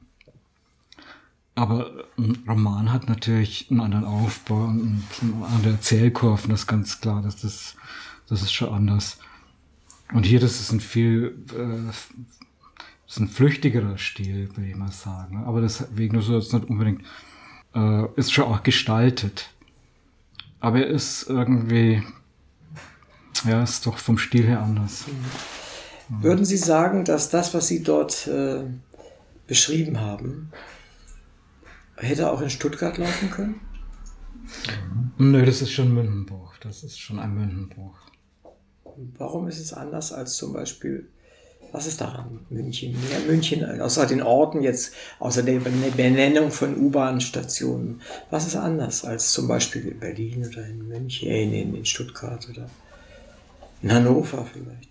Aber 1.54 2.06
ein 2.18 2.42
Roman 2.48 2.92
hat 2.92 3.08
natürlich 3.08 3.70
einen 3.70 3.80
anderen 3.80 4.04
Aufbau 4.04 4.64
und 4.64 5.04
andere 5.22 5.74
Erzählkurven, 5.74 6.50
das 6.50 6.62
ist 6.62 6.66
ganz 6.66 7.00
klar, 7.00 7.22
dass 7.22 7.36
das, 7.36 7.76
das 8.28 8.42
ist 8.42 8.52
schon 8.52 8.74
anders. 8.74 9.18
Und 10.12 10.26
hier, 10.26 10.40
das 10.40 10.60
ist 10.60 10.72
ein 10.72 10.80
viel, 10.80 11.38
äh, 11.52 12.41
ist 13.12 13.20
ein 13.20 13.28
flüchtigerer 13.28 13.98
Stil, 13.98 14.48
würde 14.56 14.70
ich 14.70 14.74
mal 14.74 14.90
sagen. 14.90 15.40
Ne? 15.40 15.46
Aber 15.46 15.60
deswegen 15.60 16.18
so 16.22 16.34
jetzt 16.34 16.54
nicht 16.54 16.70
unbedingt, 16.70 17.02
äh, 17.74 18.06
ist 18.16 18.32
schon 18.32 18.46
auch 18.46 18.62
gestaltet. 18.62 19.50
Aber 20.60 20.78
er 20.78 20.86
ist 20.86 21.28
irgendwie, 21.28 22.02
ja, 23.44 23.62
ist 23.62 23.86
doch 23.86 23.98
vom 23.98 24.16
Stil 24.16 24.46
her 24.46 24.62
anders. 24.62 25.04
Mhm. 26.08 26.22
Würden 26.22 26.44
Sie 26.46 26.56
sagen, 26.56 27.04
dass 27.04 27.28
das, 27.28 27.52
was 27.52 27.68
Sie 27.68 27.82
dort 27.82 28.26
äh, 28.28 28.64
beschrieben 29.46 30.00
haben, 30.00 30.50
hätte 31.96 32.32
auch 32.32 32.40
in 32.40 32.48
Stuttgart 32.48 32.96
laufen 32.96 33.30
können? 33.30 33.60
Nö, 35.18 35.44
das 35.44 35.60
ist 35.60 35.72
schon 35.72 35.92
Mündenbruch. 35.92 36.56
Das 36.62 36.82
ist 36.82 36.98
schon 36.98 37.18
ein 37.18 37.34
Mündenbruch. 37.34 37.98
Warum 39.18 39.48
ist 39.48 39.58
es 39.58 39.74
anders 39.74 40.14
als 40.14 40.36
zum 40.36 40.54
Beispiel, 40.54 41.10
was 41.72 41.86
ist 41.86 42.00
daran? 42.00 42.40
München, 42.50 42.94
ja, 43.10 43.18
München, 43.26 43.80
außer 43.80 44.06
den 44.06 44.22
Orten 44.22 44.62
jetzt, 44.62 44.92
außer 45.18 45.42
der 45.42 45.58
Benennung 45.60 46.50
von 46.50 46.76
U-Bahn-Stationen. 46.76 48.02
Was 48.30 48.46
ist 48.46 48.56
anders 48.56 49.04
als 49.04 49.32
zum 49.32 49.48
Beispiel 49.48 49.88
in 49.88 49.98
Berlin 49.98 50.46
oder 50.46 50.66
in 50.66 50.86
München, 50.86 51.28
äh, 51.28 51.62
in, 51.62 51.74
in 51.74 51.86
Stuttgart 51.86 52.46
oder 52.50 52.68
in 53.80 53.90
Hannover 53.90 54.46
vielleicht? 54.52 54.90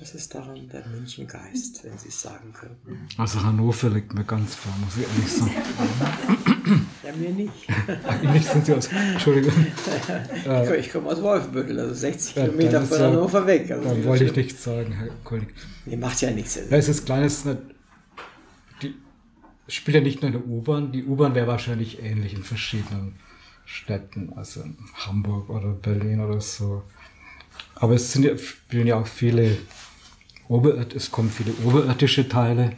Was 0.00 0.14
ist 0.14 0.34
daran 0.34 0.68
der 0.68 0.86
München-Geist, 0.86 1.84
wenn 1.84 1.98
Sie 1.98 2.08
es 2.08 2.22
sagen 2.22 2.52
können? 2.52 3.08
Also 3.18 3.42
Hannover 3.42 3.90
liegt 3.90 4.14
mir 4.14 4.24
ganz 4.24 4.54
vor, 4.54 4.72
muss 4.82 4.96
ich 4.96 5.02
ehrlich 5.02 5.32
sagen. 5.32 6.36
Ja, 7.08 7.16
mir 7.16 7.30
nicht. 7.30 7.52
nicht 8.34 8.48
sind 8.48 8.66
Sie 8.66 8.74
aus. 8.74 8.88
Entschuldigung. 8.88 9.52
Ich, 10.64 10.86
ich 10.86 10.92
komme 10.92 11.08
aus 11.08 11.22
Wolfenbüttel, 11.22 11.78
also 11.80 11.94
60 11.94 12.36
Ja, 12.36 12.44
Kilometer 12.44 12.82
von 12.82 12.98
ja- 12.98 13.06
Hannover 13.06 13.46
weg. 13.46 13.70
Also 13.70 13.88
Dann 13.88 14.04
wollte 14.04 14.24
ich 14.24 14.36
nichts 14.36 14.64
sagen, 14.64 14.92
Herr 14.92 15.08
Kolleg. 15.24 15.48
Nee, 15.86 15.96
macht 15.96 16.20
ja 16.20 16.30
nichts. 16.30 16.56
Ja, 16.56 16.76
es 16.76 16.88
ist 16.88 17.06
kleines. 17.06 17.44
Die 18.82 18.94
spielt 19.68 19.94
ja 19.96 20.00
nicht 20.02 20.20
nur 20.22 20.32
in 20.32 20.38
der 20.38 20.46
U-Bahn. 20.46 20.92
Die 20.92 21.04
U-Bahn 21.04 21.34
wäre 21.34 21.46
wahrscheinlich 21.46 22.02
ähnlich 22.02 22.34
in 22.34 22.42
verschiedenen 22.42 23.16
Städten, 23.64 24.32
also 24.36 24.62
in 24.62 24.76
Hamburg 24.94 25.48
oder 25.50 25.72
Berlin 25.72 26.20
oder 26.20 26.40
so. 26.40 26.82
Aber 27.74 27.94
es 27.94 28.12
sind 28.12 28.24
ja, 28.24 28.36
spielen 28.36 28.86
ja 28.86 28.96
auch 28.96 29.06
viele 29.06 29.56
Oberirt, 30.48 30.94
es 30.94 31.10
kommen 31.10 31.30
viele 31.30 31.52
oberirdische 31.64 32.28
Teile. 32.28 32.72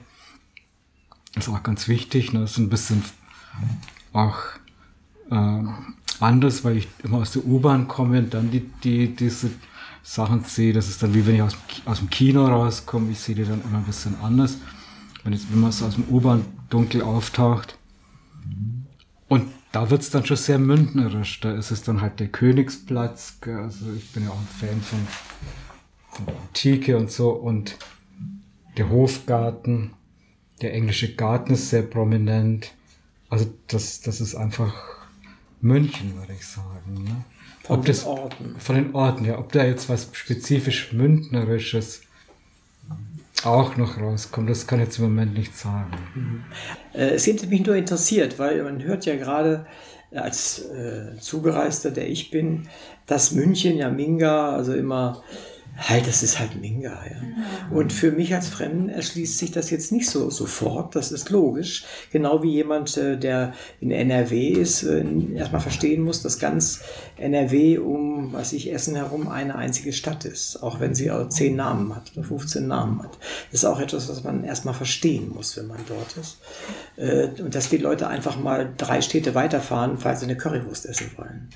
Das 1.35 1.47
ist 1.49 1.53
auch 1.53 1.62
ganz 1.62 1.89
wichtig. 1.89 2.33
Ne? 2.33 2.41
Das 2.41 2.53
ist 2.53 2.59
ein 2.59 2.68
bisschen 2.70 3.03
auch 4.13 4.37
ähm, 5.31 5.95
anders, 6.21 6.65
weil 6.65 6.79
ich 6.79 6.89
immer 7.03 7.19
aus 7.19 7.33
der 7.33 7.45
U-Bahn 7.45 7.89
komme 7.89 8.19
und 8.19 8.35
dann 8.35 8.51
die, 8.51 8.61
die, 8.83 9.15
diese 9.15 9.51
Sachen 10.03 10.45
sehe. 10.45 10.73
Das 10.73 10.89
ist 10.89 11.03
dann 11.03 11.15
wie 11.15 11.27
wenn 11.27 11.37
ich 11.37 11.43
aus, 11.43 11.57
aus 11.85 11.99
dem 11.99 12.11
Kino 12.11 12.47
rauskomme. 12.47 13.11
Ich 13.13 13.21
sehe 13.21 13.35
die 13.35 13.45
dann 13.45 13.63
immer 13.63 13.79
ein 13.79 13.85
bisschen 13.85 14.17
anders. 14.23 14.59
Wenn, 15.23 15.33
jetzt, 15.33 15.53
wenn 15.53 15.61
man 15.61 15.73
so 15.73 15.87
aus 15.87 15.95
dem 15.95 16.05
U-Bahn 16.05 16.45
dunkel 16.69 17.03
auftaucht. 17.03 17.77
Und 19.29 19.45
da 19.73 19.91
wird 19.91 20.03
es 20.03 20.11
dann 20.11 20.27
schon 20.27 20.37
sehr 20.37 20.59
mündnerisch. 20.59 21.41
Da 21.41 21.53
ist 21.53 21.71
es 21.71 21.83
dann 21.83 22.01
halt 22.01 22.21
der 22.21 22.29
Königsplatz. 22.29 23.39
Also 23.47 23.93
ich 23.97 24.11
bin 24.13 24.25
ja 24.25 24.31
auch 24.31 24.41
ein 24.41 24.49
Fan 24.59 24.81
von, 24.81 25.07
von 26.11 26.35
Antike 26.35 26.97
und 26.97 27.11
so. 27.11 27.31
Und 27.31 27.77
der 28.77 28.89
Hofgarten, 28.91 29.93
der 30.63 30.75
englische 30.75 31.15
Garten 31.15 31.53
ist 31.53 31.71
sehr 31.71 31.83
prominent. 31.83 32.73
Also 33.31 33.47
das, 33.68 34.01
das 34.01 34.20
ist 34.20 34.35
einfach 34.35 34.74
München, 35.61 36.16
würde 36.18 36.33
ich 36.33 36.47
sagen. 36.47 37.05
Ne? 37.05 37.24
Von 37.64 37.78
Ob 37.78 37.85
den 37.85 37.93
das, 37.95 38.05
Orten. 38.05 38.57
Von 38.59 38.74
den 38.74 38.95
Orten, 38.95 39.24
ja. 39.24 39.39
Ob 39.39 39.53
da 39.53 39.64
jetzt 39.64 39.89
was 39.89 40.09
spezifisch 40.12 40.93
Mündnerisches 40.93 42.03
auch 43.45 43.76
noch 43.76 43.99
rauskommt, 43.99 44.51
das 44.51 44.66
kann 44.66 44.81
ich 44.81 44.87
jetzt 44.87 44.99
im 44.99 45.05
Moment 45.05 45.35
nicht 45.35 45.57
sagen. 45.57 46.45
Äh, 46.93 47.11
Es 47.11 47.26
hätte 47.26 47.47
mich 47.47 47.64
nur 47.64 47.76
interessiert, 47.76 48.39
weil 48.39 48.62
man 48.62 48.83
hört 48.83 49.07
ja 49.07 49.16
gerade 49.16 49.66
äh, 50.11 50.18
als 50.18 50.59
äh, 50.59 51.18
Zugereister, 51.20 51.91
der 51.91 52.09
ich 52.09 52.31
bin, 52.31 52.68
dass 53.07 53.33
München 53.33 53.76
ja 53.76 53.91
Minga, 53.91 54.55
also 54.55 54.74
immer, 54.74 55.22
halt, 55.89 56.07
das 56.07 56.22
ist 56.22 56.39
halt 56.39 56.61
Minga. 56.61 56.91
Ja. 56.91 57.76
Und 57.76 57.93
für 57.93 58.12
mich 58.12 58.35
als 58.35 58.49
Fremden 58.49 58.89
erschließt 58.89 59.39
sich 59.39 59.51
das 59.51 59.70
jetzt 59.70 59.93
nicht 59.93 60.09
so 60.09 60.31
sofort, 60.31 60.95
das 60.95 61.11
ist 61.11 61.31
logisch. 61.31 61.85
Genau 62.12 62.43
wie 62.43 62.53
jemand, 62.53 62.97
äh, 62.97 63.18
der 63.18 63.55
in 63.81 63.91
NRW 63.91 64.49
ist, 64.49 64.83
äh, 64.83 65.05
erstmal 65.35 65.61
verstehen 65.61 66.03
muss, 66.03 66.22
dass 66.22 66.39
ganz 66.39 66.83
NRW 67.16 67.78
um, 67.78 68.33
was 68.33 68.53
ich, 68.53 68.72
Essen 68.72 68.95
herum 68.97 69.28
eine 69.28 69.57
einzige 69.57 69.93
Stadt 69.93 70.24
ist, 70.24 70.62
auch 70.62 70.81
wenn 70.81 70.95
sie 70.95 71.11
zehn 71.28 71.57
Namen 71.57 71.95
hat 71.95 72.12
oder 72.14 72.24
15 72.24 72.66
Namen 72.66 73.03
hat. 73.03 73.18
Das 73.51 73.61
ist 73.61 73.64
auch 73.64 73.81
etwas, 73.81 74.09
was 74.09 74.22
man 74.22 74.45
erstmal 74.45 74.74
verstehen 74.74 75.33
muss, 75.35 75.57
wenn 75.57 75.66
man 75.66 75.78
dort 75.89 76.16
ist. 76.16 76.39
Äh, 76.97 77.28
Und 77.43 77.55
dass 77.55 77.70
die 77.70 77.78
Leute 77.78 78.09
einfach 78.09 78.39
mal 78.39 78.72
drei 78.76 79.01
Städte 79.01 79.35
weiterfahren, 79.35 79.99
falls 79.99 80.20
sie 80.20 80.26
eine 80.26 80.37
Currywurst 80.37 80.87
essen 80.87 81.11
wollen. 81.16 81.49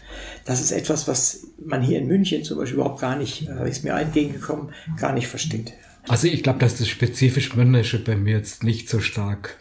Das 0.45 0.61
ist 0.61 0.73
etwas, 0.73 1.07
was 1.09 1.47
man 1.65 1.83
hier 1.83 1.99
in 1.99 2.07
München 2.07 2.45
zum 2.45 2.59
Beispiel 2.59 2.79
überhaupt 2.79 3.01
gar 3.01 3.17
nicht, 3.17 3.49
äh, 3.49 3.69
ist 3.69 3.85
mir 3.85 3.95
entgegengekommen, 4.15 4.73
gar 4.99 5.13
nicht 5.13 5.29
versteht. 5.29 5.75
Also 6.09 6.29
ich 6.29 6.43
glaube, 6.43 6.59
dass 6.59 6.77
das 6.77 6.89
spezifisch 6.89 7.55
Münderische 7.55 8.03
bei 8.03 8.17
mir 8.17 8.37
jetzt 8.37 8.63
nicht 8.63 8.89
so 8.89 9.01
stark 9.01 9.59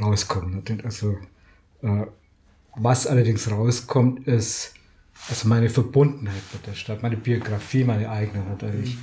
rauskommt. 0.00 0.84
Also 0.84 1.18
äh, 1.82 2.06
was 2.74 3.06
allerdings 3.06 3.50
rauskommt, 3.50 4.26
ist 4.26 4.74
also 5.28 5.48
meine 5.48 5.70
Verbundenheit 5.70 6.42
mit 6.52 6.66
der 6.66 6.74
Stadt, 6.74 7.02
meine 7.02 7.16
Biografie, 7.16 7.84
meine 7.84 8.10
eigene 8.10 8.44
natürlich. 8.44 8.96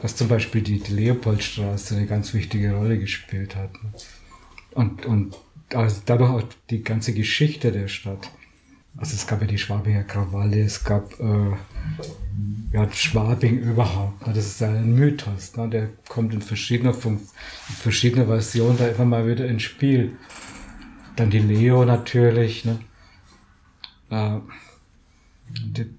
Dass 0.00 0.16
zum 0.16 0.28
Beispiel 0.28 0.62
die, 0.62 0.80
die 0.80 0.92
Leopoldstraße 0.92 1.96
eine 1.96 2.06
ganz 2.06 2.34
wichtige 2.34 2.74
Rolle 2.74 2.98
gespielt 2.98 3.54
hat. 3.54 3.70
Und, 4.72 5.06
und 5.06 5.36
also 5.72 6.02
dadurch 6.04 6.30
auch 6.30 6.42
die 6.70 6.82
ganze 6.82 7.14
Geschichte 7.14 7.72
der 7.72 7.88
Stadt. 7.88 8.30
Also 8.96 9.14
es 9.14 9.26
gab 9.26 9.40
ja 9.40 9.46
die 9.46 9.58
Schwabinger 9.58 10.04
Krawalle, 10.04 10.62
es 10.62 10.84
gab 10.84 11.18
äh, 11.18 11.56
ja, 12.72 12.90
Schwabing 12.92 13.58
überhaupt. 13.58 14.26
Ne? 14.26 14.32
Das 14.32 14.46
ist 14.46 14.60
ja 14.60 14.68
ein 14.68 14.94
Mythos. 14.94 15.56
Ne? 15.56 15.68
Der 15.68 15.88
kommt 16.08 16.34
in 16.34 16.42
verschiedener, 16.42 16.94
in 17.04 17.20
verschiedener 17.74 18.26
Version 18.26 18.76
da 18.78 18.88
immer 18.88 19.04
mal 19.04 19.26
wieder 19.26 19.46
ins 19.46 19.62
Spiel. 19.62 20.16
Dann 21.16 21.30
die 21.30 21.38
Leo 21.38 21.84
natürlich. 21.84 22.64
Ne? 22.64 22.78
Äh, 24.10 24.40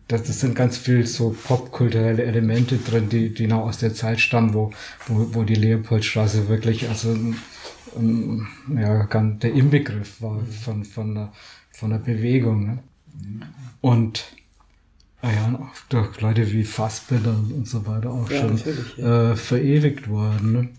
das, 0.07 0.23
das 0.23 0.39
sind 0.39 0.55
ganz 0.55 0.77
viel 0.77 1.05
so 1.05 1.35
popkulturelle 1.43 2.23
Elemente 2.23 2.77
drin, 2.77 3.09
die, 3.09 3.33
die 3.33 3.47
noch 3.47 3.61
aus 3.61 3.77
der 3.77 3.93
Zeit 3.93 4.19
stammen, 4.19 4.53
wo, 4.53 4.71
wo, 5.07 5.35
wo 5.35 5.43
die 5.43 5.55
Leopoldstraße 5.55 6.47
wirklich 6.47 6.89
also 6.89 7.11
ein, 7.95 8.47
ja, 8.75 9.03
der 9.05 9.53
Inbegriff 9.53 10.21
war 10.21 10.39
von, 10.63 10.83
von, 10.83 11.13
der, 11.13 11.33
von 11.73 11.89
der 11.89 11.97
Bewegung. 11.97 12.65
Ne? 12.67 12.79
Und 13.81 14.23
ah 15.21 15.31
ja, 15.31 15.71
durch 15.89 16.21
Leute 16.21 16.49
wie 16.53 16.63
Fassbinder 16.63 17.31
und 17.31 17.67
so 17.67 17.85
weiter 17.85 18.11
auch 18.11 18.29
Ja, 18.29 18.41
schon 18.41 18.61
ja. 18.97 19.31
äh, 19.31 19.35
verewigt 19.35 20.07
worden. 20.07 20.51
Ne? 20.53 20.69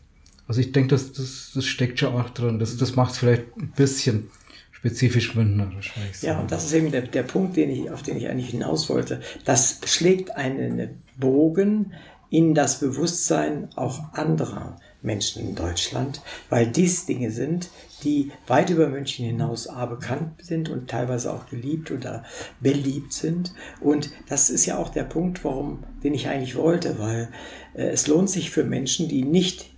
Also 0.48 0.60
ich 0.60 0.72
denke, 0.72 0.90
das, 0.90 1.12
das, 1.12 1.50
das 1.54 1.66
steckt 1.66 1.98
schon 1.98 2.14
auch 2.14 2.30
drin. 2.30 2.58
Das, 2.58 2.76
das 2.76 2.96
macht 2.96 3.12
es 3.12 3.18
vielleicht 3.18 3.56
ein 3.58 3.72
bisschen 3.76 4.30
spezifisch 4.70 5.34
mündnerisch. 5.34 5.92
Ja, 6.20 6.38
und 6.38 6.52
das 6.52 6.66
ist 6.66 6.74
eben 6.74 6.90
der, 6.92 7.02
der 7.02 7.22
Punkt, 7.22 7.56
den 7.56 7.70
ich, 7.70 7.90
auf 7.90 8.02
den 8.02 8.16
ich 8.16 8.28
eigentlich 8.28 8.50
hinaus 8.50 8.88
wollte. 8.88 9.20
Das 9.44 9.80
schlägt 9.86 10.36
einen 10.36 11.02
Bogen 11.16 11.92
in 12.30 12.54
das 12.54 12.80
Bewusstsein 12.80 13.68
auch 13.76 14.12
anderer 14.12 14.78
Menschen 15.00 15.48
in 15.48 15.54
Deutschland, 15.54 16.20
weil 16.50 16.66
dies 16.66 17.06
Dinge 17.06 17.30
sind, 17.30 17.70
die 18.04 18.30
weit 18.46 18.70
über 18.70 18.88
München 18.88 19.24
hinaus 19.24 19.66
A 19.66 19.86
bekannt 19.86 20.42
sind 20.42 20.68
und 20.68 20.88
teilweise 20.88 21.32
auch 21.32 21.46
geliebt 21.46 21.90
oder 21.90 22.24
beliebt 22.60 23.12
sind. 23.12 23.54
Und 23.80 24.10
das 24.28 24.50
ist 24.50 24.66
ja 24.66 24.78
auch 24.78 24.90
der 24.90 25.04
Punkt, 25.04 25.44
warum, 25.44 25.84
den 26.02 26.14
ich 26.14 26.28
eigentlich 26.28 26.56
wollte, 26.56 26.98
weil 26.98 27.28
äh, 27.74 27.88
es 27.88 28.06
lohnt 28.06 28.30
sich 28.30 28.50
für 28.50 28.64
Menschen, 28.64 29.08
die 29.08 29.24
nicht 29.24 29.70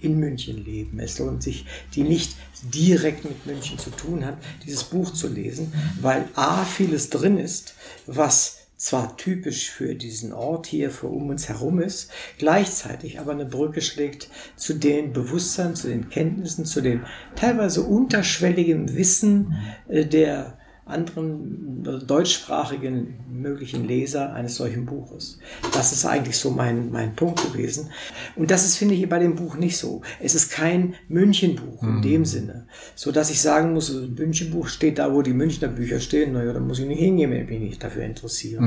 in 0.00 0.18
München 0.18 0.64
leben. 0.64 0.98
Es 0.98 1.18
lohnt 1.18 1.42
sich, 1.42 1.66
die 1.94 2.02
nicht 2.02 2.36
direkt 2.74 3.24
mit 3.24 3.46
München 3.46 3.78
zu 3.78 3.90
tun 3.90 4.24
hat, 4.24 4.38
dieses 4.64 4.84
Buch 4.84 5.12
zu 5.12 5.28
lesen, 5.28 5.72
weil 6.00 6.28
A, 6.34 6.64
vieles 6.64 7.10
drin 7.10 7.38
ist, 7.38 7.74
was 8.06 8.59
zwar 8.80 9.18
typisch 9.18 9.70
für 9.70 9.94
diesen 9.94 10.32
Ort 10.32 10.66
hier, 10.66 10.90
für 10.90 11.08
um 11.08 11.28
uns 11.28 11.50
herum 11.50 11.80
ist, 11.80 12.10
gleichzeitig 12.38 13.20
aber 13.20 13.32
eine 13.32 13.44
Brücke 13.44 13.82
schlägt 13.82 14.30
zu 14.56 14.72
den 14.72 15.12
Bewusstsein, 15.12 15.76
zu 15.76 15.88
den 15.88 16.08
Kenntnissen, 16.08 16.64
zu 16.64 16.80
dem 16.80 17.04
teilweise 17.36 17.82
unterschwelligen 17.82 18.96
Wissen 18.96 19.54
äh, 19.86 20.06
der 20.06 20.56
anderen 20.90 21.84
äh, 21.86 22.04
deutschsprachigen 22.04 23.14
möglichen 23.32 23.86
Leser 23.86 24.32
eines 24.32 24.56
solchen 24.56 24.86
Buches. 24.86 25.38
Das 25.72 25.92
ist 25.92 26.04
eigentlich 26.04 26.36
so 26.36 26.50
mein, 26.50 26.90
mein 26.90 27.14
Punkt 27.16 27.42
gewesen. 27.52 27.90
Und 28.36 28.50
das 28.50 28.64
ist, 28.64 28.76
finde 28.76 28.94
ich, 28.94 29.08
bei 29.08 29.18
dem 29.18 29.36
Buch 29.36 29.56
nicht 29.56 29.78
so. 29.78 30.02
Es 30.20 30.34
ist 30.34 30.50
kein 30.50 30.94
Münchenbuch 31.08 31.82
in 31.82 32.02
dem 32.02 32.24
Sinne, 32.24 32.66
so 32.94 33.12
dass 33.12 33.30
ich 33.30 33.40
sagen 33.40 33.72
muss, 33.72 33.90
ein 33.90 34.14
Münchenbuch 34.14 34.68
steht 34.68 34.98
da, 34.98 35.12
wo 35.12 35.22
die 35.22 35.32
Münchner 35.32 35.68
Bücher 35.68 36.00
stehen. 36.00 36.32
Naja, 36.32 36.52
da 36.52 36.60
muss 36.60 36.78
ich 36.78 36.86
nicht 36.86 37.00
hingehen, 37.00 37.30
wenn 37.30 37.44
ich 37.44 37.48
mich 37.48 37.60
nicht 37.60 37.82
dafür 37.82 38.04
interessiere. 38.04 38.62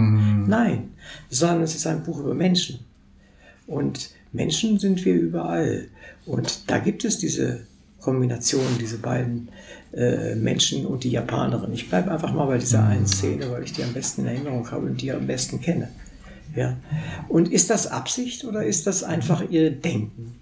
Nein, 0.47 0.91
sondern 1.29 1.63
es 1.63 1.75
ist 1.75 1.87
ein 1.87 2.03
Buch 2.03 2.19
über 2.19 2.33
Menschen. 2.33 2.79
Und 3.67 4.09
Menschen 4.31 4.79
sind 4.79 5.03
wir 5.05 5.13
überall. 5.13 5.87
Und 6.25 6.69
da 6.69 6.79
gibt 6.79 7.05
es 7.05 7.17
diese 7.17 7.67
Kombination, 7.99 8.65
diese 8.79 8.97
beiden 8.97 9.49
äh, 9.95 10.35
Menschen 10.35 10.85
und 10.85 11.03
die 11.03 11.11
Japanerin. 11.11 11.73
Ich 11.73 11.89
bleibe 11.89 12.11
einfach 12.11 12.33
mal 12.33 12.45
bei 12.45 12.57
dieser 12.57 12.83
einen 12.85 13.07
Szene, 13.07 13.51
weil 13.51 13.63
ich 13.63 13.73
die 13.73 13.83
am 13.83 13.93
besten 13.93 14.21
in 14.21 14.27
Erinnerung 14.27 14.69
habe 14.71 14.87
und 14.87 15.01
die 15.01 15.11
am 15.11 15.27
besten 15.27 15.61
kenne. 15.61 15.89
Ja. 16.55 16.77
Und 17.29 17.51
ist 17.51 17.69
das 17.69 17.87
Absicht 17.87 18.43
oder 18.43 18.65
ist 18.65 18.87
das 18.87 19.03
einfach 19.03 19.49
Ihr 19.49 19.71
Denken? 19.71 20.35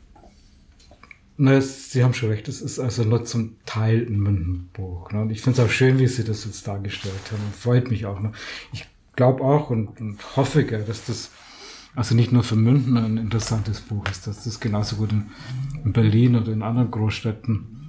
Na, 1.37 1.53
es, 1.53 1.91
Sie 1.91 2.03
haben 2.03 2.13
schon 2.13 2.29
recht, 2.29 2.47
es 2.47 2.61
ist 2.61 2.79
also 2.79 3.03
nur 3.03 3.25
zum 3.25 3.55
Teil 3.65 4.05
ein 4.07 4.19
Mündenbuch. 4.19 5.11
Ne? 5.11 5.21
Und 5.21 5.31
ich 5.31 5.41
finde 5.41 5.61
es 5.61 5.67
auch 5.67 5.71
schön, 5.71 5.99
wie 5.99 6.07
Sie 6.07 6.23
das 6.23 6.45
jetzt 6.45 6.67
dargestellt 6.67 7.31
haben. 7.31 7.41
Freut 7.57 7.89
mich 7.89 8.05
auch. 8.05 8.19
Ne? 8.19 8.31
Ich 8.73 8.85
glaube 9.15 9.43
auch 9.43 9.69
und, 9.69 9.99
und 9.99 10.37
hoffe, 10.37 10.65
gell, 10.65 10.83
dass 10.83 11.05
das 11.05 11.31
also 11.95 12.15
nicht 12.15 12.31
nur 12.31 12.43
für 12.43 12.55
München 12.55 12.95
ein 12.97 13.17
interessantes 13.17 13.81
Buch 13.81 14.05
ist, 14.09 14.27
dass 14.27 14.45
das 14.45 14.59
genauso 14.59 14.95
gut 14.95 15.11
in, 15.11 15.31
in 15.83 15.91
Berlin 15.91 16.35
oder 16.35 16.51
in 16.53 16.61
anderen 16.61 16.89
Großstädten 16.89 17.80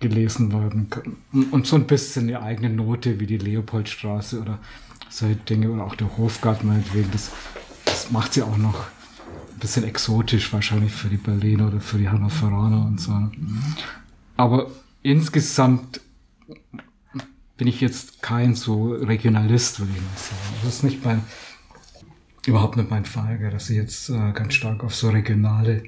gelesen 0.00 0.52
werden 0.52 0.90
kann. 0.90 1.16
Und 1.50 1.66
so 1.66 1.76
ein 1.76 1.86
bisschen 1.86 2.28
die 2.28 2.36
eigene 2.36 2.70
Note 2.70 3.18
wie 3.20 3.26
die 3.26 3.38
Leopoldstraße 3.38 4.40
oder 4.40 4.58
solche 5.08 5.36
Dinge 5.36 5.70
oder 5.70 5.84
auch 5.84 5.94
der 5.94 6.16
Hofgarten 6.18 6.68
meinetwegen, 6.68 7.10
das, 7.10 7.30
das 7.84 8.10
macht 8.10 8.34
sie 8.34 8.42
auch 8.42 8.58
noch 8.58 8.86
ein 9.52 9.58
bisschen 9.60 9.84
exotisch 9.84 10.52
wahrscheinlich 10.52 10.92
für 10.92 11.08
die 11.08 11.16
Berliner 11.16 11.68
oder 11.68 11.80
für 11.80 11.98
die 11.98 12.08
Hannoveraner 12.08 12.84
und 12.84 13.00
so. 13.00 13.12
Aber 14.36 14.70
insgesamt 15.02 16.00
bin 17.56 17.66
ich 17.66 17.80
jetzt 17.80 18.20
kein 18.20 18.54
so 18.54 18.92
Regionalist, 18.92 19.80
würde 19.80 19.92
ich 19.92 20.00
mal 20.00 20.16
sagen. 20.16 20.60
Das 20.62 20.74
ist 20.74 20.82
nicht 20.82 21.04
mein, 21.04 21.22
überhaupt 22.46 22.76
nicht 22.76 22.90
mein 22.90 23.06
Fall, 23.06 23.38
dass 23.50 23.70
ich 23.70 23.76
jetzt 23.76 24.10
äh, 24.10 24.32
ganz 24.32 24.52
stark 24.52 24.84
auf 24.84 24.94
so 24.94 25.08
regionale 25.08 25.84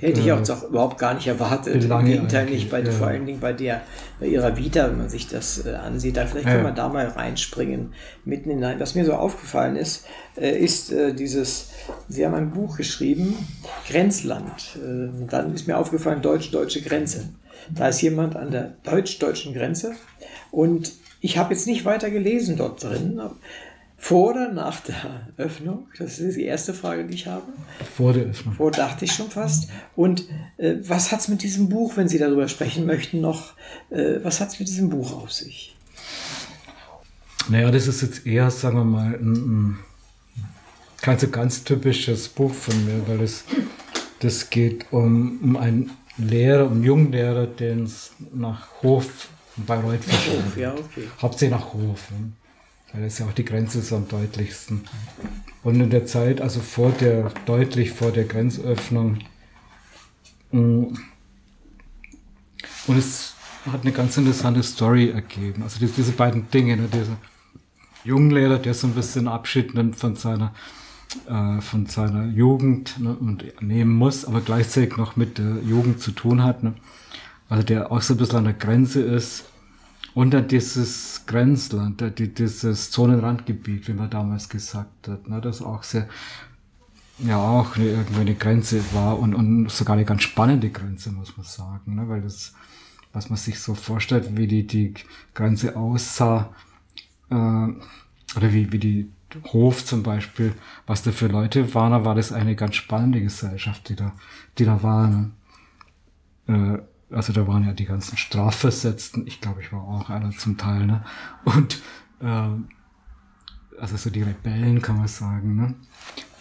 Hätte 0.00 0.20
ich 0.20 0.32
auch, 0.32 0.40
äh, 0.40 0.52
auch 0.52 0.62
überhaupt 0.62 0.98
gar 0.98 1.12
nicht 1.14 1.26
erwartet. 1.26 1.84
Im 1.84 2.04
Gegenteil 2.04 2.46
nicht, 2.46 2.70
bei, 2.70 2.80
ja. 2.80 2.90
vor 2.90 3.08
allen 3.08 3.26
Dingen 3.26 3.40
bei 3.40 3.52
der, 3.52 3.82
bei 4.18 4.26
ihrer 4.26 4.56
Vita, 4.56 4.88
wenn 4.88 4.96
man 4.96 5.10
sich 5.10 5.28
das 5.28 5.66
äh, 5.66 5.74
ansieht. 5.74 6.16
Da 6.16 6.26
vielleicht 6.26 6.46
Ja, 6.46 6.56
ja. 6.56 6.64
wir 6.64 6.70
da 6.70 6.88
mal 6.88 7.06
reinspringen, 7.08 7.92
mitten 8.24 8.50
hinein. 8.50 8.80
Was 8.80 8.94
mir 8.94 9.04
so 9.04 9.12
aufgefallen 9.12 9.76
ist, 9.76 10.06
äh, 10.36 10.56
ist 10.58 10.92
äh, 10.92 11.12
dieses, 11.12 11.70
Sie 12.08 12.24
haben 12.24 12.34
ein 12.34 12.52
Buch 12.52 12.78
geschrieben, 12.78 13.36
Grenzland. 13.86 14.76
Äh, 14.76 15.10
dann 15.28 15.54
ist 15.54 15.66
mir 15.66 15.76
aufgefallen, 15.76 16.22
deutsch-deutsche 16.22 16.80
Grenze. 16.80 17.28
Da 17.70 17.88
ist 17.88 18.00
jemand 18.00 18.36
an 18.36 18.50
der 18.50 18.74
deutsch-deutschen 18.84 19.52
Grenze 19.52 19.92
und 20.50 20.92
ich 21.20 21.38
habe 21.38 21.54
jetzt 21.54 21.66
nicht 21.66 21.86
weiter 21.86 22.10
gelesen 22.10 22.56
dort 22.56 22.84
drin. 22.84 23.20
Vor 24.04 24.32
oder 24.32 24.52
nach 24.52 24.80
der 24.80 25.28
Öffnung? 25.38 25.86
Das 25.96 26.18
ist 26.18 26.36
die 26.36 26.44
erste 26.44 26.74
Frage, 26.74 27.06
die 27.06 27.14
ich 27.14 27.26
habe. 27.26 27.46
vor 27.96 28.12
der 28.12 28.24
Öffnung. 28.24 28.54
Vor 28.54 28.70
dachte 28.70 29.06
ich 29.06 29.12
schon 29.12 29.30
fast. 29.30 29.70
Und 29.96 30.28
äh, 30.58 30.74
was 30.82 31.10
hat 31.10 31.20
es 31.20 31.28
mit 31.28 31.42
diesem 31.42 31.70
Buch, 31.70 31.96
wenn 31.96 32.06
Sie 32.06 32.18
darüber 32.18 32.46
sprechen 32.48 32.84
möchten, 32.84 33.22
noch, 33.22 33.54
äh, 33.88 34.16
was 34.22 34.42
hat 34.42 34.50
es 34.50 34.58
mit 34.58 34.68
diesem 34.68 34.90
Buch 34.90 35.14
auf 35.14 35.32
sich? 35.32 35.74
Naja, 37.48 37.70
das 37.70 37.86
ist 37.86 38.02
jetzt 38.02 38.26
eher, 38.26 38.50
sagen 38.50 38.76
wir 38.76 38.84
mal, 38.84 39.14
ein, 39.14 39.32
ein 39.32 39.78
kein 41.00 41.18
so 41.18 41.28
ganz 41.28 41.64
typisches 41.64 42.28
Buch 42.28 42.52
von 42.52 42.84
mir, 42.84 43.08
weil 43.08 43.22
es 43.22 43.44
das 44.18 44.50
geht 44.50 44.84
um, 44.92 45.40
um 45.42 45.56
einen 45.56 45.92
Lehrer, 46.18 46.66
um 46.66 46.72
einen 46.72 46.84
jungen 46.84 47.10
Lehrer, 47.10 47.46
den 47.46 47.84
es 47.84 48.12
nach 48.34 48.68
Hof 48.82 49.28
Bayreuth. 49.56 50.00
Hof, 50.06 50.58
ja, 50.58 50.74
okay. 50.74 51.08
Hauptsächlich 51.22 51.58
nach 51.58 51.72
Hof, 51.72 52.10
ne? 52.10 52.32
Weil 52.94 53.02
das 53.02 53.18
ja 53.18 53.26
auch 53.26 53.32
die 53.32 53.44
Grenze 53.44 53.80
ist 53.80 53.92
am 53.92 54.08
deutlichsten. 54.08 54.82
Und 55.64 55.80
in 55.80 55.90
der 55.90 56.06
Zeit, 56.06 56.40
also 56.40 56.60
vor 56.60 56.92
der, 56.92 57.32
deutlich 57.44 57.90
vor 57.90 58.12
der 58.12 58.24
Grenzöffnung, 58.24 59.18
mh, 60.52 60.88
und 62.86 62.96
es 62.96 63.34
hat 63.70 63.82
eine 63.82 63.92
ganz 63.92 64.16
interessante 64.16 64.62
Story 64.62 65.10
ergeben. 65.10 65.62
Also 65.62 65.78
die, 65.78 65.86
diese 65.86 66.12
beiden 66.12 66.50
Dinge, 66.50 66.76
ne? 66.76 66.88
dieser 66.92 67.16
Junglehrer, 68.04 68.58
der 68.58 68.74
so 68.74 68.86
ein 68.86 68.94
bisschen 68.94 69.26
Abschied 69.26 69.74
nimmt 69.74 69.96
von 69.96 70.16
seiner, 70.16 70.52
äh, 71.26 71.60
von 71.60 71.86
seiner 71.86 72.26
Jugend 72.26 73.00
ne? 73.00 73.16
und 73.16 73.44
nehmen 73.62 73.94
muss, 73.94 74.24
aber 74.24 74.40
gleichzeitig 74.40 74.96
noch 74.96 75.16
mit 75.16 75.38
der 75.38 75.56
Jugend 75.66 76.00
zu 76.00 76.12
tun 76.12 76.42
hat. 76.44 76.62
Ne? 76.62 76.74
Also 77.48 77.64
der 77.64 77.90
auch 77.90 78.02
so 78.02 78.14
ein 78.14 78.18
bisschen 78.18 78.38
an 78.38 78.44
der 78.44 78.52
Grenze 78.54 79.00
ist. 79.00 79.46
Dann 80.14 80.46
dieses 80.48 81.22
Grenzland, 81.26 82.00
die- 82.18 82.32
dieses 82.32 82.90
Zonenrandgebiet, 82.92 83.88
wie 83.88 83.94
man 83.94 84.10
damals 84.10 84.48
gesagt 84.48 85.08
hat, 85.08 85.28
ne? 85.28 85.40
das 85.40 85.60
auch 85.60 85.82
sehr, 85.82 86.08
ja 87.18 87.36
auch 87.38 87.76
irgendwie 87.76 88.20
eine 88.20 88.34
Grenze 88.34 88.80
war 88.92 89.18
und, 89.18 89.34
und 89.34 89.70
sogar 89.70 89.94
eine 89.96 90.04
ganz 90.04 90.22
spannende 90.22 90.70
Grenze, 90.70 91.12
muss 91.12 91.36
man 91.36 91.46
sagen, 91.46 91.94
ne? 91.94 92.08
weil 92.08 92.22
das, 92.22 92.54
was 93.12 93.30
man 93.30 93.36
sich 93.36 93.60
so 93.60 93.74
vorstellt, 93.74 94.36
wie 94.36 94.46
die, 94.46 94.66
die 94.66 94.94
Grenze 95.34 95.76
aussah, 95.76 96.52
äh, 97.30 97.34
oder 97.34 98.52
wie, 98.52 98.72
wie 98.72 98.78
die 98.78 99.10
Hof 99.52 99.84
zum 99.84 100.02
Beispiel, 100.02 100.54
was 100.86 101.02
da 101.02 101.12
für 101.12 101.26
Leute 101.28 101.74
waren, 101.74 101.92
da 101.92 102.04
war 102.04 102.14
das 102.14 102.32
eine 102.32 102.56
ganz 102.56 102.76
spannende 102.76 103.20
Gesellschaft, 103.20 103.88
die 103.88 103.96
da, 103.96 104.12
die 104.58 104.64
da 104.64 104.82
war. 104.82 105.08
Ne? 105.08 105.30
Äh, 106.46 106.78
also 107.14 107.32
da 107.32 107.46
waren 107.46 107.64
ja 107.64 107.72
die 107.72 107.84
ganzen 107.84 108.16
Strafversetzten, 108.16 109.26
ich 109.26 109.40
glaube, 109.40 109.60
ich 109.60 109.72
war 109.72 109.82
auch 109.82 110.10
einer 110.10 110.30
zum 110.32 110.58
Teil, 110.58 110.86
ne? 110.86 111.04
Und 111.44 111.80
ähm, 112.20 112.68
also 113.78 113.96
so 113.96 114.10
die 114.10 114.22
Rebellen, 114.22 114.82
kann 114.82 114.96
man 114.96 115.08
sagen, 115.08 115.56
ne? 115.56 115.74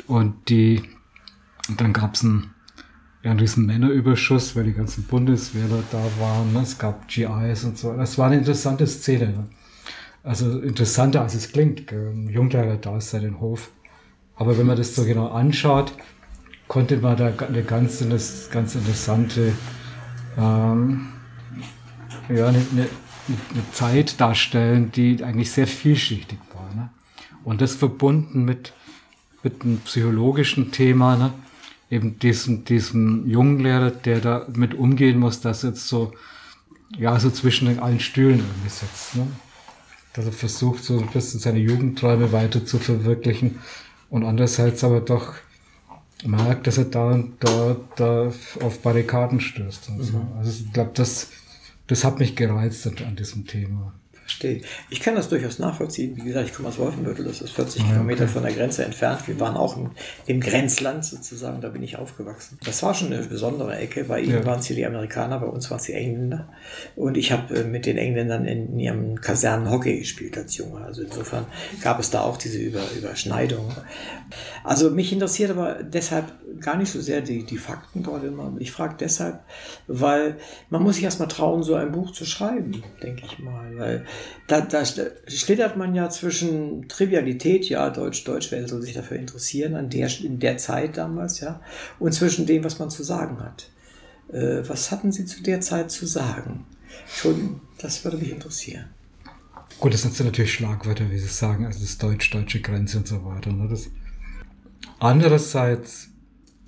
Und 0.07 0.49
die, 0.49 0.83
und 1.69 1.79
dann 1.79 1.93
gab 1.93 2.15
es 2.15 2.23
einen, 2.23 2.51
ja, 3.23 3.31
einen 3.31 3.39
riesen 3.39 3.65
Männerüberschuss, 3.65 4.55
weil 4.55 4.65
die 4.65 4.73
ganzen 4.73 5.03
Bundeswehrler 5.05 5.83
da 5.91 6.03
waren, 6.19 6.53
ne? 6.53 6.61
Es 6.61 6.77
gab 6.77 7.07
GIs 7.07 7.63
und 7.63 7.77
so. 7.77 7.93
Das 7.93 8.17
war 8.17 8.27
eine 8.27 8.37
interessante 8.37 8.87
Szene, 8.87 9.27
ne? 9.27 9.47
Also 10.23 10.61
interessanter 10.61 11.21
als 11.21 11.35
es 11.35 11.51
klingt, 11.51 11.91
ein 11.91 12.29
Jungleiter 12.29 12.77
da 12.77 12.97
ist 12.97 13.11
seit 13.11 13.23
den 13.23 13.39
Hof. 13.41 13.69
Aber 14.35 14.57
wenn 14.57 14.65
man 14.65 14.77
das 14.77 14.95
so 14.95 15.03
genau 15.05 15.27
anschaut, 15.27 15.93
konnte 16.67 16.97
man 16.97 17.17
da 17.17 17.33
eine 17.45 17.63
ganz, 17.63 18.03
ganz 18.51 18.75
interessante 18.75 19.53
ähm, 20.37 21.07
ja, 22.29 22.47
eine, 22.47 22.57
eine, 22.71 22.87
eine 23.27 23.71
Zeit 23.71 24.19
darstellen, 24.19 24.91
die 24.91 25.23
eigentlich 25.23 25.51
sehr 25.51 25.67
vielschichtig 25.67 26.39
war. 26.53 26.73
Ne? 26.75 26.89
Und 27.43 27.61
das 27.61 27.75
verbunden 27.75 28.45
mit, 28.45 28.73
mit 29.43 29.63
einem 29.63 29.79
psychologischen 29.79 30.71
Thema, 30.71 31.15
ne? 31.15 31.33
eben 31.89 32.17
diesem, 32.19 32.65
diesem 32.65 33.27
jungen 33.29 33.59
Lehrer, 33.59 33.91
der 33.91 34.19
da 34.19 34.47
mit 34.53 34.73
umgehen 34.73 35.19
muss, 35.19 35.41
dass 35.41 35.61
jetzt 35.61 35.87
so, 35.87 36.13
ja, 36.97 37.19
so 37.19 37.29
zwischen 37.29 37.67
den 37.67 37.79
allen 37.79 37.99
Stühlen 37.99 38.39
irgendwie 38.39 38.69
sitzt. 38.69 39.15
Ne? 39.15 39.27
Dass 40.13 40.25
er 40.25 40.31
versucht, 40.31 40.83
so 40.83 40.99
ein 40.99 41.07
bisschen 41.07 41.39
seine 41.39 41.59
Jugendträume 41.59 42.31
weiter 42.31 42.65
zu 42.65 42.79
verwirklichen 42.79 43.59
und 44.09 44.23
andererseits 44.23 44.83
aber 44.83 45.01
doch 45.01 45.33
merkt, 46.25 46.67
dass 46.67 46.77
er 46.77 46.85
da 46.85 47.11
und 47.11 47.35
da, 47.39 47.75
da 47.95 48.31
auf 48.61 48.79
Barrikaden 48.81 49.39
stößt. 49.39 49.89
Und 49.89 50.03
so. 50.03 50.25
Also 50.37 50.51
ich 50.51 50.73
glaube, 50.73 50.91
das, 50.93 51.31
das 51.87 52.03
hat 52.03 52.19
mich 52.19 52.35
gereizt 52.35 52.87
an 52.87 53.15
diesem 53.15 53.45
Thema. 53.45 53.93
Verstehe. 54.33 54.61
Ich 54.89 54.99
kann 54.99 55.15
das 55.15 55.29
durchaus 55.29 55.59
nachvollziehen. 55.59 56.15
Wie 56.15 56.21
gesagt, 56.23 56.47
ich 56.49 56.53
komme 56.55 56.69
aus 56.69 56.79
Wolfenbüttel, 56.79 57.23
das 57.25 57.41
ist 57.41 57.51
40 57.51 57.81
Ah, 57.81 57.85
ja, 57.85 57.91
Kilometer 57.93 58.23
okay. 58.23 58.33
von 58.33 58.43
der 58.43 58.51
Grenze 58.53 58.83
entfernt. 58.83 59.27
Wir 59.27 59.39
waren 59.39 59.55
auch 59.55 59.77
im, 59.77 59.91
im 60.25 60.39
Grenzland 60.41 61.05
sozusagen, 61.05 61.61
da 61.61 61.69
bin 61.69 61.83
ich 61.83 61.97
aufgewachsen. 61.97 62.57
Das 62.65 62.81
war 62.83 62.93
schon 62.93 63.13
eine 63.13 63.23
besondere 63.23 63.77
Ecke. 63.77 64.03
Bei 64.05 64.19
Ihnen 64.21 64.39
Ja. 64.39 64.45
waren 64.45 64.59
es 64.59 64.65
hier 64.65 64.75
die 64.75 64.85
Amerikaner, 64.85 65.39
bei 65.39 65.45
uns 65.47 65.69
waren 65.69 65.77
es 65.79 65.85
die 65.85 65.93
Engländer. 65.93 66.49
Und 66.95 67.15
ich 67.15 67.31
habe 67.31 67.55
äh, 67.55 67.63
mit 67.63 67.85
den 67.85 67.97
Engländern 67.97 68.45
in 68.45 68.79
ihrem 68.79 69.21
Kasernen 69.21 69.69
Hockey 69.69 69.99
gespielt 69.99 70.37
als 70.37 70.57
Junge. 70.57 70.81
Also 70.83 71.03
insofern 71.03 71.45
gab 71.81 71.99
es 71.99 72.09
da 72.09 72.21
auch 72.21 72.37
diese 72.37 72.57
Über 72.57 72.81
Überschneidung. 72.97 73.71
Also 74.63 74.89
mich 74.89 75.11
interessiert 75.13 75.51
aber 75.51 75.83
deshalb 75.83 76.33
gar 76.59 76.77
nicht 76.77 76.91
so 76.91 77.01
sehr 77.01 77.21
die, 77.21 77.43
die 77.45 77.57
Fakten 77.57 78.03
dort 78.03 78.23
immer. 78.23 78.53
Ich 78.59 78.71
frage 78.71 78.95
deshalb, 78.99 79.41
weil 79.87 80.37
man 80.69 80.81
muss 80.81 80.95
sich 80.95 81.03
erstmal 81.03 81.27
trauen, 81.27 81.63
so 81.63 81.75
ein 81.75 81.91
Buch 81.91 82.11
zu 82.11 82.25
schreiben, 82.25 82.83
denke 83.01 83.23
ich 83.25 83.39
mal. 83.39 83.77
Weil 83.77 84.05
da, 84.47 84.61
da 84.61 84.83
schlittert 84.85 85.77
man 85.77 85.95
ja 85.95 86.09
zwischen 86.09 86.87
Trivialität, 86.87 87.69
ja, 87.69 87.89
Deutsch, 87.89 88.23
Deutsch, 88.23 88.51
wer 88.51 88.67
soll 88.67 88.81
sich 88.81 88.93
dafür 88.93 89.17
interessieren, 89.17 89.75
an 89.75 89.89
der, 89.89 90.09
in 90.21 90.39
der 90.39 90.57
Zeit 90.57 90.97
damals, 90.97 91.39
ja, 91.39 91.61
und 91.99 92.13
zwischen 92.13 92.45
dem, 92.45 92.63
was 92.63 92.79
man 92.79 92.89
zu 92.89 93.03
sagen 93.03 93.39
hat. 93.39 93.69
Äh, 94.31 94.67
was 94.67 94.91
hatten 94.91 95.11
Sie 95.11 95.25
zu 95.25 95.43
der 95.43 95.61
Zeit 95.61 95.91
zu 95.91 96.05
sagen? 96.05 96.65
Entschuldigung, 97.05 97.61
das 97.77 98.03
würde 98.03 98.17
mich 98.17 98.31
interessieren. 98.31 98.85
Gut, 99.79 99.93
das 99.93 100.03
sind 100.03 100.19
natürlich 100.19 100.53
Schlagwörter, 100.53 101.09
wie 101.09 101.17
Sie 101.17 101.27
sagen, 101.27 101.65
also 101.65 101.79
das 101.79 101.97
Deutsch-deutsche 101.97 102.61
Grenze 102.61 102.97
und 102.97 103.07
so 103.07 103.25
weiter. 103.25 103.51
Ne? 103.51 103.67
Das, 103.69 103.89
andererseits, 104.99 106.09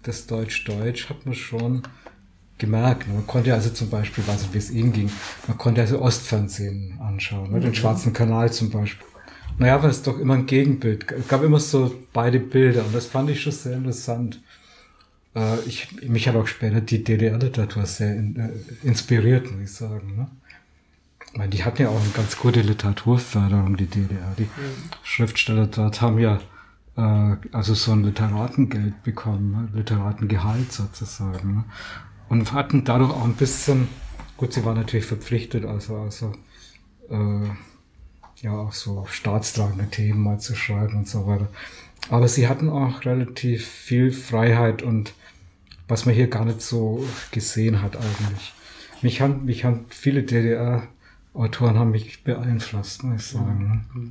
das 0.03 0.28
Deutsch-Deutsch 0.28 1.10
hat 1.10 1.26
man 1.26 1.36
schon 1.36 1.84
gemerkt. 2.58 3.08
Ne? 3.08 3.16
Man 3.16 3.28
konnte 3.28 3.53
also 3.53 3.70
zum 3.70 3.89
Beispiel, 3.89 4.26
weiß 4.28 4.41
nicht, 4.41 4.53
wie 4.53 4.58
es 4.58 4.72
Ihnen 4.72 4.93
ging, 4.93 5.12
man 5.47 5.58
konnte 5.58 5.82
also 5.82 6.01
Ostfernsehen 6.01 6.99
anschauen, 6.99 7.51
ne? 7.51 7.60
den 7.60 7.76
Schwarzen 7.76 8.14
Kanal 8.14 8.51
zum 8.51 8.70
Beispiel. 8.70 9.08
Naja, 9.58 9.76
aber 9.76 9.88
es 9.88 9.97
ist 9.97 10.08
doch 10.08 10.20
immer 10.20 10.34
ein 10.34 10.45
Gegenbild. 10.45 11.10
Es 11.12 11.28
gab 11.28 11.43
immer 11.43 11.60
so 11.60 11.95
beide 12.12 12.39
Bilder 12.39 12.86
und 12.86 12.93
das 12.93 13.06
fand 13.06 13.30
ich 13.30 13.41
schon 13.41 13.53
sehr 13.53 13.78
interessant. 13.78 14.41
Äh, 15.36 15.60
ich, 15.66 16.01
mich 16.01 16.28
hat 16.28 16.36
auch 16.36 16.47
später 16.47 16.82
die 16.82 17.03
DDR-Literatur 17.03 17.86
sehr 17.86 18.16
in, 18.16 18.36
äh, 18.36 18.49
inspiriert, 18.88 19.51
muss 19.51 19.62
ich 19.62 19.72
sagen. 19.72 20.18
Ne? 20.18 20.28
Ich 21.32 21.38
meine, 21.38 21.49
die 21.49 21.64
hatten 21.64 21.82
ja 21.82 21.89
auch 21.89 21.99
eine 21.99 22.10
ganz 22.10 22.38
gute 22.38 22.62
Literaturförderung, 22.62 23.78
die 23.78 23.88
DDR. 23.88 24.34
Die 24.38 24.47
Schriftsteller 25.03 25.68
dort 25.68 26.01
haben 26.01 26.20
ja 26.20 26.39
äh, 26.97 27.36
also 27.51 27.74
so 27.74 27.91
ein 27.91 28.03
Literatengeld 28.03 29.03
bekommen, 29.03 29.51
ne? 29.51 29.70
Literatengehalt 29.78 30.72
sozusagen. 30.72 31.66
Und 32.30 32.53
hatten 32.53 32.84
dadurch 32.84 33.11
auch 33.11 33.23
ein 33.23 33.36
bisschen, 33.36 33.88
gut, 34.38 34.53
sie 34.53 34.65
waren 34.65 34.78
natürlich 34.78 35.05
verpflichtet, 35.05 35.65
also, 35.65 35.97
also 35.97 36.34
äh, 37.09 37.49
ja 38.41 38.51
auch 38.51 38.73
so 38.73 39.05
staatstragende 39.09 39.89
Themen 39.89 40.21
mal 40.21 40.39
zu 40.39 40.55
schreiben 40.55 40.97
und 40.97 41.07
so 41.07 41.28
weiter. 41.28 41.47
Aber 42.09 42.28
sie 42.28 42.47
hatten 42.47 42.69
auch 42.69 43.05
relativ 43.05 43.65
viel 43.67 44.11
Freiheit 44.11 44.82
und 44.82 45.13
was 45.88 46.05
man 46.05 46.15
hier 46.15 46.28
gar 46.28 46.45
nicht 46.45 46.61
so 46.61 47.05
gesehen 47.32 47.82
hat 47.82 47.95
eigentlich. 47.95 48.53
Mich 49.01 49.21
haben, 49.21 49.45
mich 49.45 49.65
haben 49.65 49.86
viele 49.89 50.23
DDR-Autoren 50.23 51.78
haben 51.78 51.91
mich 51.91 52.23
beeinflusst, 52.23 53.03
muss 53.03 53.21
ich 53.21 53.28
sagen. 53.28 53.86
Ne? 53.93 54.09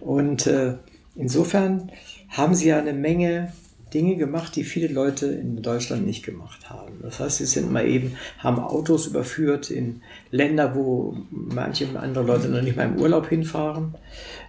Und 0.00 0.46
äh, 0.46 0.74
insofern 1.14 1.90
haben 2.28 2.54
sie 2.54 2.68
ja 2.68 2.78
eine 2.78 2.92
Menge 2.92 3.52
Dinge 3.96 4.16
gemacht, 4.16 4.54
die 4.56 4.64
viele 4.64 4.88
Leute 4.88 5.24
in 5.24 5.62
Deutschland 5.62 6.04
nicht 6.04 6.22
gemacht 6.22 6.68
haben. 6.68 6.92
Das 7.00 7.18
heißt, 7.18 7.38
sie 7.38 7.46
sind 7.46 7.72
mal 7.72 7.86
eben, 7.86 8.12
haben 8.38 8.58
Autos 8.58 9.06
überführt 9.06 9.70
in 9.70 10.02
Länder, 10.30 10.74
wo 10.74 11.16
manche 11.30 11.88
andere 11.98 12.22
Leute 12.22 12.48
noch 12.48 12.60
nicht 12.60 12.76
mal 12.76 12.88
im 12.88 12.96
Urlaub 12.96 13.26
hinfahren 13.26 13.94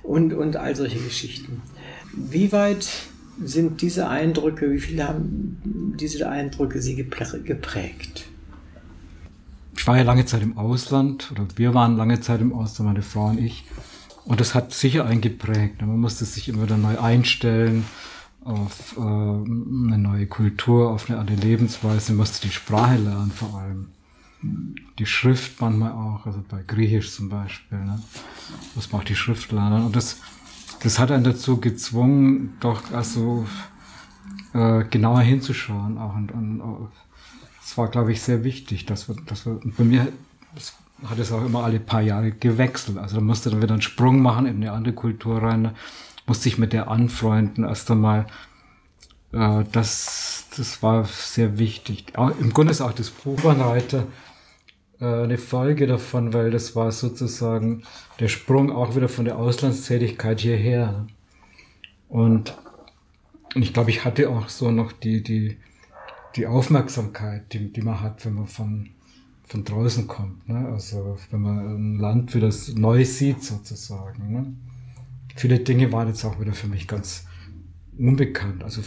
und, 0.03 0.33
und 0.33 0.57
all 0.57 0.75
solche 0.75 0.99
Geschichten. 0.99 1.61
Wie 2.13 2.51
weit 2.51 2.89
sind 3.41 3.81
diese 3.81 4.09
Eindrücke, 4.09 4.69
wie 4.69 4.81
viele 4.81 5.07
haben 5.07 5.93
diese 5.97 6.27
Eindrücke 6.27 6.81
Sie 6.81 6.95
geprägt? 6.95 8.25
Ich 9.77 9.87
war 9.87 9.95
ja 9.95 10.03
lange 10.03 10.25
Zeit 10.25 10.41
im 10.41 10.57
Ausland, 10.57 11.31
oder 11.31 11.47
wir 11.55 11.73
waren 11.73 11.95
lange 11.95 12.19
Zeit 12.19 12.41
im 12.41 12.51
Ausland, 12.51 12.89
meine 12.89 13.01
Frau 13.01 13.27
und 13.27 13.39
ich. 13.39 13.63
Und 14.25 14.41
das 14.41 14.53
hat 14.53 14.73
sicher 14.73 15.05
eingeprägt. 15.05 15.79
Man 15.79 16.01
musste 16.01 16.25
sich 16.25 16.49
immer 16.49 16.63
wieder 16.63 16.75
neu 16.75 16.99
einstellen 16.99 17.85
auf 18.47 18.95
äh, 18.97 19.01
eine 19.01 19.97
neue 19.97 20.25
Kultur, 20.25 20.91
auf 20.91 21.09
eine 21.09 21.19
andere 21.19 21.37
Lebensweise, 21.37 22.13
musste 22.13 22.47
die 22.47 22.53
Sprache 22.53 22.95
lernen 22.95 23.31
vor 23.31 23.59
allem. 23.59 23.89
Die 24.99 25.05
Schrift 25.05 25.59
manchmal 25.59 25.91
auch, 25.91 26.25
also 26.25 26.43
bei 26.47 26.63
Griechisch 26.65 27.11
zum 27.11 27.27
Beispiel, 27.29 27.77
ne? 27.77 28.01
muss 28.75 28.91
man 28.91 29.01
auch 29.01 29.05
die 29.05 29.15
Schrift 29.15 29.51
lernen. 29.51 29.85
Und 29.85 29.95
das, 29.95 30.21
das 30.81 30.97
hat 30.97 31.11
einen 31.11 31.23
dazu 31.23 31.59
gezwungen, 31.59 32.55
doch 32.61 32.91
also 32.93 33.45
äh, 34.53 34.85
genauer 34.85 35.21
hinzuschauen 35.21 35.97
auch. 35.97 36.15
Und, 36.15 36.31
und 36.31 36.89
das 37.59 37.77
war, 37.77 37.89
glaube 37.89 38.13
ich, 38.13 38.21
sehr 38.21 38.43
wichtig, 38.43 38.85
dass 38.85 39.09
wir, 39.09 39.15
dass 39.25 39.45
wir 39.45 39.59
bei 39.77 39.83
mir 39.83 40.07
das 40.55 40.73
hat 41.07 41.19
es 41.19 41.31
auch 41.31 41.45
immer 41.45 41.63
alle 41.63 41.79
paar 41.79 42.01
Jahre 42.01 42.31
gewechselt. 42.31 42.97
Also 42.97 43.17
da 43.17 43.21
musste 43.21 43.51
dann 43.51 43.61
wieder 43.61 43.73
einen 43.73 43.83
Sprung 43.83 44.19
machen 44.19 44.47
in 44.47 44.55
eine 44.55 44.71
andere 44.71 44.95
Kultur 44.95 45.43
rein 45.43 45.71
musste 46.27 46.49
ich 46.49 46.57
mit 46.57 46.73
der 46.73 46.89
anfreunden 46.89 47.63
erst 47.63 47.89
einmal. 47.89 48.27
Äh, 49.31 49.63
das, 49.71 50.45
das 50.55 50.83
war 50.83 51.05
sehr 51.05 51.57
wichtig. 51.57 52.17
Auch, 52.17 52.37
Im 52.39 52.53
Grunde 52.53 52.71
ist 52.71 52.81
auch 52.81 52.93
das 52.93 53.09
Buch 53.09 53.39
von 53.39 53.63
heute 53.63 54.05
äh, 54.99 55.05
eine 55.05 55.37
Folge 55.37 55.87
davon, 55.87 56.33
weil 56.33 56.51
das 56.51 56.75
war 56.75 56.91
sozusagen 56.91 57.83
der 58.19 58.27
Sprung 58.27 58.71
auch 58.71 58.95
wieder 58.95 59.09
von 59.09 59.25
der 59.25 59.37
Auslandstätigkeit 59.37 60.39
hierher. 60.39 61.07
Und, 62.09 62.55
und 63.55 63.61
ich 63.61 63.73
glaube, 63.73 63.89
ich 63.89 64.05
hatte 64.05 64.29
auch 64.29 64.49
so 64.49 64.71
noch 64.71 64.91
die, 64.91 65.23
die, 65.23 65.57
die 66.35 66.47
Aufmerksamkeit, 66.47 67.53
die, 67.53 67.71
die 67.71 67.81
man 67.81 68.01
hat, 68.01 68.25
wenn 68.25 68.33
man 68.33 68.47
von, 68.47 68.89
von 69.45 69.63
draußen 69.63 70.07
kommt. 70.07 70.47
Ne? 70.47 70.69
Also 70.73 71.17
wenn 71.31 71.41
man 71.41 71.59
ein 71.59 71.99
Land 71.99 72.33
wieder 72.33 72.51
neu 72.75 73.05
sieht 73.05 73.43
sozusagen. 73.43 74.31
Ne? 74.31 74.53
Viele 75.37 75.59
Dinge 75.59 75.91
waren 75.91 76.07
jetzt 76.07 76.25
auch 76.25 76.39
wieder 76.39 76.53
für 76.53 76.67
mich 76.67 76.87
ganz 76.87 77.25
unbekannt. 77.97 78.63
Also 78.63 78.81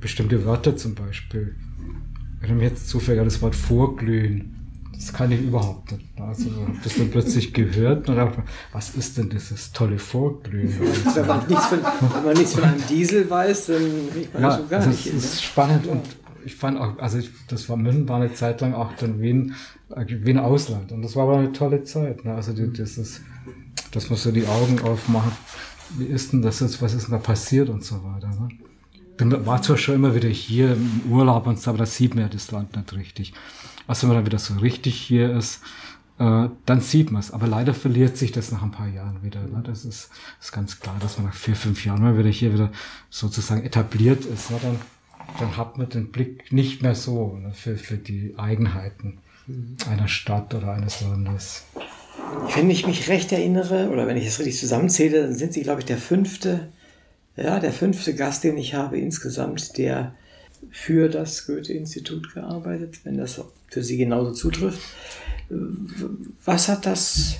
bestimmte 0.00 0.44
Wörter 0.44 0.76
zum 0.76 0.94
Beispiel. 0.94 1.56
Wenn 2.40 2.56
mir 2.56 2.64
jetzt 2.64 2.88
zufällig 2.88 3.24
das 3.24 3.42
Wort 3.42 3.56
vorglühen, 3.56 4.54
das 4.92 5.12
kann 5.12 5.30
ich 5.30 5.40
überhaupt 5.40 5.92
nicht. 5.92 6.06
Also 6.20 6.50
das 6.82 6.96
dann 6.96 7.10
plötzlich 7.10 7.52
gehört 7.52 8.08
und 8.08 8.16
dachte, 8.16 8.42
was 8.72 8.94
ist 8.94 9.18
denn 9.18 9.28
dieses 9.28 9.72
tolle 9.72 9.98
Vorglühen? 9.98 10.74
wenn, 11.14 11.26
man 11.26 11.46
nichts 11.46 11.66
von, 11.66 11.78
wenn 11.82 12.24
man 12.24 12.36
nichts 12.36 12.54
von 12.54 12.64
einem 12.64 12.86
Diesel 12.88 13.28
weiß, 13.28 13.66
dann 13.66 13.82
kriegt 14.12 14.34
man 14.34 14.42
ja, 14.42 14.48
das 14.48 14.58
so 14.58 14.66
gar 14.66 14.78
also 14.80 14.90
nicht. 14.90 15.06
Das 15.06 15.14
ist 15.14 15.34
ne? 15.34 15.42
spannend 15.42 15.86
und 15.86 16.02
ich 16.44 16.54
fand 16.54 16.78
auch, 16.78 16.98
also 16.98 17.18
ich, 17.18 17.30
das 17.48 17.68
war 17.68 17.76
München 17.76 18.08
war 18.08 18.20
eine 18.20 18.32
Zeit 18.32 18.60
lang 18.60 18.74
auch 18.74 18.92
dann 18.94 19.20
Wien, 19.20 19.54
Wien 20.06 20.38
Ausland 20.38 20.92
und 20.92 21.02
das 21.02 21.14
war 21.14 21.24
aber 21.24 21.38
eine 21.38 21.52
tolle 21.52 21.82
Zeit. 21.82 22.24
Ne? 22.24 22.34
Also 22.34 22.52
die, 22.52 22.72
das 22.72 22.98
ist, 22.98 23.20
dass 23.92 24.10
man 24.10 24.18
so 24.18 24.32
die 24.32 24.46
Augen 24.46 24.80
aufmacht 24.80 25.36
wie 25.96 26.04
ist 26.04 26.32
denn 26.32 26.42
das 26.42 26.60
jetzt, 26.60 26.80
was 26.82 26.94
ist 26.94 27.04
denn 27.08 27.12
da 27.12 27.18
passiert 27.18 27.68
und 27.68 27.84
so 27.84 28.02
weiter. 28.04 28.28
Ne? 28.28 28.48
Bin, 29.16 29.46
war 29.46 29.62
zwar 29.62 29.76
schon 29.76 29.96
immer 29.96 30.14
wieder 30.14 30.28
hier 30.28 30.74
im 30.74 31.02
Urlaub 31.10 31.46
und 31.46 31.60
so, 31.60 31.70
aber 31.70 31.78
da 31.78 31.86
sieht 31.86 32.14
man 32.14 32.24
ja 32.24 32.28
das 32.28 32.50
Land 32.50 32.76
nicht 32.76 32.92
richtig. 32.92 33.32
Also 33.86 34.02
wenn 34.02 34.08
man 34.08 34.18
dann 34.18 34.26
wieder 34.26 34.38
so 34.38 34.54
richtig 34.54 34.94
hier 34.94 35.34
ist, 35.36 35.62
äh, 36.18 36.48
dann 36.66 36.80
sieht 36.80 37.10
man 37.10 37.20
es. 37.20 37.32
Aber 37.32 37.46
leider 37.46 37.74
verliert 37.74 38.16
sich 38.16 38.32
das 38.32 38.52
nach 38.52 38.62
ein 38.62 38.70
paar 38.70 38.88
Jahren 38.88 39.22
wieder. 39.22 39.40
Ne? 39.40 39.62
Das 39.64 39.84
ist, 39.84 40.10
ist 40.40 40.52
ganz 40.52 40.80
klar, 40.80 40.96
dass 41.00 41.18
man 41.18 41.28
nach 41.28 41.34
vier, 41.34 41.56
fünf 41.56 41.84
Jahren 41.84 42.02
mal 42.02 42.18
wieder 42.18 42.30
hier 42.30 42.52
wieder 42.52 42.70
sozusagen 43.10 43.64
etabliert 43.64 44.24
ist. 44.24 44.50
Ne? 44.50 44.58
Dann, 44.62 44.78
dann 45.38 45.56
hat 45.56 45.78
man 45.78 45.88
den 45.88 46.10
Blick 46.10 46.52
nicht 46.52 46.82
mehr 46.82 46.94
so 46.94 47.36
ne? 47.36 47.52
für, 47.52 47.76
für 47.76 47.96
die 47.96 48.34
Eigenheiten 48.36 49.18
einer 49.88 50.08
Stadt 50.08 50.54
oder 50.54 50.72
eines 50.72 51.00
Landes. 51.00 51.64
Wenn 52.54 52.70
ich 52.70 52.86
mich 52.86 53.08
recht 53.08 53.32
erinnere, 53.32 53.88
oder 53.90 54.06
wenn 54.06 54.16
ich 54.16 54.26
es 54.26 54.38
richtig 54.38 54.58
zusammenzähle, 54.58 55.22
dann 55.22 55.34
sind 55.34 55.52
Sie, 55.52 55.62
glaube 55.62 55.80
ich, 55.80 55.86
der 55.86 55.98
fünfte, 55.98 56.68
ja, 57.36 57.60
der 57.60 57.72
fünfte 57.72 58.14
Gast, 58.14 58.44
den 58.44 58.56
ich 58.56 58.74
habe 58.74 58.98
insgesamt, 58.98 59.78
der 59.78 60.14
für 60.70 61.08
das 61.08 61.46
Goethe-Institut 61.46 62.34
gearbeitet, 62.34 63.00
wenn 63.04 63.16
das 63.16 63.40
für 63.68 63.82
Sie 63.82 63.96
genauso 63.96 64.32
zutrifft. 64.32 64.80
Was 66.44 66.68
hat 66.68 66.84
das, 66.84 67.36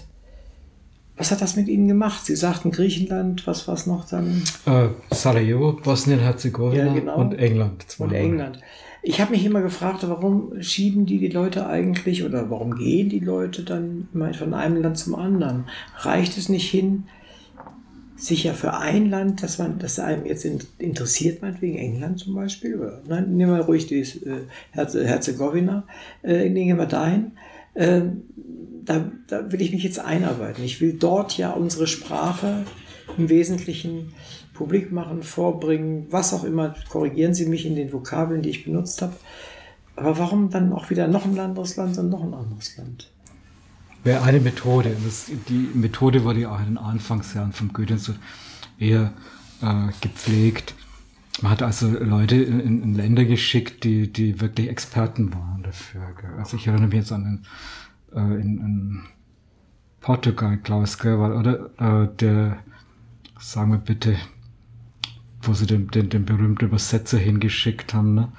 was 1.17 1.31
hat 1.31 1.41
das 1.41 1.57
mit 1.57 1.69
Ihnen 1.69 1.89
gemacht? 1.89 2.25
Sie 2.25 2.37
sagten 2.37 2.71
Griechenland, 2.71 3.47
was 3.47 3.67
war 3.67 3.75
es 3.75 3.87
noch 3.87 4.07
dann? 4.09 4.43
Äh, 4.67 4.89
Sarajevo, 5.11 5.73
Bosnien-Herzegowina 5.73 6.87
Ja, 6.87 6.93
genau. 6.93 7.17
und 7.19 7.35
England. 7.35 7.87
Und. 7.99 8.13
England. 8.13 8.61
Ich 9.03 9.21
habe 9.21 9.31
mich 9.31 9.45
immer 9.45 9.63
gefragt, 9.63 10.05
warum 10.09 10.61
schieben 10.61 11.07
die 11.07 11.19
die 11.19 11.29
Leute 11.29 11.67
eigentlich 11.67 12.25
oder 12.25 12.51
warum 12.51 12.75
gehen 12.75 13.09
die 13.09 13.21
Leute 13.21 13.63
dann 13.63 14.09
immer 14.13 14.35
von 14.35 14.55
einem 14.55 14.83
Land 14.83 14.99
zum 14.99 15.15
anderen? 15.15 15.65
Reicht 15.99 16.37
es 16.37 16.49
nicht 16.49 16.71
hin, 16.71 17.05
sich 18.17 18.45
ja 18.45 18.53
für 18.53 18.75
ein 18.77 19.09
Land, 19.09 19.45
dass 19.45 19.59
man, 19.59 19.79
das 19.79 20.01
einem 20.01 20.27
jetzt 20.27 20.45
in- 20.45 20.59
interessiert, 20.79 21.41
meinetwegen 21.41 21.77
England 21.79 22.19
zum 22.19 22.35
Beispiel, 22.35 22.77
oder 22.77 23.01
nein, 23.09 23.37
nehmen 23.37 23.53
wir 23.55 23.61
ruhig 23.61 23.87
die 23.87 24.01
äh, 24.01 24.41
Herze, 24.73 25.07
Herzegowina, 25.07 25.85
äh, 26.25 26.49
nehmen 26.51 26.79
wir 26.79 26.87
dahin. 26.87 27.33
Ähm, 27.77 28.23
da, 28.85 29.13
da 29.29 29.53
will 29.53 29.61
ich 29.61 29.71
mich 29.71 29.85
jetzt 29.85 30.01
einarbeiten. 30.01 30.65
Ich 30.65 30.81
will 30.81 30.95
dort 30.95 31.39
ja 31.39 31.53
unsere 31.53 31.87
Sprache 31.87 32.65
im 33.17 33.29
Wesentlichen 33.29 34.13
publik 34.59 34.93
machen, 34.93 35.23
vorbringen, 35.23 36.07
was 36.11 36.35
auch 36.35 36.45
immer. 36.45 36.75
Korrigieren 36.91 37.33
Sie 37.33 37.47
mich 37.47 37.65
in 37.65 37.77
den 37.77 37.93
Vokabeln, 37.93 38.43
die 38.43 38.51
ich 38.51 38.65
benutzt 38.65 39.01
habe. 39.01 39.15
Aber 39.97 40.19
warum 40.19 40.51
dann 40.51 40.73
auch 40.73 40.91
wieder 40.91 41.09
noch 41.09 41.25
ein 41.25 41.39
anderes 41.39 41.77
Land 41.77 41.97
und 41.99 42.11
noch 42.11 42.23
ein 42.23 42.35
anderes 42.35 42.77
Land? 42.77 43.11
wäre 44.05 44.23
eine 44.23 44.41
Methode. 44.41 44.97
Das, 45.05 45.31
die 45.49 45.69
Methode 45.75 46.25
wurde 46.25 46.41
ja 46.41 46.53
auch 46.53 46.61
in 46.61 46.67
den 46.67 46.79
Anfangsjahren 46.79 47.53
vom 47.53 47.73
Goethe-Institut 47.73 48.21
eher 48.79 49.13
äh, 49.63 49.89
gepflegt. 50.01 50.75
Man 51.43 51.53
hat 51.53 51.63
also 51.63 51.89
Leute 51.89 52.37
in, 52.37 52.83
in, 52.83 52.95
Länder 52.95 53.25
geschickt, 53.25 53.85
die, 53.85 54.13
die 54.13 54.41
wirklich 54.41 54.69
Experten 54.69 55.33
waren 55.33 55.63
dafür. 55.63 56.03
Also 56.37 56.57
ich 56.57 56.67
erinnere 56.67 56.89
mich 56.89 56.97
jetzt 56.97 57.13
an 57.13 57.25
den, 58.13 58.19
äh, 58.19 58.41
in, 58.41 58.59
in 58.59 59.03
Portugal, 60.01 60.59
Klaus 60.59 60.99
war- 61.05 61.37
oder 61.37 61.71
äh, 61.79 62.09
der, 62.17 62.59
sagen 63.39 63.73
wir 63.73 63.79
bitte, 63.79 64.17
wo 65.43 65.55
sie 65.55 65.67
den, 65.67 65.89
den, 65.89 66.09
den 66.11 66.25
berühmten 66.25 66.67
Übersetzer 66.67 67.19
hingeschickt 67.19 67.95
haben, 67.95 68.15
ne? 68.15 68.33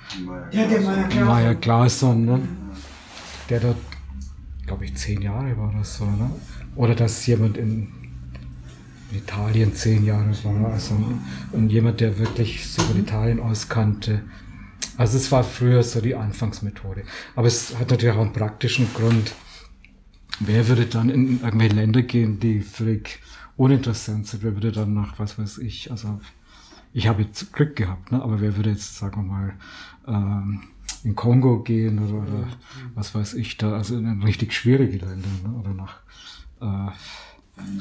Ja, 0.52 0.68
der 0.68 0.82
Meier 0.82 1.26
Maya 1.26 1.54
Claesson, 1.56 2.26
ne? 2.26 2.42
Der 3.50 3.60
dort, 3.60 3.78
glaube 4.66 4.86
ich, 4.86 4.96
zehn 4.96 5.22
Jahre 5.22 5.58
war 5.58 5.74
das 5.78 5.98
so, 5.98 6.06
ne? 6.06 6.30
Oder 6.76 6.96
dass 6.96 7.26
jemand 7.26 7.58
in, 7.58 7.88
Italien 9.12 9.74
zehn 9.74 10.06
Jahre 10.06 10.32
war, 10.44 10.72
also 10.74 10.96
und 11.52 11.70
jemand, 11.70 12.00
der 12.00 12.20
wirklich 12.20 12.68
sich 12.68 12.88
mit 12.90 13.00
Italien 13.00 13.40
auskannte. 13.40 14.22
Also 14.98 15.18
es 15.18 15.32
war 15.32 15.44
früher 15.44 15.82
so 15.84 16.02
die 16.02 16.16
Anfangsmethode. 16.16 17.04
Aber 17.36 17.48
es 17.48 17.76
hat 17.78 17.90
natürlich 17.90 18.16
auch 18.16 18.22
einen 18.22 18.34
praktischen 18.34 18.88
Grund. 18.94 19.34
Wer 20.40 20.68
würde 20.68 20.86
dann 20.86 21.10
in 21.10 21.42
irgendwelche 21.42 21.76
Länder 21.76 22.02
gehen, 22.02 22.40
die 22.40 22.62
völlig 22.62 23.20
uninteressant 23.58 24.28
sind? 24.28 24.44
Wer 24.44 24.54
würde 24.54 24.72
dann 24.72 24.94
nach, 24.94 25.18
was 25.18 25.40
weiß 25.40 25.58
ich, 25.60 25.90
also 25.92 26.20
ich 26.94 27.08
habe 27.08 27.24
jetzt 27.24 27.54
Glück 27.54 27.76
gehabt, 27.76 28.12
ne? 28.12 28.22
aber 28.22 28.42
wer 28.42 28.56
würde 28.56 28.72
jetzt, 28.72 28.98
sagen 28.98 29.22
wir 29.22 29.34
mal, 29.34 29.54
ähm, 30.08 30.62
in 31.04 31.16
Kongo 31.16 31.62
gehen 31.62 32.00
oder, 32.00 32.24
oder 32.24 32.48
was 32.96 33.16
weiß 33.16 33.36
ich 33.36 33.58
da, 33.58 33.74
also 33.74 33.98
in 33.98 34.06
ein 34.06 34.24
richtig 34.24 34.54
schwierige 34.54 34.98
Länder, 34.98 35.30
ne? 35.44 35.56
oder 35.60 35.74
nach, 35.74 36.00
äh, 36.62 36.92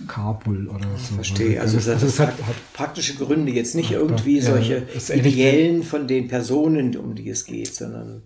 Kabul 0.06 0.68
oder 0.68 0.86
so. 0.96 1.14
Verstehe. 1.14 1.60
Also, 1.60 1.76
Also, 1.76 1.92
das, 1.92 2.02
es 2.02 2.18
hat, 2.18 2.30
hat 2.30 2.72
praktische 2.72 3.14
Gründe, 3.14 3.52
jetzt 3.52 3.74
nicht 3.74 3.92
irgendwie 3.92 4.38
ja, 4.38 4.44
solche 4.44 4.86
ideellen 5.14 5.82
von 5.82 6.08
den 6.08 6.28
Personen, 6.28 6.96
um 6.96 7.14
die 7.14 7.28
es 7.28 7.44
geht, 7.44 7.74
sondern 7.74 8.22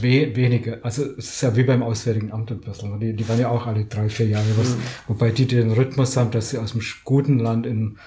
We 0.00 0.34
wenige. 0.34 0.82
Also 0.84 1.04
es 1.18 1.30
ist 1.30 1.42
ja 1.42 1.56
wie 1.56 1.64
beim 1.64 1.82
Auswärtigen 1.82 2.32
Amt 2.32 2.50
ein 2.52 2.60
bisschen. 2.60 2.98
Die, 3.00 3.14
die 3.14 3.28
waren 3.28 3.38
ja 3.38 3.48
auch 3.48 3.66
alle 3.66 3.84
drei, 3.84 4.08
vier 4.08 4.28
Jahre. 4.28 4.46
Was, 4.56 4.76
Wobei 5.08 5.30
die 5.30 5.46
den 5.46 5.72
Rhythmus 5.72 6.16
haben, 6.16 6.30
dass 6.30 6.50
sie 6.50 6.58
aus 6.58 6.72
dem 6.72 6.82
guten 7.04 7.38
Land 7.38 7.66
in 7.66 7.98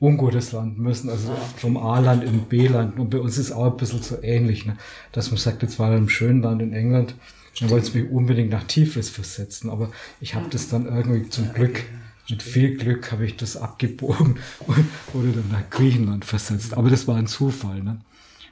ungutes 0.00 0.52
Land 0.52 0.78
müssen, 0.78 1.08
also 1.10 1.34
vom 1.56 1.76
A-Land 1.76 2.24
in 2.24 2.40
B-Land. 2.42 2.98
Und 2.98 3.10
bei 3.10 3.18
uns 3.18 3.38
ist 3.38 3.52
auch 3.52 3.70
ein 3.72 3.76
bisschen 3.76 4.02
so 4.02 4.22
ähnlich, 4.22 4.66
ne? 4.66 4.76
dass 5.12 5.30
man 5.30 5.38
sagt, 5.38 5.62
jetzt 5.62 5.78
war 5.78 5.90
er 5.90 5.96
im 5.98 6.08
schönen 6.08 6.42
Land 6.42 6.60
in 6.62 6.72
England, 6.72 7.14
dann 7.60 7.70
wollte 7.70 7.86
es 7.86 7.94
mich 7.94 8.10
unbedingt 8.10 8.50
nach 8.50 8.64
Tiflis 8.64 9.08
versetzen. 9.08 9.70
Aber 9.70 9.90
ich 10.20 10.34
habe 10.34 10.46
das 10.50 10.68
dann 10.68 10.86
irgendwie 10.86 11.28
zum 11.30 11.52
Glück, 11.54 11.82
mit 12.28 12.42
viel 12.42 12.76
Glück 12.76 13.12
habe 13.12 13.24
ich 13.24 13.36
das 13.36 13.56
abgebogen 13.56 14.36
und 14.66 14.84
wurde 15.12 15.32
dann 15.32 15.48
nach 15.50 15.70
Griechenland 15.70 16.24
versetzt. 16.24 16.74
Aber 16.74 16.90
das 16.90 17.06
war 17.08 17.16
ein 17.16 17.26
Zufall, 17.26 17.82
ne? 17.82 18.00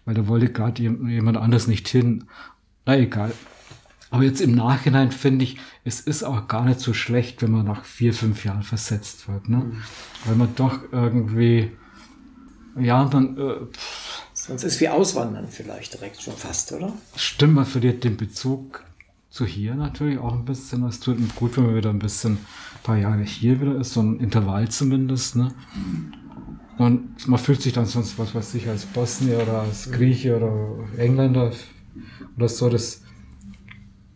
weil 0.06 0.14
da 0.14 0.26
wollte 0.26 0.48
gerade 0.50 0.82
jem- 0.82 1.08
jemand 1.08 1.36
anders 1.36 1.66
nicht 1.66 1.86
hin. 1.88 2.24
Na 2.86 2.96
egal. 2.96 3.32
Aber 4.14 4.22
jetzt 4.22 4.40
im 4.40 4.54
Nachhinein 4.54 5.10
finde 5.10 5.44
ich, 5.44 5.56
es 5.82 5.98
ist 5.98 6.22
auch 6.22 6.46
gar 6.46 6.64
nicht 6.64 6.78
so 6.78 6.94
schlecht, 6.94 7.42
wenn 7.42 7.50
man 7.50 7.66
nach 7.66 7.84
vier, 7.84 8.14
fünf 8.14 8.44
Jahren 8.44 8.62
versetzt 8.62 9.26
wird. 9.26 9.48
Ne? 9.48 9.72
Weil 10.24 10.36
man 10.36 10.54
doch 10.54 10.78
irgendwie, 10.92 11.72
ja, 12.78 13.06
dann 13.06 13.36
äh, 13.36 13.56
sonst 14.32 14.62
ist 14.62 14.80
wie 14.80 14.88
Auswandern 14.88 15.48
vielleicht 15.48 15.94
direkt 15.94 16.22
schon 16.22 16.36
fast, 16.36 16.70
oder? 16.70 16.92
stimmt, 17.16 17.54
man 17.54 17.66
verliert 17.66 18.04
den 18.04 18.16
Bezug 18.16 18.84
zu 19.30 19.44
hier 19.44 19.74
natürlich 19.74 20.20
auch 20.20 20.32
ein 20.32 20.44
bisschen. 20.44 20.84
Es 20.84 21.00
tut 21.00 21.18
gut, 21.34 21.56
wenn 21.56 21.66
man 21.66 21.74
wieder 21.74 21.90
ein 21.90 21.98
bisschen, 21.98 22.34
ein 22.34 22.82
paar 22.84 22.96
Jahre 22.96 23.22
hier 23.22 23.60
wieder 23.60 23.80
ist, 23.80 23.94
so 23.94 24.00
ein 24.00 24.20
Intervall 24.20 24.68
zumindest. 24.68 25.34
Ne? 25.34 25.52
Und 26.78 27.26
man 27.26 27.38
fühlt 27.40 27.62
sich 27.62 27.72
dann 27.72 27.86
sonst, 27.86 28.16
was 28.16 28.32
weiß 28.32 28.54
ich, 28.54 28.68
als 28.68 28.86
Bosnier 28.86 29.42
oder 29.42 29.62
als 29.62 29.90
Grieche 29.90 30.36
oder 30.36 31.02
Engländer 31.02 31.50
oder 32.36 32.48
so. 32.48 32.68
Das 32.68 33.03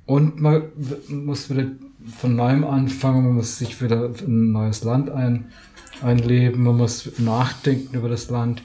und 0.09 0.41
man 0.41 0.63
muss 1.11 1.51
wieder 1.51 1.67
von 2.17 2.35
neuem 2.35 2.65
anfangen, 2.65 3.27
man 3.27 3.35
muss 3.35 3.59
sich 3.59 3.83
wieder 3.83 4.07
in 4.25 4.49
ein 4.49 4.53
neues 4.53 4.83
Land 4.83 5.11
ein, 5.11 5.53
einleben, 6.01 6.63
man 6.63 6.79
muss 6.79 7.19
nachdenken 7.19 7.95
über 7.95 8.09
das 8.09 8.31
Land. 8.31 8.63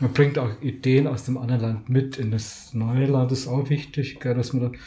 Man 0.00 0.12
bringt 0.12 0.38
auch 0.38 0.50
Ideen 0.60 1.06
aus 1.06 1.24
dem 1.24 1.38
anderen 1.38 1.62
Land 1.62 1.88
mit 1.88 2.18
in 2.18 2.30
das 2.30 2.74
neue 2.74 3.06
Land, 3.06 3.30
das 3.30 3.40
ist 3.40 3.48
auch 3.48 3.70
wichtig, 3.70 4.20
gell, 4.20 4.34
dass 4.34 4.52
man 4.52 4.64
da, 4.64 4.78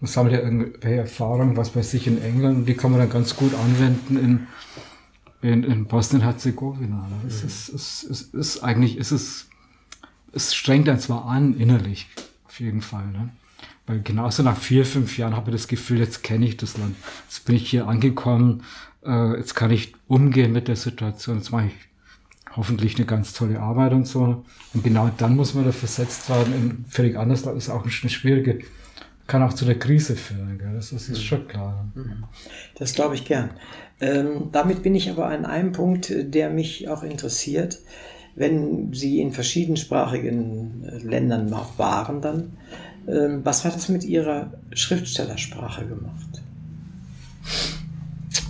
man 0.00 0.06
sammelt 0.06 0.34
ja 0.34 0.42
irgendwelche 0.42 1.00
Erfahrungen, 1.00 1.56
was 1.56 1.74
weiß 1.74 1.94
ich, 1.94 2.06
in 2.06 2.20
England, 2.20 2.58
und 2.58 2.66
die 2.66 2.74
kann 2.74 2.90
man 2.90 3.00
dann 3.00 3.08
ganz 3.08 3.34
gut 3.36 3.54
anwenden 3.54 4.18
in, 4.18 5.50
in, 5.50 5.64
in 5.64 5.86
Bosnien-Herzegowina. 5.86 7.08
ne. 7.08 7.16
Es 7.26 7.42
ist, 7.42 7.70
es, 7.70 8.02
es 8.02 8.22
ist 8.34 8.62
eigentlich, 8.62 8.98
es 8.98 9.12
ist, 9.12 9.48
es 10.32 10.54
strengt 10.54 10.90
einen 10.90 11.00
zwar 11.00 11.24
an, 11.24 11.58
innerlich, 11.58 12.06
auf 12.44 12.60
jeden 12.60 12.82
Fall, 12.82 13.06
ne? 13.06 13.30
Weil 13.86 14.00
genauso 14.02 14.42
nach 14.42 14.56
vier, 14.56 14.84
fünf 14.84 15.16
Jahren 15.16 15.36
habe 15.36 15.50
ich 15.50 15.56
das 15.56 15.68
Gefühl, 15.68 16.00
jetzt 16.00 16.22
kenne 16.22 16.46
ich 16.46 16.56
das 16.56 16.76
Land. 16.76 16.96
Jetzt 17.28 17.44
bin 17.44 17.54
ich 17.56 17.70
hier 17.70 17.86
angekommen, 17.86 18.62
äh, 19.04 19.36
jetzt 19.36 19.54
kann 19.54 19.70
ich 19.70 19.94
umgehen 20.08 20.52
mit 20.52 20.68
der 20.68 20.76
Situation, 20.76 21.36
jetzt 21.36 21.52
mache 21.52 21.66
ich 21.66 21.72
hoffentlich 22.56 22.96
eine 22.96 23.06
ganz 23.06 23.32
tolle 23.32 23.60
Arbeit 23.60 23.92
und 23.92 24.06
so. 24.06 24.44
Und 24.74 24.84
genau 24.84 25.10
dann 25.16 25.36
muss 25.36 25.54
man 25.54 25.64
da 25.64 25.72
versetzt 25.72 26.28
werden 26.28 26.52
in 26.54 26.84
völlig 26.88 27.16
anderes 27.16 27.44
Land. 27.44 27.56
Das 27.56 27.64
ist 27.64 27.70
auch 27.70 27.82
eine 27.82 27.90
schwierige, 27.90 28.58
kann 29.26 29.42
auch 29.42 29.52
zu 29.52 29.64
einer 29.64 29.74
Krise 29.74 30.16
führen. 30.16 30.58
Gell? 30.58 30.72
Das, 30.74 30.90
das 30.90 31.08
ist 31.08 31.22
schon 31.22 31.46
klar. 31.46 31.86
Das 32.76 32.94
glaube 32.94 33.14
ich 33.14 33.24
gern. 33.24 33.50
Ähm, 34.00 34.48
damit 34.52 34.82
bin 34.82 34.94
ich 34.94 35.10
aber 35.10 35.26
an 35.26 35.46
einem 35.46 35.72
Punkt, 35.72 36.10
äh, 36.10 36.24
der 36.24 36.50
mich 36.50 36.88
auch 36.88 37.02
interessiert. 37.02 37.78
Wenn 38.34 38.92
Sie 38.92 39.20
in 39.20 39.32
verschiedensprachigen 39.32 40.84
äh, 40.84 40.98
Ländern 40.98 41.52
auch 41.54 41.78
waren, 41.78 42.20
dann, 42.20 42.58
was 43.06 43.64
hat 43.64 43.74
das 43.76 43.88
mit 43.88 44.04
Ihrer 44.04 44.52
Schriftstellersprache 44.72 45.86
gemacht? 45.86 46.42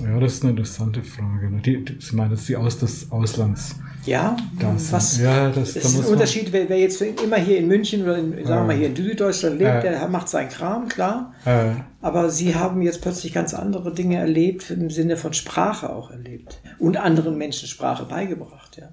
Ja, 0.03 0.19
das 0.21 0.35
ist 0.35 0.43
eine 0.43 0.51
interessante 0.51 1.03
Frage. 1.03 1.51
Ne? 1.51 1.61
Die, 1.63 1.85
die, 1.85 1.97
Sie 2.01 2.17
meinen 2.17 2.33
jetzt 2.33 2.49
die 2.49 2.57
aus 2.57 2.79
des 2.79 3.11
Auslands. 3.11 3.77
Ja, 4.05 4.37
Das- 4.61 4.93
was 4.93 5.19
ja, 5.19 5.51
das- 5.51 5.75
ist 5.75 5.99
ein 5.99 6.05
Unterschied, 6.05 6.53
wer, 6.53 6.69
wer 6.69 6.79
jetzt 6.79 7.01
immer 7.03 7.37
hier 7.39 7.59
in 7.59 7.67
München 7.67 8.03
oder 8.03 8.19
in, 8.19 8.33
sagen 8.47 8.63
wir 8.63 8.67
mal 8.75 8.77
hier 8.77 8.87
in 8.89 8.97
Süddeutschland 8.97 9.59
lebt, 9.59 9.69
Ja. 9.69 9.81
der 9.81 10.09
macht 10.09 10.29
seinen 10.29 10.49
Kram, 10.49 10.87
klar. 10.89 11.35
Äh, 11.45 11.71
Aber 12.03 12.31
Sie 12.31 12.55
haben 12.55 12.83
jetzt 12.83 13.01
plötzlich 13.03 13.33
ganz 13.33 13.53
andere 13.53 13.93
Dinge 13.93 14.17
erlebt, 14.19 14.71
im 14.71 14.91
Sinne 14.91 15.17
von 15.17 15.33
Sprache 15.33 15.91
auch 15.91 16.11
erlebt. 16.13 16.61
Und 16.79 16.97
anderen 16.99 17.37
Menschen 17.37 17.67
Sprache 17.67 18.05
beigebracht, 18.05 18.77
ja. 18.77 18.91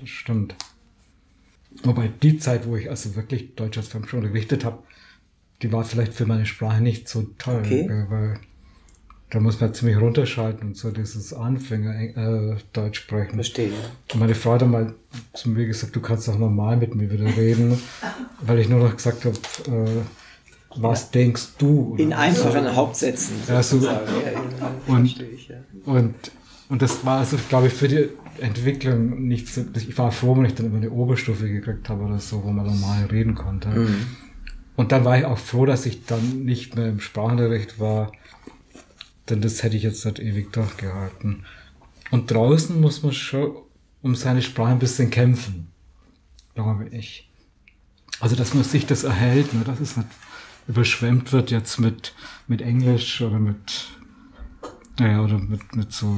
Das 0.00 0.08
stimmt. 0.08 0.54
Wobei 1.82 2.10
die 2.22 2.38
Zeit, 2.38 2.66
wo 2.66 2.76
ich 2.76 2.88
also 2.88 3.14
wirklich 3.16 3.54
Deutsch 3.56 3.76
als 3.76 3.88
Fremdsprache 3.88 4.22
unterrichtet 4.22 4.64
habe, 4.64 4.78
die 5.62 5.72
war 5.72 5.84
vielleicht 5.84 6.14
für 6.14 6.26
meine 6.26 6.46
Sprache 6.46 6.82
nicht 6.82 7.08
so 7.08 7.26
toll, 7.38 7.60
Okay. 7.64 7.82
äh, 7.86 8.10
weil 8.10 8.38
da 9.30 9.40
muss 9.40 9.60
man 9.60 9.74
ziemlich 9.74 9.98
runterschalten 9.98 10.68
und 10.68 10.76
so 10.76 10.90
dieses 10.90 11.32
Anfänger 11.34 11.98
äh, 12.00 12.56
Deutsch 12.72 13.00
sprechen. 13.00 13.34
Verstehe. 13.34 13.72
Und 14.12 14.20
meine 14.20 14.34
Frau 14.36 14.52
hat 14.52 14.66
mal 14.66 14.94
zu 15.32 15.50
mir 15.50 15.66
gesagt, 15.66 15.96
du 15.96 16.00
kannst 16.00 16.28
doch 16.28 16.38
normal 16.38 16.76
mit 16.76 16.94
mir 16.94 17.10
wieder 17.10 17.24
reden, 17.36 17.76
weil 18.42 18.60
ich 18.60 18.68
nur 18.68 18.78
noch 18.80 18.94
gesagt 18.96 19.24
habe, 19.24 19.36
äh, 19.68 20.02
was 20.78 21.10
denkst 21.10 21.54
du? 21.58 21.96
In 21.98 22.12
einfachen 22.12 22.76
Hauptsätzen. 22.76 23.34
Ja, 23.48 23.62
so-. 23.62 23.78
Ja, 23.84 24.00
Und- 24.86 25.20
ich, 25.20 25.48
ja. 25.48 25.56
Und, 25.86 26.14
und 26.68 26.82
das 26.82 27.04
war 27.04 27.20
also, 27.20 27.36
glaube 27.48 27.68
ich, 27.68 27.72
für 27.72 27.88
die 27.88 28.08
Entwicklung 28.40 29.26
nicht 29.26 29.48
so. 29.48 29.64
Ich 29.74 29.96
war 29.96 30.12
froh, 30.12 30.36
wenn 30.36 30.44
ich 30.44 30.54
dann 30.54 30.66
über 30.66 30.76
eine 30.76 30.90
Oberstufe 30.90 31.48
gekriegt 31.48 31.88
habe 31.88 32.04
oder 32.04 32.18
so, 32.18 32.44
wo 32.44 32.50
man 32.50 32.66
normal 32.66 33.06
reden 33.06 33.34
konnte. 33.34 33.68
Mhm. 33.70 34.06
Und 34.76 34.92
dann 34.92 35.04
war 35.04 35.18
ich 35.18 35.24
auch 35.24 35.38
froh, 35.38 35.64
dass 35.64 35.86
ich 35.86 36.04
dann 36.04 36.44
nicht 36.44 36.76
mehr 36.76 36.88
im 36.88 37.00
Sprachenunterricht 37.00 37.80
war, 37.80 38.12
denn 39.28 39.40
das 39.40 39.62
hätte 39.62 39.76
ich 39.76 39.82
jetzt 39.82 40.04
nicht 40.04 40.18
ewig 40.18 40.52
durchgehalten. 40.52 41.44
Und 42.10 42.30
draußen 42.30 42.80
muss 42.80 43.02
man 43.02 43.12
schon 43.12 43.56
um 44.02 44.14
seine 44.14 44.42
Sprache 44.42 44.72
ein 44.72 44.78
bisschen 44.78 45.10
kämpfen, 45.10 45.68
glaube 46.54 46.88
ich. 46.88 47.30
Also, 48.20 48.36
dass 48.36 48.54
man 48.54 48.64
sich 48.64 48.86
das 48.86 49.04
erhält, 49.04 49.52
ne, 49.54 49.64
dass 49.64 49.80
es 49.80 49.96
nicht 49.96 50.08
überschwemmt 50.68 51.32
wird 51.32 51.50
jetzt 51.50 51.78
mit, 51.78 52.14
mit 52.46 52.62
Englisch 52.62 53.20
oder 53.20 53.38
mit, 53.38 53.88
naja, 54.98 55.22
oder 55.22 55.38
mit, 55.38 55.74
mit 55.74 55.92
so, 55.92 56.16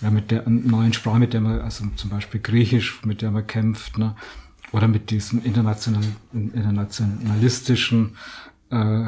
ja, 0.00 0.10
mit 0.10 0.30
der 0.30 0.48
neuen 0.48 0.92
Sprache, 0.92 1.18
mit 1.18 1.32
der 1.32 1.40
man, 1.40 1.60
also 1.60 1.84
zum 1.96 2.10
Beispiel 2.10 2.40
Griechisch, 2.40 3.04
mit 3.04 3.22
der 3.22 3.30
man 3.30 3.46
kämpft, 3.46 3.98
ne, 3.98 4.16
oder 4.72 4.88
mit 4.88 5.10
diesem 5.10 5.44
international, 5.44 6.04
internationalistischen 6.32 8.16
äh, 8.70 9.06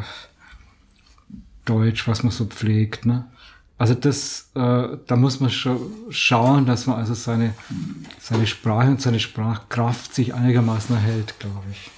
Deutsch, 1.64 2.08
was 2.08 2.22
man 2.22 2.32
so 2.32 2.46
pflegt, 2.46 3.06
ne. 3.06 3.26
Also 3.80 3.94
das, 3.94 4.50
äh, 4.54 4.98
da 5.06 5.16
muss 5.16 5.40
man 5.40 5.48
schon 5.48 5.80
schauen, 6.10 6.66
dass 6.66 6.86
man 6.86 6.98
also 6.98 7.14
seine, 7.14 7.54
seine 8.20 8.46
Sprache 8.46 8.90
und 8.90 9.00
seine 9.00 9.18
Sprachkraft 9.18 10.14
sich 10.14 10.34
einigermaßen 10.34 10.94
erhält, 10.94 11.38
glaube 11.38 11.64
ich. 11.72 11.90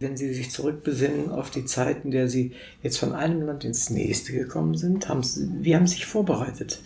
Wenn 0.00 0.16
Sie 0.16 0.32
sich 0.32 0.50
zurückbesinnen 0.50 1.30
auf 1.30 1.50
die 1.50 1.66
Zeit, 1.66 2.06
in 2.06 2.12
der 2.12 2.30
Sie 2.30 2.52
jetzt 2.82 2.98
von 2.98 3.12
einem 3.12 3.42
Land 3.42 3.64
ins 3.64 3.90
nächste 3.90 4.32
gekommen 4.32 4.74
sind, 4.74 5.06
haben 5.10 5.22
Sie, 5.22 5.50
wie 5.60 5.76
haben 5.76 5.86
Sie 5.86 5.96
sich 5.96 6.06
vorbereitet? 6.06 6.80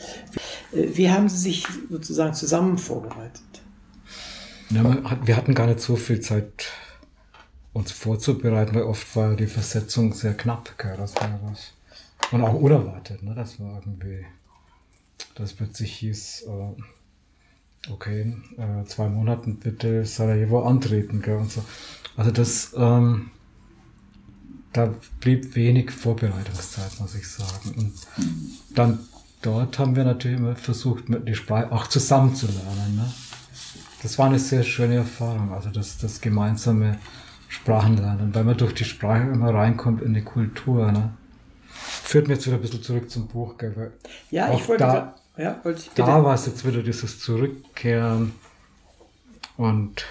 Äh, 0.72 0.88
Wie 0.94 1.08
haben 1.08 1.28
Sie 1.28 1.38
sich 1.38 1.64
sozusagen 1.88 2.34
zusammen 2.34 2.78
vorbereitet? 2.78 3.42
Ja, 4.70 4.82
hat, 5.04 5.26
wir 5.26 5.36
hatten 5.36 5.54
gar 5.54 5.66
nicht 5.66 5.80
so 5.80 5.96
viel 5.96 6.20
Zeit, 6.20 6.70
uns 7.72 7.92
vorzubereiten, 7.92 8.74
weil 8.74 8.82
oft 8.82 9.14
war 9.16 9.36
die 9.36 9.46
Versetzung 9.46 10.12
sehr 10.12 10.34
knapp. 10.34 10.76
Gell? 10.78 10.96
Das 10.96 11.14
war 11.16 11.38
was. 11.44 11.72
Und 12.32 12.42
auch 12.42 12.54
unerwartet, 12.54 13.22
ne? 13.22 13.34
Das 13.34 13.60
war 13.60 13.76
irgendwie, 13.76 14.26
dass 15.34 15.52
plötzlich 15.52 15.92
hieß, 15.96 16.46
äh, 16.48 17.92
okay, 17.92 18.36
äh, 18.56 18.84
zwei 18.86 19.08
Monaten 19.08 19.58
bitte 19.58 20.04
Sarajevo 20.04 20.62
antreten, 20.62 21.22
gell? 21.22 21.36
Und 21.36 21.52
so. 21.52 21.64
Also 22.16 22.30
das, 22.30 22.74
ähm, 22.76 23.30
da 24.72 24.92
blieb 25.20 25.54
wenig 25.54 25.90
Vorbereitungszeit, 25.90 26.98
muss 27.00 27.14
ich 27.14 27.28
sagen. 27.28 27.74
Und 27.76 27.94
dann 28.74 28.98
dort 29.42 29.78
haben 29.78 29.94
wir 29.94 30.04
natürlich 30.04 30.38
immer 30.38 30.56
versucht, 30.56 31.04
die 31.08 31.34
Sprache 31.34 31.70
auch 31.72 31.86
zusammen 31.86 32.34
zu 32.34 32.46
lernen. 32.46 32.96
Ne? 32.96 33.12
Das 34.06 34.20
war 34.20 34.26
eine 34.26 34.38
sehr 34.38 34.62
schöne 34.62 34.94
Erfahrung, 34.98 35.52
also 35.52 35.68
das, 35.68 35.98
das 35.98 36.20
gemeinsame 36.20 36.96
Sprachenlernen, 37.48 38.32
weil 38.32 38.44
man 38.44 38.56
durch 38.56 38.72
die 38.72 38.84
Sprache 38.84 39.24
immer 39.24 39.52
reinkommt 39.52 40.00
in 40.00 40.14
die 40.14 40.22
Kultur. 40.22 40.92
Ne? 40.92 41.12
Führt 41.66 42.28
mir 42.28 42.34
jetzt 42.34 42.46
wieder 42.46 42.54
ein 42.54 42.62
bisschen 42.62 42.84
zurück 42.84 43.10
zum 43.10 43.26
Buch, 43.26 43.58
gell? 43.58 43.90
Ja, 44.30 44.46
auch 44.46 44.60
ich 44.60 44.68
wollte, 44.68 44.84
da, 44.84 45.14
ja, 45.36 45.58
wollte 45.64 45.80
ich 45.80 45.90
da 45.96 46.22
war 46.22 46.34
es 46.34 46.46
jetzt 46.46 46.64
wieder 46.64 46.84
dieses 46.84 47.18
Zurückkehren 47.18 48.30
und 49.56 50.04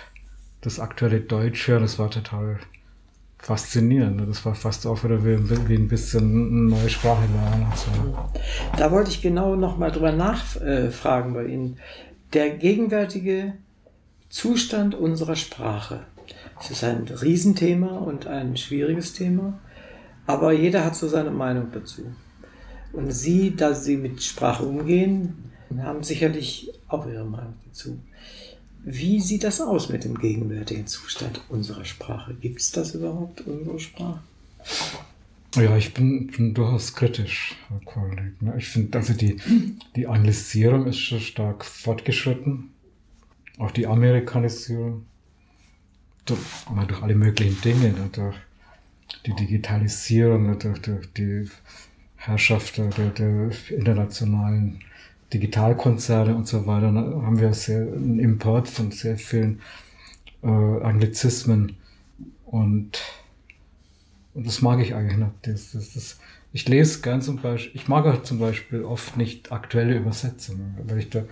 das 0.60 0.82
aktuelle 0.82 1.22
Deutsch 1.22 1.66
hören, 1.70 1.84
das 1.84 1.98
war 1.98 2.12
total 2.12 2.60
faszinierend. 3.38 4.18
ne? 4.18 4.26
Das 4.26 4.46
war 4.46 4.56
fast 4.56 4.86
auch 4.88 5.06
wieder 5.06 5.24
wie, 5.24 5.76
ein 5.76 5.88
bisschen 5.88 6.50
eine 6.52 6.76
neue 6.76 6.89
Sprache 6.89 7.24
lernen. 7.34 7.72
Da 8.76 8.91
wollte 8.91 9.12
ich 9.12 9.22
genau 9.22 9.56
noch 9.56 9.78
mal 9.78 9.89
drüber 9.89 10.12
nachfragen 10.12 11.34
bei 11.34 11.46
Ihnen. 11.46 11.80
Der 12.34 12.50
gegenwärtige 12.50 13.54
Zustand 14.36 14.95
unserer 14.95 15.38
Sprache. 15.38 16.05
Es 16.59 16.69
ist 16.69 16.83
ein 16.83 17.07
Riesenthema 17.07 17.99
und 17.99 18.27
ein 18.27 18.57
schwieriges 18.57 19.13
Thema, 19.13 19.61
aber 20.27 20.51
jeder 20.51 20.83
hat 20.83 20.97
so 20.97 21.07
seine 21.07 21.31
Meinung 21.31 21.71
dazu. 21.71 22.01
Und 22.91 23.11
Sie, 23.11 23.55
da 23.55 23.73
Sie 23.73 23.95
mit 23.95 24.21
Sprache 24.21 24.65
umgehen, 24.65 25.51
haben 25.77 26.03
sicherlich 26.03 26.69
auch 26.89 27.07
Ihre 27.07 27.23
Meinung 27.23 27.53
dazu. 27.65 27.97
Wie 28.83 29.21
sieht 29.21 29.45
das 29.45 29.61
aus 29.61 29.88
mit 29.88 30.03
dem 30.03 30.17
gegenwärtigen 30.17 30.86
Zustand 30.86 31.39
unserer 31.47 31.86
Sprache? 31.86 32.33
Gibt 32.33 32.59
es 32.59 32.73
das 32.73 32.93
überhaupt, 32.93 33.39
unsere 33.47 33.79
Sprache? 33.79 34.19
Ja, 35.55 35.77
ich 35.77 35.93
bin, 35.93 36.27
bin 36.27 36.53
durchaus 36.53 36.93
kritisch, 36.93 37.55
Herr 37.69 37.79
Korlik. 37.86 38.41
Ne? 38.41 38.55
Ich 38.57 38.67
finde, 38.67 38.97
also 38.97 39.13
die, 39.13 39.38
die 39.95 40.07
Anglisierung 40.07 40.88
ist 40.88 40.99
schon 40.99 41.21
stark 41.21 41.63
fortgeschritten. 41.63 42.74
Auch 43.58 43.72
die 43.72 43.88
Amerikanisierung. 43.88 45.06
Durch, 46.26 46.39
durch 46.88 47.03
alle 47.03 47.16
möglichen 47.16 47.62
Dinge, 47.62 47.91
ne? 47.91 48.10
durch 48.12 48.36
die 49.26 49.36
Digitalisierung, 49.36 50.47
ne? 50.47 50.56
durch, 50.56 50.82
durch 50.82 51.14
die 51.14 51.47
Herrschaft 52.16 52.78
der, 52.78 52.88
der, 52.89 53.10
der 53.12 53.51
internationalen 53.70 54.80
Digitalkonzerne 55.32 56.36
und 56.36 56.47
so 56.47 56.66
weiter, 56.66 56.91
ne? 56.91 57.22
haben 57.24 57.39
wir 57.39 57.53
sehr, 57.53 57.82
einen 57.82 58.20
Import 58.20 58.68
von 58.68 58.91
sehr 58.91 59.18
vielen 59.18 59.62
äh, 60.41 60.47
Anglizismen 60.47 61.78
und 62.45 62.99
und 64.36 64.45
das 64.45 64.62
mag 64.62 64.82
ich 64.82 64.93
eigentlich 64.93 65.18
nicht. 65.18 65.32
Das, 65.43 65.72
das, 65.72 65.93
das, 65.93 66.20
ich 66.51 66.68
lese 66.68 67.01
gern 67.01 67.22
zum 67.22 67.38
Beispiel, 67.38 67.72
ich 67.74 67.88
mag 67.88 68.06
auch 68.06 68.22
zum 68.22 68.38
Beispiel 68.38 68.84
oft 68.84 69.16
nicht 69.18 69.51
aktuelle 69.51 69.95
Übersetzungen, 69.95 70.78
weil 70.84 70.99
ich 70.99 71.10
da 71.10 71.24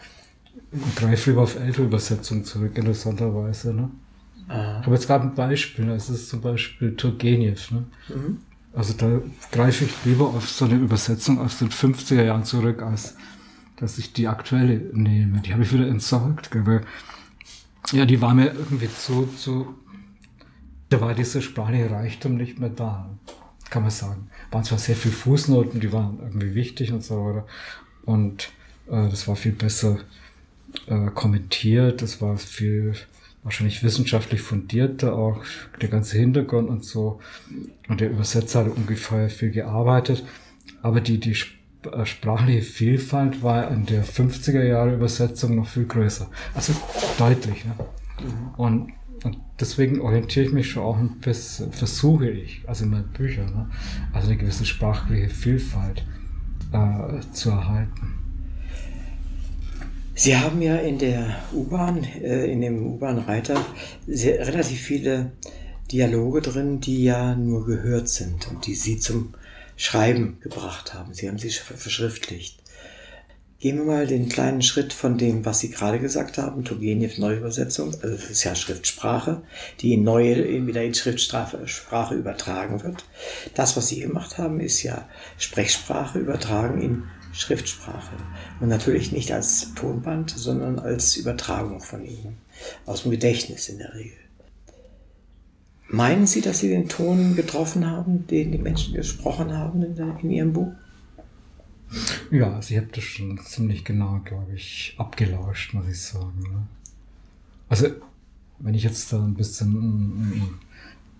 ich 0.71 0.95
greife 0.95 1.29
lieber 1.29 1.43
auf 1.43 1.59
ältere 1.59 1.85
Übersetzungen 1.85 2.45
zurück, 2.45 2.77
interessanterweise. 2.77 3.73
Ne? 3.73 3.89
Ah. 4.47 4.81
Habe 4.81 4.95
jetzt 4.95 5.07
gerade 5.07 5.25
ein 5.25 5.35
Beispiel, 5.35 5.85
das 5.85 6.09
ist 6.09 6.29
zum 6.29 6.41
Beispiel 6.41 6.95
Turgenev. 6.95 7.71
Ne? 7.71 7.85
Mhm. 8.09 8.37
Also 8.73 8.93
da 8.93 9.21
greife 9.51 9.85
ich 9.85 9.93
lieber 10.03 10.25
auf 10.25 10.49
so 10.49 10.65
eine 10.65 10.75
Übersetzung 10.75 11.39
aus 11.39 11.59
den 11.59 11.69
50er 11.69 12.23
Jahren 12.23 12.43
zurück, 12.43 12.81
als 12.81 13.15
dass 13.77 13.97
ich 13.97 14.13
die 14.13 14.27
aktuelle 14.27 14.77
nehme. 14.93 15.41
Die 15.41 15.53
habe 15.53 15.63
ich 15.63 15.73
wieder 15.73 15.87
entsorgt, 15.87 16.49
weil 16.53 16.81
ja, 17.91 18.05
die 18.05 18.21
war 18.21 18.33
mir 18.33 18.53
irgendwie 18.53 18.89
zu, 18.89 19.27
zu 19.37 19.75
da 20.89 21.01
war 21.01 21.13
dieser 21.13 21.41
sprachliche 21.41 21.91
Reichtum 21.91 22.37
nicht 22.37 22.59
mehr 22.59 22.69
da, 22.69 23.09
kann 23.69 23.81
man 23.83 23.91
sagen. 23.91 24.29
Waren 24.51 24.63
zwar 24.63 24.77
sehr 24.77 24.95
viele 24.95 25.13
Fußnoten, 25.13 25.79
die 25.79 25.91
waren 25.91 26.19
irgendwie 26.21 26.55
wichtig 26.55 26.91
und 26.91 27.03
so 27.03 27.25
weiter. 27.25 27.47
Und 28.05 28.51
äh, 28.87 29.09
das 29.09 29.27
war 29.27 29.35
viel 29.35 29.53
besser 29.53 29.99
äh, 30.88 31.09
kommentiert, 31.13 32.01
das 32.01 32.21
war 32.21 32.38
viel 32.38 32.93
wahrscheinlich 33.43 33.84
wissenschaftlich 33.84 34.41
fundierter, 34.41 35.15
auch 35.15 35.43
der 35.82 35.89
ganze 35.89 36.17
Hintergrund 36.17 36.69
und 36.69 36.86
so. 36.86 37.19
Und 37.89 37.99
der 37.99 38.09
Übersetzer 38.09 38.61
hat 38.61 38.76
ungefähr 38.76 39.30
viel 39.30 39.51
gearbeitet. 39.51 40.24
Aber 40.82 41.01
die, 41.01 41.19
die 41.19 41.36
äh, 41.91 42.05
sprachliche 42.05 42.61
Vielfalt 42.61 43.43
war 43.43 43.69
in 43.69 43.86
der 43.86 44.05
50er 44.05 44.63
Jahre 44.63 44.93
Übersetzung 44.93 45.55
noch 45.55 45.67
viel 45.67 45.86
größer. 45.86 46.30
Also 46.55 46.74
deutlich. 47.17 47.65
Ne? 47.65 47.76
Und 48.57 48.93
und 49.24 49.38
deswegen 49.59 50.01
orientiere 50.01 50.45
ich 50.45 50.51
mich 50.51 50.69
schon 50.69 50.84
auch 50.84 50.97
ein 50.97 51.19
bisschen, 51.19 51.71
versuche 51.71 52.30
ich, 52.30 52.63
also 52.67 52.84
in 52.84 52.91
meinen 52.91 53.13
Büchern, 53.13 53.53
ne, 53.53 53.69
also 54.11 54.28
eine 54.28 54.38
gewisse 54.38 54.65
sprachliche 54.65 55.30
Vielfalt 55.30 56.05
äh, 56.74 57.21
zu 57.32 57.51
erhalten. 57.51 58.22
Sie 60.16 60.38
haben 60.38 60.61
ja 60.61 60.76
in 60.78 60.99
der 60.99 61.38
U-Bahn, 61.53 62.03
äh, 62.03 62.45
in 62.45 62.61
dem 62.61 62.86
U-Bahn-Reiter 62.86 63.64
relativ 64.07 64.80
viele 64.80 65.32
Dialoge 65.91 66.41
drin, 66.41 66.80
die 66.80 67.03
ja 67.03 67.36
nur 67.36 67.66
gehört 67.66 68.09
sind 68.09 68.47
und 68.49 68.66
die 68.68 68.76
Sie 68.76 68.99
zum 68.99 69.34
Schreiben 69.76 70.38
gebracht 70.41 70.93
haben. 70.93 71.14
Sie 71.14 71.28
haben 71.28 71.39
sie 71.39 71.49
sch- 71.49 71.61
verschriftlicht. 71.64 72.59
Gehen 73.59 73.78
wir 73.78 73.86
mal 73.86 74.05
den 74.05 74.30
kleinen 74.30 74.61
Schritt 74.61 74.93
von 74.93 75.18
dem, 75.18 75.45
was 75.45 75.61
Sie 75.61 75.72
gerade 75.72 75.99
gesagt 75.99 76.38
haben, 76.38 76.64
Turgenev 76.64 77.18
Neuübersetzung, 77.18 77.93
also 77.93 78.09
das 78.09 78.30
ist 78.30 78.43
ja 78.43 78.55
Schriftsprache, 78.55 79.41
die 79.80 79.93
in 79.93 80.03
neue, 80.03 80.68
wieder 80.68 80.84
in 80.84 80.93
Schriftsprache 80.93 81.66
Sprache 81.68 82.14
übertragen 82.14 82.84
wird. 82.84 83.05
Das, 83.55 83.76
was 83.78 83.88
Sie 83.88 84.01
gemacht 84.01 84.38
haben, 84.38 84.59
ist 84.59 84.84
ja 84.84 85.07
Sprechsprache 85.38 86.20
übertragen 86.20 86.82
in 86.82 87.03
Schriftsprache. 87.34 88.15
Und 88.59 88.69
natürlich 88.69 89.11
nicht 89.11 89.31
als 89.31 89.73
Tonband, 89.73 90.29
sondern 90.29 90.79
als 90.79 91.17
Übertragung 91.17 91.81
von 91.81 92.05
Ihnen. 92.05 92.38
Aus 92.86 93.03
dem 93.03 93.11
Gedächtnis 93.11 93.69
in 93.69 93.79
der 93.79 93.93
Regel. 93.93 94.17
Meinen 95.89 96.25
Sie, 96.25 96.41
dass 96.41 96.59
Sie 96.59 96.69
den 96.69 96.89
Ton 96.89 97.36
getroffen 97.36 97.89
haben, 97.89 98.25
den 98.27 98.51
die 98.51 98.57
Menschen 98.57 98.93
gesprochen 98.93 99.53
haben 99.53 99.84
in, 99.84 99.95
der, 99.95 100.17
in 100.21 100.31
Ihrem 100.31 100.53
Buch? 100.53 100.71
Ja, 102.31 102.55
also 102.55 102.71
ich 102.71 102.77
habe 102.77 102.89
das 102.93 103.03
schon 103.03 103.39
ziemlich 103.45 103.84
genau, 103.84 104.19
glaube 104.23 104.53
ich, 104.55 104.95
abgelauscht, 104.97 105.73
muss 105.73 105.88
ich 105.88 106.01
sagen. 106.01 106.39
Ne? 106.41 106.67
Also, 107.69 107.89
wenn 108.59 108.73
ich 108.73 108.84
jetzt 108.84 109.11
da 109.13 109.23
ein 109.23 109.36
bisschen 109.36 110.59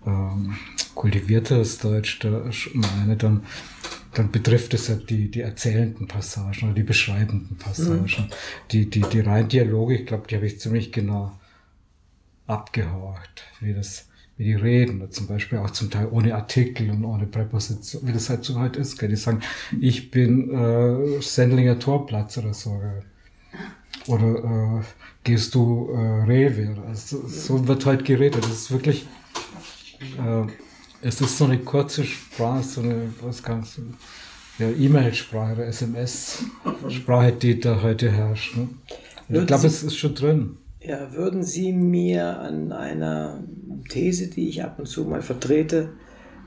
ähm, 0.06 0.56
kultivierteres 0.94 1.78
Deutsch 1.78 2.18
da 2.20 2.50
meine, 2.72 3.16
dann, 3.16 3.44
dann 4.14 4.30
betrifft 4.30 4.74
es 4.74 4.88
ja 4.88 4.96
die, 4.96 5.30
die 5.30 5.40
erzählenden 5.40 6.06
Passagen 6.08 6.64
oder 6.64 6.74
die 6.74 6.82
beschreibenden 6.82 7.56
Passagen. 7.56 8.30
Die, 8.70 8.88
die, 8.88 9.00
die 9.00 9.20
reinen 9.20 9.48
Dialoge, 9.48 9.96
ich 9.96 10.06
glaube, 10.06 10.26
die 10.28 10.36
habe 10.36 10.46
ich 10.46 10.60
ziemlich 10.60 10.92
genau 10.92 11.32
abgehorcht, 12.46 13.44
wie 13.60 13.74
das, 13.74 14.08
wie 14.36 14.44
die 14.44 14.54
reden, 14.54 15.10
zum 15.10 15.26
Beispiel 15.26 15.58
auch 15.58 15.70
zum 15.70 15.90
Teil 15.90 16.08
ohne 16.10 16.34
Artikel 16.34 16.90
und 16.90 17.04
ohne 17.04 17.26
Präposition, 17.26 18.06
wie 18.06 18.12
das 18.12 18.28
halt 18.28 18.44
so 18.44 18.58
halt 18.58 18.76
ist. 18.76 18.98
Gell? 18.98 19.08
Die 19.08 19.16
sagen, 19.16 19.40
ich 19.80 20.10
bin 20.10 20.50
äh, 20.50 21.20
Sendlinger 21.20 21.78
Torplatz 21.78 22.38
oder 22.38 22.54
so. 22.54 22.78
Gell? 22.78 23.02
Oder 24.06 24.80
äh, 24.80 24.84
gehst 25.22 25.54
du 25.54 25.90
äh, 25.92 26.24
Rewe? 26.24 26.76
Also, 26.86 27.26
so 27.26 27.66
wird 27.66 27.86
halt 27.86 28.04
geredet. 28.04 28.44
Das 28.44 28.50
ist 28.50 28.70
wirklich, 28.70 29.06
äh, 30.18 30.46
es 31.04 31.20
ist 31.20 31.36
so 31.36 31.44
eine 31.44 31.58
kurze 31.58 32.04
Sprache, 32.04 32.62
so 32.62 32.80
eine, 32.80 33.12
was 33.20 33.42
kannst 33.42 33.76
du, 33.76 33.82
ja, 34.58 34.70
E-Mail-Sprache 34.70 35.52
oder 35.52 35.66
SMS-Sprache, 35.66 37.32
die 37.32 37.60
da 37.60 37.82
heute 37.82 38.10
herrscht. 38.10 38.56
Ne? 38.56 38.68
Ich 39.28 39.46
glaube, 39.46 39.66
es 39.66 39.82
ist 39.82 39.96
schon 39.96 40.14
drin. 40.14 40.56
Ja, 40.80 41.12
würden 41.12 41.42
Sie 41.42 41.72
mir 41.72 42.38
an 42.40 42.72
einer 42.72 43.42
These, 43.90 44.28
die 44.28 44.48
ich 44.48 44.62
ab 44.62 44.78
und 44.78 44.86
zu 44.86 45.04
mal 45.04 45.22
vertrete, 45.22 45.90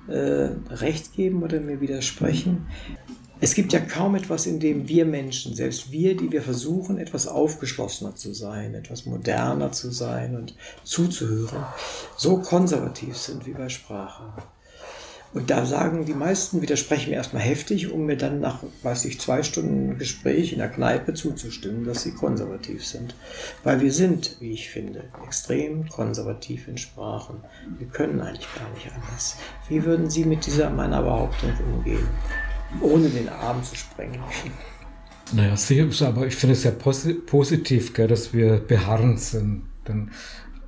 äh, 0.07 0.49
recht 0.73 1.13
geben 1.13 1.43
oder 1.43 1.59
mir 1.59 1.79
widersprechen? 1.81 2.65
Es 3.39 3.53
gibt 3.53 3.71
ja 3.71 3.79
kaum 3.79 4.15
etwas, 4.15 4.47
in 4.47 4.59
dem 4.59 4.87
wir 4.87 5.05
Menschen, 5.05 5.53
selbst 5.53 5.91
wir, 5.91 6.17
die 6.17 6.31
wir 6.31 6.41
versuchen, 6.41 6.97
etwas 6.97 7.27
aufgeschlossener 7.27 8.15
zu 8.15 8.33
sein, 8.33 8.73
etwas 8.73 9.05
moderner 9.05 9.71
zu 9.71 9.91
sein 9.91 10.35
und 10.35 10.55
zuzuhören, 10.83 11.65
so 12.15 12.37
konservativ 12.37 13.15
sind 13.15 13.45
wie 13.45 13.51
bei 13.51 13.69
Sprache. 13.69 14.33
Und 15.37 15.51
da 15.51 15.67
sagen 15.67 16.03
die 16.05 16.15
meisten, 16.15 16.63
widersprechen 16.63 17.11
mir 17.11 17.17
erstmal 17.17 17.43
heftig, 17.43 17.91
um 17.91 18.07
mir 18.07 18.17
dann 18.17 18.39
nach, 18.39 18.63
weiß 18.81 19.05
ich, 19.05 19.19
zwei 19.19 19.43
Stunden 19.43 19.99
Gespräch 19.99 20.51
in 20.51 20.57
der 20.57 20.67
Kneipe 20.67 21.13
zuzustimmen, 21.13 21.85
dass 21.85 22.01
sie 22.01 22.11
konservativ 22.11 22.83
sind. 22.83 23.13
Weil 23.63 23.79
wir 23.79 23.93
sind, 23.93 24.37
wie 24.39 24.49
ich 24.49 24.71
finde, 24.71 25.03
extrem 25.23 25.87
konservativ 25.89 26.67
in 26.67 26.79
Sprachen. 26.79 27.35
Wir 27.77 27.85
können 27.85 28.19
eigentlich 28.19 28.47
gar 28.55 28.67
nicht 28.73 28.91
anders. 28.91 29.37
Wie 29.69 29.85
würden 29.85 30.09
Sie 30.09 30.25
mit 30.25 30.43
dieser 30.47 30.71
meiner 30.71 31.03
Behauptung 31.03 31.51
umgehen? 31.71 32.07
Ohne 32.81 33.07
den 33.07 33.29
Arm 33.29 33.63
zu 33.63 33.75
sprengen. 33.75 34.19
Naja, 35.33 35.55
sicher, 35.55 36.07
aber 36.07 36.25
ich 36.25 36.35
finde 36.35 36.53
es 36.53 36.63
sehr 36.63 36.71
posi 36.71 37.13
positiv, 37.13 37.93
gell, 37.93 38.07
dass 38.07 38.33
wir 38.33 38.57
beharrend 38.57 39.19
sind. 39.19 39.67
Denn 39.87 40.09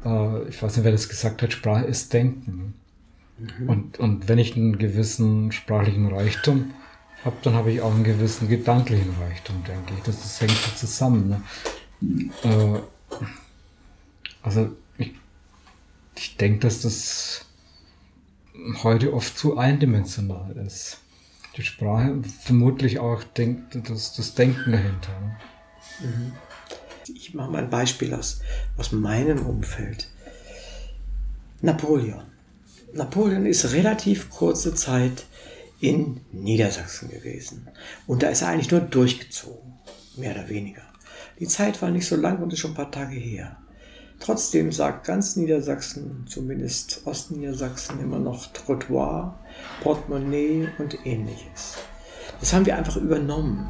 äh, 0.06 0.48
ich 0.48 0.62
weiß 0.62 0.78
nicht, 0.78 0.86
wer 0.86 0.92
das 0.92 1.10
gesagt 1.10 1.42
hat, 1.42 1.54
Sprache 1.54 1.86
ist 1.86 2.14
Denken. 2.14 2.76
Und, 3.68 4.00
und 4.00 4.28
wenn 4.28 4.38
ich 4.38 4.56
einen 4.56 4.78
gewissen 4.78 5.52
sprachlichen 5.52 6.08
Reichtum 6.08 6.74
habe, 7.24 7.36
dann 7.44 7.54
habe 7.54 7.72
ich 7.72 7.82
auch 7.82 7.94
einen 7.94 8.04
gewissen 8.04 8.48
gedanklichen 8.48 9.14
Reichtum, 9.22 9.64
denke 9.64 9.94
ich. 9.98 10.04
Das, 10.04 10.22
das 10.22 10.42
hängt 10.42 10.52
so 10.52 10.72
zusammen. 10.76 11.30
Ne? 12.02 12.32
Äh, 12.44 12.80
also 14.42 14.72
ich, 14.98 15.14
ich 16.16 16.38
denke, 16.38 16.60
dass 16.60 16.82
das 16.82 17.46
heute 18.84 19.14
oft 19.14 19.38
zu 19.38 19.58
eindimensional 19.58 20.56
ist. 20.58 21.00
Die 21.58 21.64
Sprache 21.64 22.22
vermutlich 22.24 23.00
auch 23.00 23.24
denkt, 23.24 23.78
das, 23.90 24.14
das 24.14 24.36
Denken 24.36 24.72
dahinter. 24.72 25.20
Ne? 25.20 25.38
Ich 27.14 27.34
mache 27.34 27.52
mal 27.52 27.64
ein 27.64 27.70
Beispiel 27.70 28.14
aus, 28.14 28.42
aus 28.78 28.92
meinem 28.92 29.46
Umfeld. 29.46 30.10
Napoleon. 31.62 32.22
Napoleon 32.94 33.46
ist 33.46 33.72
relativ 33.74 34.30
kurze 34.30 34.74
Zeit 34.74 35.26
in 35.80 36.22
Niedersachsen 36.32 37.10
gewesen. 37.10 37.68
Und 38.08 38.24
da 38.24 38.30
ist 38.30 38.42
er 38.42 38.50
eigentlich 38.50 38.72
nur 38.72 38.82
durchgezogen, 38.82 39.74
mehr 40.18 40.32
oder 40.32 40.50
weniger. 40.50 40.82
Die 41.40 41.48
Zeit 41.48 41.82
war 41.82 41.92
nicht 41.92 42.08
so 42.08 42.16
lang 42.16 42.42
und 42.42 42.52
ist 42.52 42.60
schon 42.60 42.72
ein 42.72 42.78
paar 42.78 42.92
Tage 42.92 43.16
her. 43.16 43.58
Trotzdem 44.20 44.74
sagt 44.74 45.06
ganz 45.08 45.38
Niedersachsen, 45.38 46.26
zumindest 46.28 47.02
Ostniedersachsen, 47.06 48.02
immer 48.02 48.20
noch 48.20 48.48
Trottoir, 48.48 49.40
Portemonnaie 49.82 50.68
und 50.78 51.06
ähnliches. 51.06 51.76
Das 52.42 52.52
haben 52.52 52.66
wir 52.66 52.76
einfach 52.76 52.98
übernommen. 52.98 53.70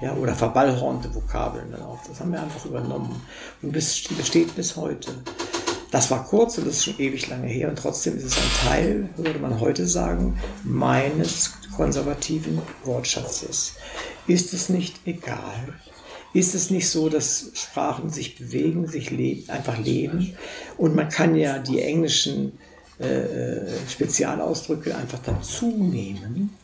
Ja, 0.00 0.14
oder 0.14 0.34
verballhornte 0.34 1.14
Vokabeln 1.14 1.70
dann 1.70 1.82
auch. 1.82 2.02
Das 2.08 2.18
haben 2.20 2.32
wir 2.32 2.42
einfach 2.42 2.64
übernommen. 2.64 3.22
Und 3.60 3.76
das 3.76 4.02
besteht 4.16 4.56
bis 4.56 4.74
heute. 4.76 5.12
Das 5.92 6.10
war 6.10 6.24
kurz 6.24 6.56
und 6.56 6.66
das 6.66 6.76
ist 6.76 6.84
schon 6.84 6.98
ewig 6.98 7.28
lange 7.28 7.46
her 7.46 7.68
und 7.68 7.78
trotzdem 7.78 8.16
ist 8.16 8.24
es 8.24 8.36
ein 8.38 8.66
Teil, 8.66 9.08
würde 9.18 9.38
man 9.38 9.60
heute 9.60 9.86
sagen, 9.86 10.38
meines 10.64 11.52
konservativen 11.76 12.62
Wortschatzes. 12.84 13.74
Ist 14.26 14.54
es 14.54 14.70
nicht 14.70 15.00
egal? 15.04 15.74
Ist 16.32 16.54
es 16.54 16.70
nicht 16.70 16.88
so, 16.88 17.10
dass 17.10 17.50
Sprachen 17.52 18.08
sich 18.08 18.38
bewegen, 18.38 18.88
sich 18.88 19.10
leben, 19.10 19.50
einfach 19.50 19.78
leben 19.78 20.34
und 20.78 20.96
man 20.96 21.10
kann 21.10 21.34
ja 21.36 21.58
die 21.58 21.82
englischen 21.82 22.52
äh, 22.98 23.66
Spezialausdrücke 23.86 24.96
einfach 24.96 25.18
dazu 25.18 25.66
nehmen 25.66 26.56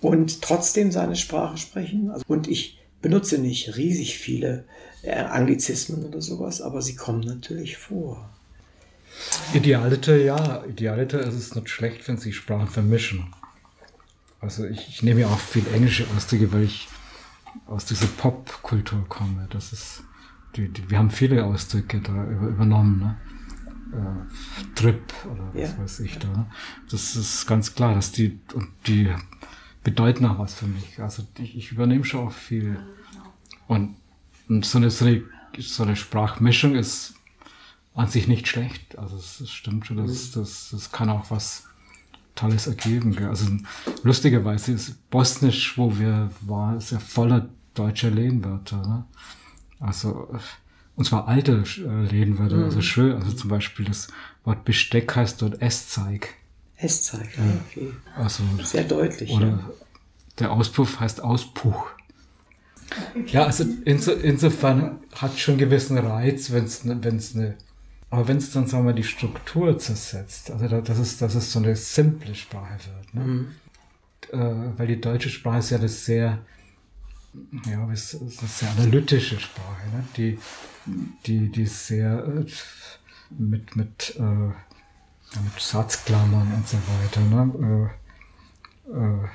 und 0.00 0.40
trotzdem 0.40 0.90
seine 0.90 1.16
Sprache 1.16 1.58
sprechen? 1.58 2.10
Also, 2.10 2.24
und 2.26 2.48
ich 2.48 2.78
benutze 3.02 3.36
nicht 3.36 3.76
riesig 3.76 4.16
viele 4.16 4.64
äh, 5.02 5.16
Anglizismen 5.16 6.06
oder 6.06 6.22
sowas, 6.22 6.62
aber 6.62 6.80
sie 6.80 6.96
kommen 6.96 7.20
natürlich 7.20 7.76
vor. 7.76 8.30
Idealiter, 9.54 10.16
ja. 10.16 10.64
Idealiter 10.64 11.20
ist 11.20 11.34
es 11.34 11.54
nicht 11.54 11.68
schlecht, 11.68 12.06
wenn 12.08 12.18
sich 12.18 12.36
Sprachen 12.36 12.68
vermischen. 12.68 13.34
Also 14.40 14.66
ich, 14.66 14.88
ich 14.88 15.02
nehme 15.02 15.20
ja 15.20 15.26
auch 15.28 15.38
viel 15.38 15.66
englische 15.74 16.06
Ausdrücke, 16.16 16.52
weil 16.52 16.64
ich 16.64 16.88
aus 17.66 17.84
dieser 17.84 18.06
Popkultur 18.06 19.04
komme. 19.08 19.46
Das 19.50 19.72
ist, 19.72 20.02
die, 20.56 20.68
die, 20.68 20.88
wir 20.90 20.98
haben 20.98 21.10
viele 21.10 21.44
Ausdrücke 21.44 22.00
da 22.00 22.24
über, 22.24 22.48
übernommen. 22.48 23.00
Ne? 23.00 23.16
Äh, 23.92 24.74
Trip 24.74 25.02
oder 25.32 25.50
was 25.52 25.72
ja. 25.72 25.78
weiß 25.78 26.00
ich 26.00 26.18
da. 26.18 26.28
Ne? 26.28 26.46
Das 26.90 27.16
ist 27.16 27.46
ganz 27.46 27.74
klar, 27.74 27.94
dass 27.94 28.12
die, 28.12 28.38
und 28.54 28.68
die 28.86 29.12
bedeuten 29.82 30.26
auch 30.26 30.38
was 30.38 30.54
für 30.54 30.66
mich. 30.66 31.00
Also 31.00 31.26
ich, 31.38 31.56
ich 31.56 31.72
übernehme 31.72 32.04
schon 32.04 32.28
auch 32.28 32.32
viel. 32.32 32.78
Und, 33.66 33.96
und 34.48 34.64
so, 34.64 34.78
eine, 34.78 34.90
so, 34.90 35.04
eine, 35.04 35.22
so 35.58 35.82
eine 35.82 35.96
Sprachmischung 35.96 36.74
ist 36.74 37.14
an 37.94 38.08
sich 38.08 38.28
nicht 38.28 38.48
schlecht. 38.48 38.98
Also 38.98 39.16
es, 39.16 39.50
stimmt 39.50 39.86
schon, 39.86 39.98
das, 39.98 40.36
mhm. 40.36 40.40
das, 40.40 40.68
das 40.70 40.92
kann 40.92 41.10
auch 41.10 41.30
was 41.30 41.64
Tolles 42.34 42.66
ergeben. 42.66 43.16
Gell? 43.16 43.28
Also 43.28 43.46
lustigerweise 44.02 44.72
ist 44.72 45.10
Bosnisch, 45.10 45.76
wo 45.76 45.98
wir 45.98 46.30
waren, 46.42 46.78
ist 46.78 46.92
ja 46.92 46.98
voller 46.98 47.48
deutscher 47.74 48.10
Lehnwörter. 48.10 48.76
Ne? 48.76 49.04
Also 49.80 50.28
und 50.98 51.04
zwar 51.04 51.28
alte 51.28 51.62
äh, 51.78 52.06
Lehnwörter, 52.10 52.56
mhm. 52.56 52.64
also 52.64 52.80
schön. 52.80 53.12
Also 53.14 53.30
zum 53.30 53.50
Beispiel 53.50 53.86
das 53.86 54.08
Wort 54.42 54.64
Besteck 54.64 55.14
heißt 55.14 55.40
dort 55.40 55.62
Esszeig. 55.62 56.34
Esszeig, 56.76 57.38
ja, 57.38 57.44
okay. 57.68 57.92
Also, 58.16 58.42
Sehr 58.64 58.82
deutlich. 58.82 59.30
Oder 59.30 59.46
ja. 59.46 59.70
der 60.40 60.50
Auspuff 60.50 60.98
heißt 60.98 61.22
Auspuch. 61.22 61.86
Ja, 63.26 63.44
also 63.44 63.64
inso, 63.84 64.10
insofern 64.12 64.98
hat 65.14 65.38
schon 65.38 65.56
gewissen 65.56 65.98
Reiz, 65.98 66.50
wenn 66.50 66.64
es 66.64 66.84
ne, 66.84 66.98
eine 67.00 67.56
aber 68.10 68.28
wenn 68.28 68.38
es 68.38 68.52
dann, 68.52 68.66
sagen 68.66 68.86
wir, 68.86 68.94
die 68.94 69.04
Struktur 69.04 69.78
zersetzt, 69.78 70.50
also 70.50 70.66
da, 70.66 70.80
das 70.80 70.98
ist, 70.98 71.20
dass 71.20 71.34
es 71.34 71.52
so 71.52 71.58
eine 71.58 71.76
simple 71.76 72.34
Sprache 72.34 72.78
wird, 72.96 73.14
ne? 73.14 73.24
Mhm. 73.24 73.54
Äh, 74.32 74.78
weil 74.78 74.86
die 74.86 75.00
deutsche 75.00 75.30
Sprache 75.30 75.58
ist 75.58 75.70
ja 75.70 75.78
das 75.78 76.04
sehr, 76.04 76.38
ja, 77.66 77.92
ist, 77.92 78.14
ist 78.14 78.40
eine 78.40 78.48
sehr 78.48 78.70
analytische 78.70 79.38
Sprache, 79.38 79.88
ne? 79.92 80.04
die, 80.16 80.38
die, 81.26 81.50
die 81.50 81.66
sehr 81.66 82.24
äh, 82.26 82.46
mit, 83.30 83.76
mit, 83.76 84.14
äh, 84.18 84.22
mit 84.22 85.58
Satzklammern 85.58 86.52
und 86.54 86.66
so 86.66 86.78
weiter, 86.78 87.20
ne? 87.20 87.90
Äh, 88.86 88.90
äh, 88.90 89.28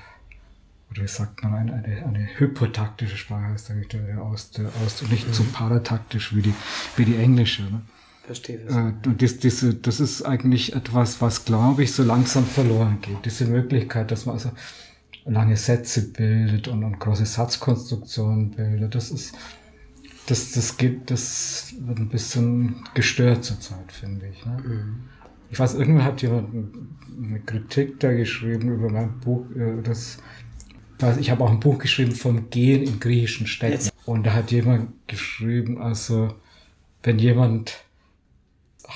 oder 0.91 1.01
wie 1.01 1.07
sagt 1.07 1.43
man, 1.43 1.55
eine, 1.55 1.73
eine, 1.73 2.05
eine 2.05 2.29
hypotaktische 2.37 3.17
Sprache 3.17 3.45
heißt 3.45 3.71
eigentlich 3.71 3.87
der, 3.87 4.01
der 4.01 4.21
aus, 4.21 4.51
der 4.51 4.67
aus, 4.85 5.01
nicht 5.03 5.27
mhm. 5.27 5.33
so 5.33 5.43
parataktisch 5.45 6.35
wie 6.35 6.41
die, 6.41 6.53
wie 6.97 7.05
die 7.05 7.15
englische. 7.15 7.63
Ne? 7.63 7.81
Verstehe 8.25 8.59
das. 8.59 8.75
Äh, 8.75 8.93
das, 9.17 9.39
das, 9.39 9.65
das 9.81 9.99
ist 9.99 10.21
eigentlich 10.23 10.75
etwas, 10.75 11.21
was, 11.21 11.43
glaube 11.43 11.83
ich, 11.83 11.91
so 11.91 12.03
langsam 12.03 12.45
verloren 12.45 12.99
geht. 13.01 13.25
Diese 13.25 13.45
Möglichkeit, 13.45 14.11
dass 14.11 14.25
man 14.25 14.35
also 14.35 14.51
lange 15.25 15.57
Sätze 15.57 16.11
bildet 16.11 16.67
und, 16.67 16.83
und 16.83 16.99
große 16.99 17.25
Satzkonstruktionen 17.25 18.51
bildet, 18.51 18.95
das 18.95 19.11
ist, 19.11 19.35
das, 20.27 20.53
das 20.53 20.77
geht, 20.77 21.11
das 21.11 21.73
wird 21.79 21.99
ein 21.99 22.09
bisschen 22.09 22.75
gestört 22.93 23.43
zurzeit, 23.43 23.91
finde 23.91 24.27
ich. 24.27 24.45
Ne? 24.45 24.57
Mhm. 24.65 24.95
Ich 25.49 25.59
weiß, 25.59 25.75
irgendwann 25.75 26.05
hat 26.05 26.21
jemand 26.21 26.49
eine 27.21 27.39
Kritik 27.41 27.99
da 27.99 28.11
geschrieben 28.11 28.73
über 28.73 28.89
mein 28.89 29.19
Buch, 29.19 29.45
äh, 29.55 29.81
das, 29.83 30.17
ich 31.19 31.29
habe 31.29 31.43
auch 31.43 31.51
ein 31.51 31.59
Buch 31.59 31.77
geschrieben 31.77 32.13
vom 32.13 32.49
Gehen 32.49 32.83
in 32.83 33.01
griechischen 33.01 33.47
Städten. 33.47 33.89
Und 34.05 34.25
da 34.25 34.33
hat 34.33 34.51
jemand 34.51 34.91
geschrieben, 35.07 35.81
also, 35.81 36.33
wenn 37.03 37.19
jemand 37.19 37.83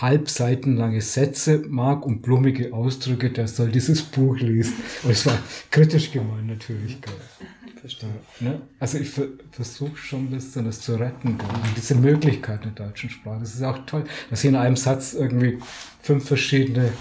halbseitenlange 0.02 1.02
Sätze 1.02 1.64
mag 1.68 2.06
und 2.06 2.22
blumige 2.22 2.74
Ausdrücke, 2.74 3.32
der 3.32 3.48
soll 3.48 3.69
dieses 3.69 4.02
Buch 4.02 4.38
lesen. 4.38 4.76
Und 5.03 5.11
es 5.11 5.26
war 5.26 5.38
kritisch 5.72 6.11
gemeint 6.11 6.48
natürlich. 6.48 6.98
Verstehe. 7.80 8.10
Ne? 8.40 8.61
Also 8.80 8.98
ich 8.98 9.11
versuche 9.52 9.98
schon 9.98 10.26
ein 10.26 10.32
bisschen 10.32 10.65
das 10.65 10.82
zu 10.82 10.95
retten. 10.95 11.38
Diese 11.76 11.95
Möglichkeit 11.95 12.65
in 12.65 12.76
der 12.76 12.88
deutschen 12.88 13.10
Sprache. 13.10 13.40
Das 13.40 13.53
ist 13.53 13.64
auch 13.64 13.86
toll, 13.86 14.03
dass 14.30 14.44
ich 14.44 14.49
in 14.49 14.56
einem 14.56 14.76
Satz 14.76 15.14
irgendwie 15.14 15.60
fünf 16.02 16.26
verschiedene 16.28 16.91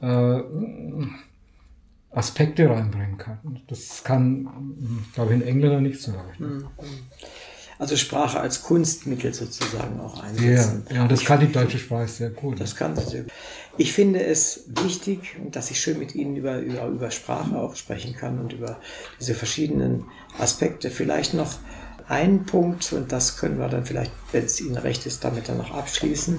äh, 0.00 0.40
Aspekte 2.12 2.68
reinbringen 2.68 3.18
kann. 3.18 3.38
Das 3.68 4.02
kann, 4.02 5.06
glaube 5.14 5.34
ich, 5.34 5.40
in 5.40 5.46
Engländer 5.46 5.80
nicht 5.80 6.00
so 6.00 6.12
leicht. 6.12 6.40
Also 7.80 7.96
Sprache 7.96 8.38
als 8.38 8.62
Kunstmittel 8.62 9.32
sozusagen 9.32 9.98
auch 10.00 10.22
einsetzen. 10.22 10.84
Ja, 10.90 10.96
ja 10.96 11.08
das 11.08 11.24
kann 11.24 11.40
die 11.40 11.50
deutsche 11.50 11.78
Sprache 11.78 12.08
sehr 12.08 12.28
gut. 12.28 12.60
Das 12.60 12.76
kann 12.76 12.94
sie 12.94 13.06
sehr 13.06 13.22
gut. 13.22 13.32
Ich 13.78 13.94
finde 13.94 14.22
es 14.22 14.64
wichtig, 14.66 15.38
dass 15.50 15.70
ich 15.70 15.80
schön 15.80 15.98
mit 15.98 16.14
Ihnen 16.14 16.36
über, 16.36 16.58
über, 16.58 16.86
über 16.88 17.10
Sprache 17.10 17.56
auch 17.56 17.74
sprechen 17.76 18.14
kann 18.14 18.38
und 18.38 18.52
über 18.52 18.78
diese 19.18 19.34
verschiedenen 19.34 20.04
Aspekte. 20.38 20.90
Vielleicht 20.90 21.32
noch 21.32 21.54
ein 22.06 22.44
Punkt, 22.44 22.92
und 22.92 23.12
das 23.12 23.38
können 23.38 23.58
wir 23.58 23.68
dann 23.68 23.86
vielleicht, 23.86 24.12
wenn 24.32 24.44
es 24.44 24.60
Ihnen 24.60 24.76
recht 24.76 25.06
ist, 25.06 25.24
damit 25.24 25.48
dann 25.48 25.56
noch 25.56 25.70
abschließen. 25.70 26.38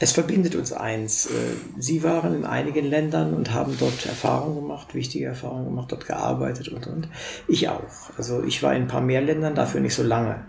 Es 0.00 0.12
verbindet 0.12 0.56
uns 0.56 0.72
eins. 0.72 1.26
Äh, 1.26 1.30
Sie 1.78 2.02
waren 2.02 2.34
in 2.34 2.44
einigen 2.44 2.84
Ländern 2.84 3.32
und 3.34 3.52
haben 3.52 3.76
dort 3.78 4.06
Erfahrungen 4.06 4.56
gemacht, 4.56 4.94
wichtige 4.94 5.26
Erfahrungen 5.26 5.66
gemacht, 5.66 5.92
dort 5.92 6.06
gearbeitet 6.06 6.68
und 6.68 6.86
und. 6.86 7.08
Ich 7.46 7.68
auch. 7.68 8.10
Also 8.16 8.42
ich 8.42 8.62
war 8.62 8.74
in 8.74 8.82
ein 8.82 8.88
paar 8.88 9.00
mehr 9.00 9.22
Ländern, 9.22 9.54
dafür 9.54 9.80
nicht 9.80 9.94
so 9.94 10.02
lange. 10.02 10.44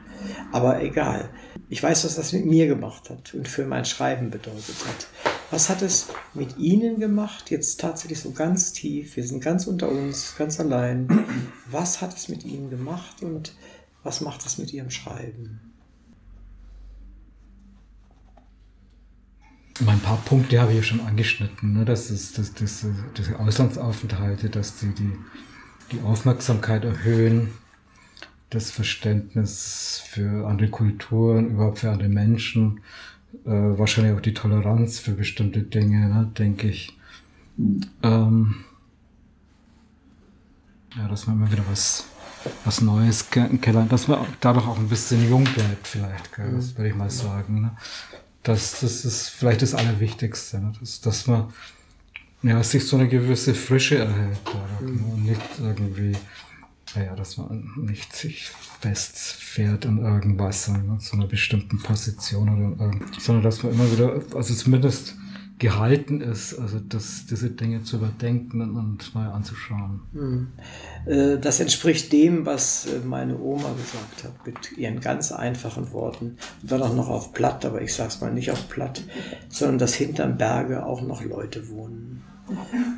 Aber 0.51 0.81
egal. 0.81 1.30
Ich 1.69 1.81
weiß, 1.81 2.05
was 2.05 2.15
das 2.15 2.34
mit 2.34 2.45
mir 2.45 2.67
gemacht 2.67 3.09
hat 3.09 3.34
und 3.34 3.47
für 3.47 3.65
mein 3.65 3.85
Schreiben 3.85 4.31
bedeutet 4.31 4.76
hat. 4.88 5.07
Was 5.51 5.69
hat 5.69 5.81
es 5.84 6.07
mit 6.34 6.57
Ihnen 6.57 6.99
gemacht, 6.99 7.51
jetzt 7.51 7.80
tatsächlich 7.80 8.19
so 8.19 8.31
ganz 8.31 8.73
tief? 8.73 9.15
Wir 9.15 9.23
sind 9.23 9.43
ganz 9.43 9.67
unter 9.67 9.89
uns, 9.89 10.35
ganz 10.38 10.59
allein. 10.59 11.26
Was 11.69 12.01
hat 12.01 12.15
es 12.15 12.30
mit 12.30 12.43
Ihnen 12.43 12.69
gemacht 12.69 13.22
und 13.22 13.53
was 14.03 14.22
macht 14.22 14.45
es 14.45 14.57
mit 14.57 14.73
Ihrem 14.73 14.89
Schreiben? 14.89 15.64
Ein 19.85 19.99
paar 19.99 20.18
Punkte 20.18 20.61
habe 20.61 20.72
ich 20.72 20.77
ja 20.77 20.84
schon 20.84 21.02
angeschnitten. 21.02 21.73
Ne? 21.73 21.85
Das 21.85 22.10
ist 22.10 22.38
das, 22.38 22.53
das, 22.53 22.85
das 23.14 23.34
Auslandsaufenthalte, 23.34 24.49
dass 24.49 24.77
die, 24.77 24.93
die 24.93 25.11
die 25.91 26.02
Aufmerksamkeit 26.02 26.84
erhöhen, 26.84 27.53
das 28.49 28.72
Verständnis 28.72 30.02
für 30.06 30.47
andere 30.47 30.69
Kulturen, 30.69 31.52
überhaupt 31.52 31.80
für 31.80 31.91
andere 31.91 32.10
Menschen, 32.10 32.81
äh, 33.45 33.49
wahrscheinlich 33.49 34.15
auch 34.15 34.22
die 34.22 34.34
Toleranz 34.34 34.99
für 34.99 35.11
bestimmte 35.11 35.61
Dinge, 35.61 36.07
ne, 36.07 36.31
denke 36.38 36.69
ich. 36.69 36.97
Ähm, 38.03 38.56
ja, 40.95 41.07
dass 41.07 41.27
man 41.27 41.38
immer 41.38 41.52
wieder 41.52 41.64
was, 41.69 42.06
was 42.64 42.81
Neues 42.81 43.30
kennenlernt, 43.30 43.91
dass 43.91 44.07
man 44.07 44.26
dadurch 44.39 44.68
auch 44.68 44.77
ein 44.77 44.88
bisschen 44.88 45.27
jung 45.30 45.43
bleibt, 45.43 45.88
vielleicht, 45.88 46.34
gell? 46.34 46.52
das 46.53 46.77
würde 46.77 46.89
ich 46.89 46.95
mal 46.95 47.10
sagen. 47.10 47.61
Ne? 47.61 47.72
Das, 48.45 48.80
das 48.80 49.05
ist 49.05 49.30
vielleicht 49.30 49.61
das 49.61 49.73
Allerwichtigste, 49.73 50.59
ne? 50.59 50.72
dass, 50.80 51.01
dass 51.01 51.27
man 51.27 51.51
ja, 52.43 52.63
sich 52.63 52.88
so 52.88 52.95
eine 52.95 53.09
gewisse 53.09 53.55
Frische 53.55 53.97
erhält 53.97 54.39
dadurch, 54.45 54.81
mhm. 54.81 55.26
ne? 55.26 55.31
nicht 55.31 55.41
irgendwie, 55.59 56.15
naja, 56.95 57.15
dass 57.15 57.38
man 57.38 57.72
nicht 57.76 58.15
sich 58.15 58.49
festfährt 58.80 59.85
in 59.85 59.97
irgendwas, 59.97 60.67
ne? 60.67 60.97
so 60.99 61.17
einer 61.17 61.27
bestimmten 61.27 61.80
Position 61.80 62.77
oder 62.77 62.85
in 62.85 63.01
sondern 63.19 63.43
dass 63.43 63.63
man 63.63 63.73
immer 63.73 63.91
wieder, 63.91 64.22
also 64.35 64.53
zumindest 64.53 65.15
gehalten 65.57 66.19
ist, 66.19 66.57
also 66.60 66.80
das, 66.80 67.26
diese 67.30 67.49
Dinge 67.49 67.84
zu 67.84 67.98
überdenken 67.98 68.61
und 68.61 69.15
neu 69.15 69.26
anzuschauen. 69.26 70.02
Hm. 70.14 70.48
Äh, 71.06 71.38
das 71.40 71.61
entspricht 71.61 72.11
dem, 72.11 72.45
was 72.45 72.88
äh, 72.88 72.99
meine 73.06 73.40
Oma 73.40 73.73
gesagt 73.73 74.26
hat, 74.26 74.45
mit 74.45 74.77
ihren 74.77 74.99
ganz 74.99 75.32
einfachen 75.32 75.94
Worten. 75.94 76.38
Und 76.61 76.72
dann 76.72 76.82
auch 76.82 76.94
noch 76.94 77.10
auf 77.10 77.32
Platt, 77.32 77.64
aber 77.65 77.82
ich 77.82 77.94
sage 77.94 78.10
es 78.10 78.22
mal 78.22 78.34
nicht 78.34 78.52
auf 78.52 78.68
Platt, 78.68 79.03
sondern 79.48 79.80
dass 79.80 79.94
hinterm 79.94 80.38
Berge 80.38 80.86
auch 80.86 81.02
noch 81.02 81.23
Leute 81.23 81.69
wohnen. 81.69 82.22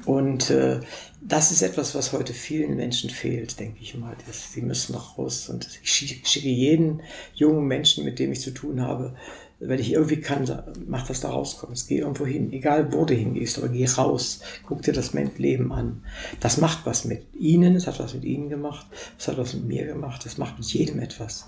Und 0.06 0.50
äh, 0.50 0.82
das 1.22 1.52
ist 1.52 1.62
etwas, 1.62 1.96
was 1.96 2.12
heute 2.12 2.34
vielen 2.34 2.76
Menschen 2.76 3.10
fehlt, 3.10 3.60
denke 3.60 3.80
ich 3.82 3.96
mal. 3.96 4.16
Sie 4.32 4.62
müssen 4.62 4.94
noch 4.94 5.18
raus. 5.18 5.50
Und 5.50 5.68
ich 5.82 5.92
schicke 5.92 6.50
jeden 6.50 7.02
jungen 7.34 7.66
Menschen, 7.66 8.04
mit 8.04 8.20
dem 8.20 8.32
ich 8.32 8.42
zu 8.42 8.52
tun 8.52 8.82
habe, 8.82 9.16
wenn 9.60 9.80
ich 9.80 9.92
irgendwie 9.92 10.22
kann, 10.22 10.48
mach 10.88 11.08
das 11.08 11.22
da 11.22 11.30
rauskommst. 11.30 11.88
Geh 11.88 12.00
irgendwo 12.00 12.26
hin, 12.26 12.54
egal 12.54 12.94
wo 12.94 13.06
du 13.06 13.14
hingehst, 13.14 13.58
aber 13.58 13.70
geh 13.70 13.86
raus. 13.86 14.42
Guck 14.66 14.84
dir 14.84 14.94
das 14.94 15.14
Leben 15.14 15.72
an. 15.72 16.04
Das 16.40 16.58
macht 16.58 16.86
was 16.86 17.06
mit 17.06 17.24
ihnen, 17.34 17.76
es 17.76 17.88
hat 17.88 18.00
was 18.00 18.14
mit 18.14 18.24
ihnen 18.24 18.50
gemacht, 18.50 18.86
es 19.18 19.28
hat 19.28 19.38
was 19.38 19.54
mit 19.54 19.66
mir 19.66 19.86
gemacht, 19.86 20.26
es 20.26 20.38
macht 20.38 20.58
mit 20.60 20.68
jedem 20.68 21.00
etwas. 21.00 21.48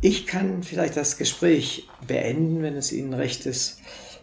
Ich 0.00 0.26
kann 0.26 0.62
vielleicht 0.62 0.96
das 0.96 1.16
Gespräch 1.16 1.88
beenden, 2.06 2.62
wenn 2.62 2.76
es 2.76 2.92
Ihnen 2.92 3.14
recht 3.14 3.46
ist. 3.46 3.78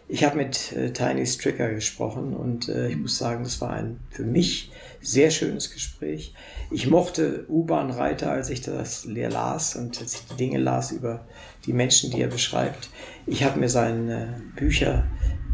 Ich 0.06 0.22
habe 0.22 0.36
mit 0.36 0.72
äh, 0.72 0.92
Tiny 0.92 1.26
Stricker 1.26 1.72
gesprochen 1.72 2.34
und 2.34 2.68
äh, 2.68 2.90
ich 2.90 2.96
muss 2.96 3.18
sagen, 3.18 3.42
das 3.42 3.60
war 3.60 3.70
ein 3.70 3.98
für 4.10 4.22
mich 4.22 4.70
sehr 5.00 5.30
schönes 5.30 5.72
Gespräch. 5.72 6.34
Ich 6.70 6.88
mochte 6.88 7.46
U-Bahn-Reiter, 7.48 8.30
als 8.30 8.50
ich 8.50 8.60
das 8.60 9.04
leer 9.06 9.30
las 9.30 9.76
und 9.76 10.00
als 10.00 10.14
ich 10.14 10.20
die 10.30 10.36
Dinge 10.36 10.58
las 10.58 10.92
über 10.92 11.26
die 11.66 11.72
Menschen, 11.72 12.10
die 12.10 12.20
er 12.20 12.28
beschreibt. 12.28 12.90
Ich 13.26 13.44
habe 13.44 13.58
mir 13.58 13.68
seine 13.68 14.42
Bücher 14.56 15.04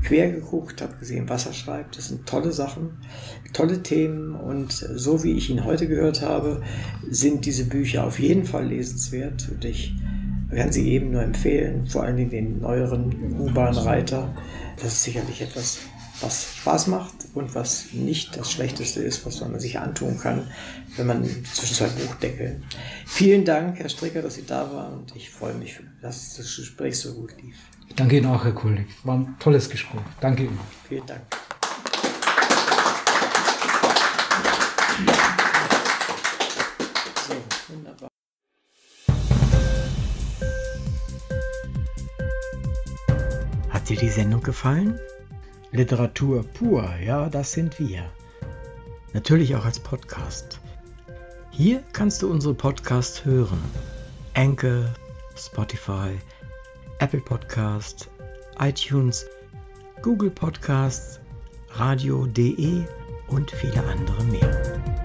quer 0.02 0.30
geguckt, 0.30 0.80
habe 0.80 0.96
gesehen, 0.96 1.28
was 1.28 1.46
er 1.46 1.52
schreibt. 1.52 1.98
Das 1.98 2.08
sind 2.08 2.26
tolle 2.26 2.52
Sachen, 2.52 2.98
tolle 3.52 3.82
Themen 3.82 4.34
und 4.34 4.72
so 4.72 5.22
wie 5.22 5.32
ich 5.32 5.50
ihn 5.50 5.64
heute 5.64 5.86
gehört 5.86 6.22
habe, 6.22 6.62
sind 7.08 7.44
diese 7.44 7.64
Bücher 7.64 8.06
auf 8.06 8.18
jeden 8.18 8.44
Fall 8.44 8.66
lesenswert 8.66 9.48
und 9.52 9.64
ich 9.64 9.94
werden 10.48 10.72
sie 10.72 10.90
eben 10.90 11.12
nur 11.12 11.22
empfehlen, 11.22 11.86
vor 11.86 12.02
allem 12.02 12.28
den 12.28 12.60
neueren 12.60 13.38
U-Bahn-Reiter. 13.38 14.34
Das 14.76 14.94
ist 14.94 15.04
sicherlich 15.04 15.42
etwas, 15.42 15.78
was 16.20 16.56
Spaß 16.58 16.86
macht 16.88 17.14
und 17.34 17.54
was 17.54 17.92
nicht 17.92 18.36
das 18.36 18.50
Schlechteste 18.50 19.00
ist, 19.02 19.24
was 19.26 19.40
man 19.40 19.58
sich 19.58 19.78
antun 19.78 20.18
kann, 20.18 20.48
wenn 20.96 21.06
man 21.06 21.24
zwischen 21.52 21.74
zwei 21.74 21.86
Buchdeckeln. 21.86 22.64
Vielen 23.06 23.44
Dank, 23.44 23.78
Herr 23.78 23.88
Stricker, 23.88 24.22
dass 24.22 24.34
Sie 24.34 24.46
da 24.46 24.72
waren 24.72 25.00
und 25.00 25.16
ich 25.16 25.30
freue 25.30 25.54
mich, 25.54 25.78
dass 26.02 26.36
das 26.36 26.56
Gespräch 26.56 26.98
so 26.98 27.14
gut 27.14 27.34
lief. 27.42 27.56
Ich 27.88 27.94
danke 27.94 28.18
Ihnen 28.18 28.26
auch, 28.26 28.44
Herr 28.44 28.52
Kullig. 28.52 28.86
War 29.04 29.16
ein 29.16 29.36
tolles 29.38 29.68
Gespräch. 29.68 30.00
Danke 30.20 30.44
Ihnen. 30.44 30.60
Vielen 30.88 31.06
Dank. 31.06 31.22
dir 43.90 43.96
die 43.96 44.08
Sendung 44.08 44.42
gefallen? 44.42 44.98
Literatur 45.72 46.42
pur, 46.42 46.88
ja, 47.04 47.28
das 47.28 47.52
sind 47.52 47.78
wir. 47.78 48.10
Natürlich 49.12 49.54
auch 49.54 49.64
als 49.64 49.78
Podcast. 49.78 50.60
Hier 51.50 51.82
kannst 51.92 52.22
du 52.22 52.30
unsere 52.30 52.54
Podcasts 52.54 53.24
hören. 53.24 53.60
Anchor, 54.34 54.86
Spotify, 55.36 56.18
Apple 56.98 57.20
Podcast, 57.20 58.08
iTunes, 58.58 59.26
Google 60.02 60.30
Podcasts, 60.30 61.20
radio.de 61.70 62.82
und 63.28 63.50
viele 63.52 63.84
andere 63.84 64.24
mehr. 64.24 64.99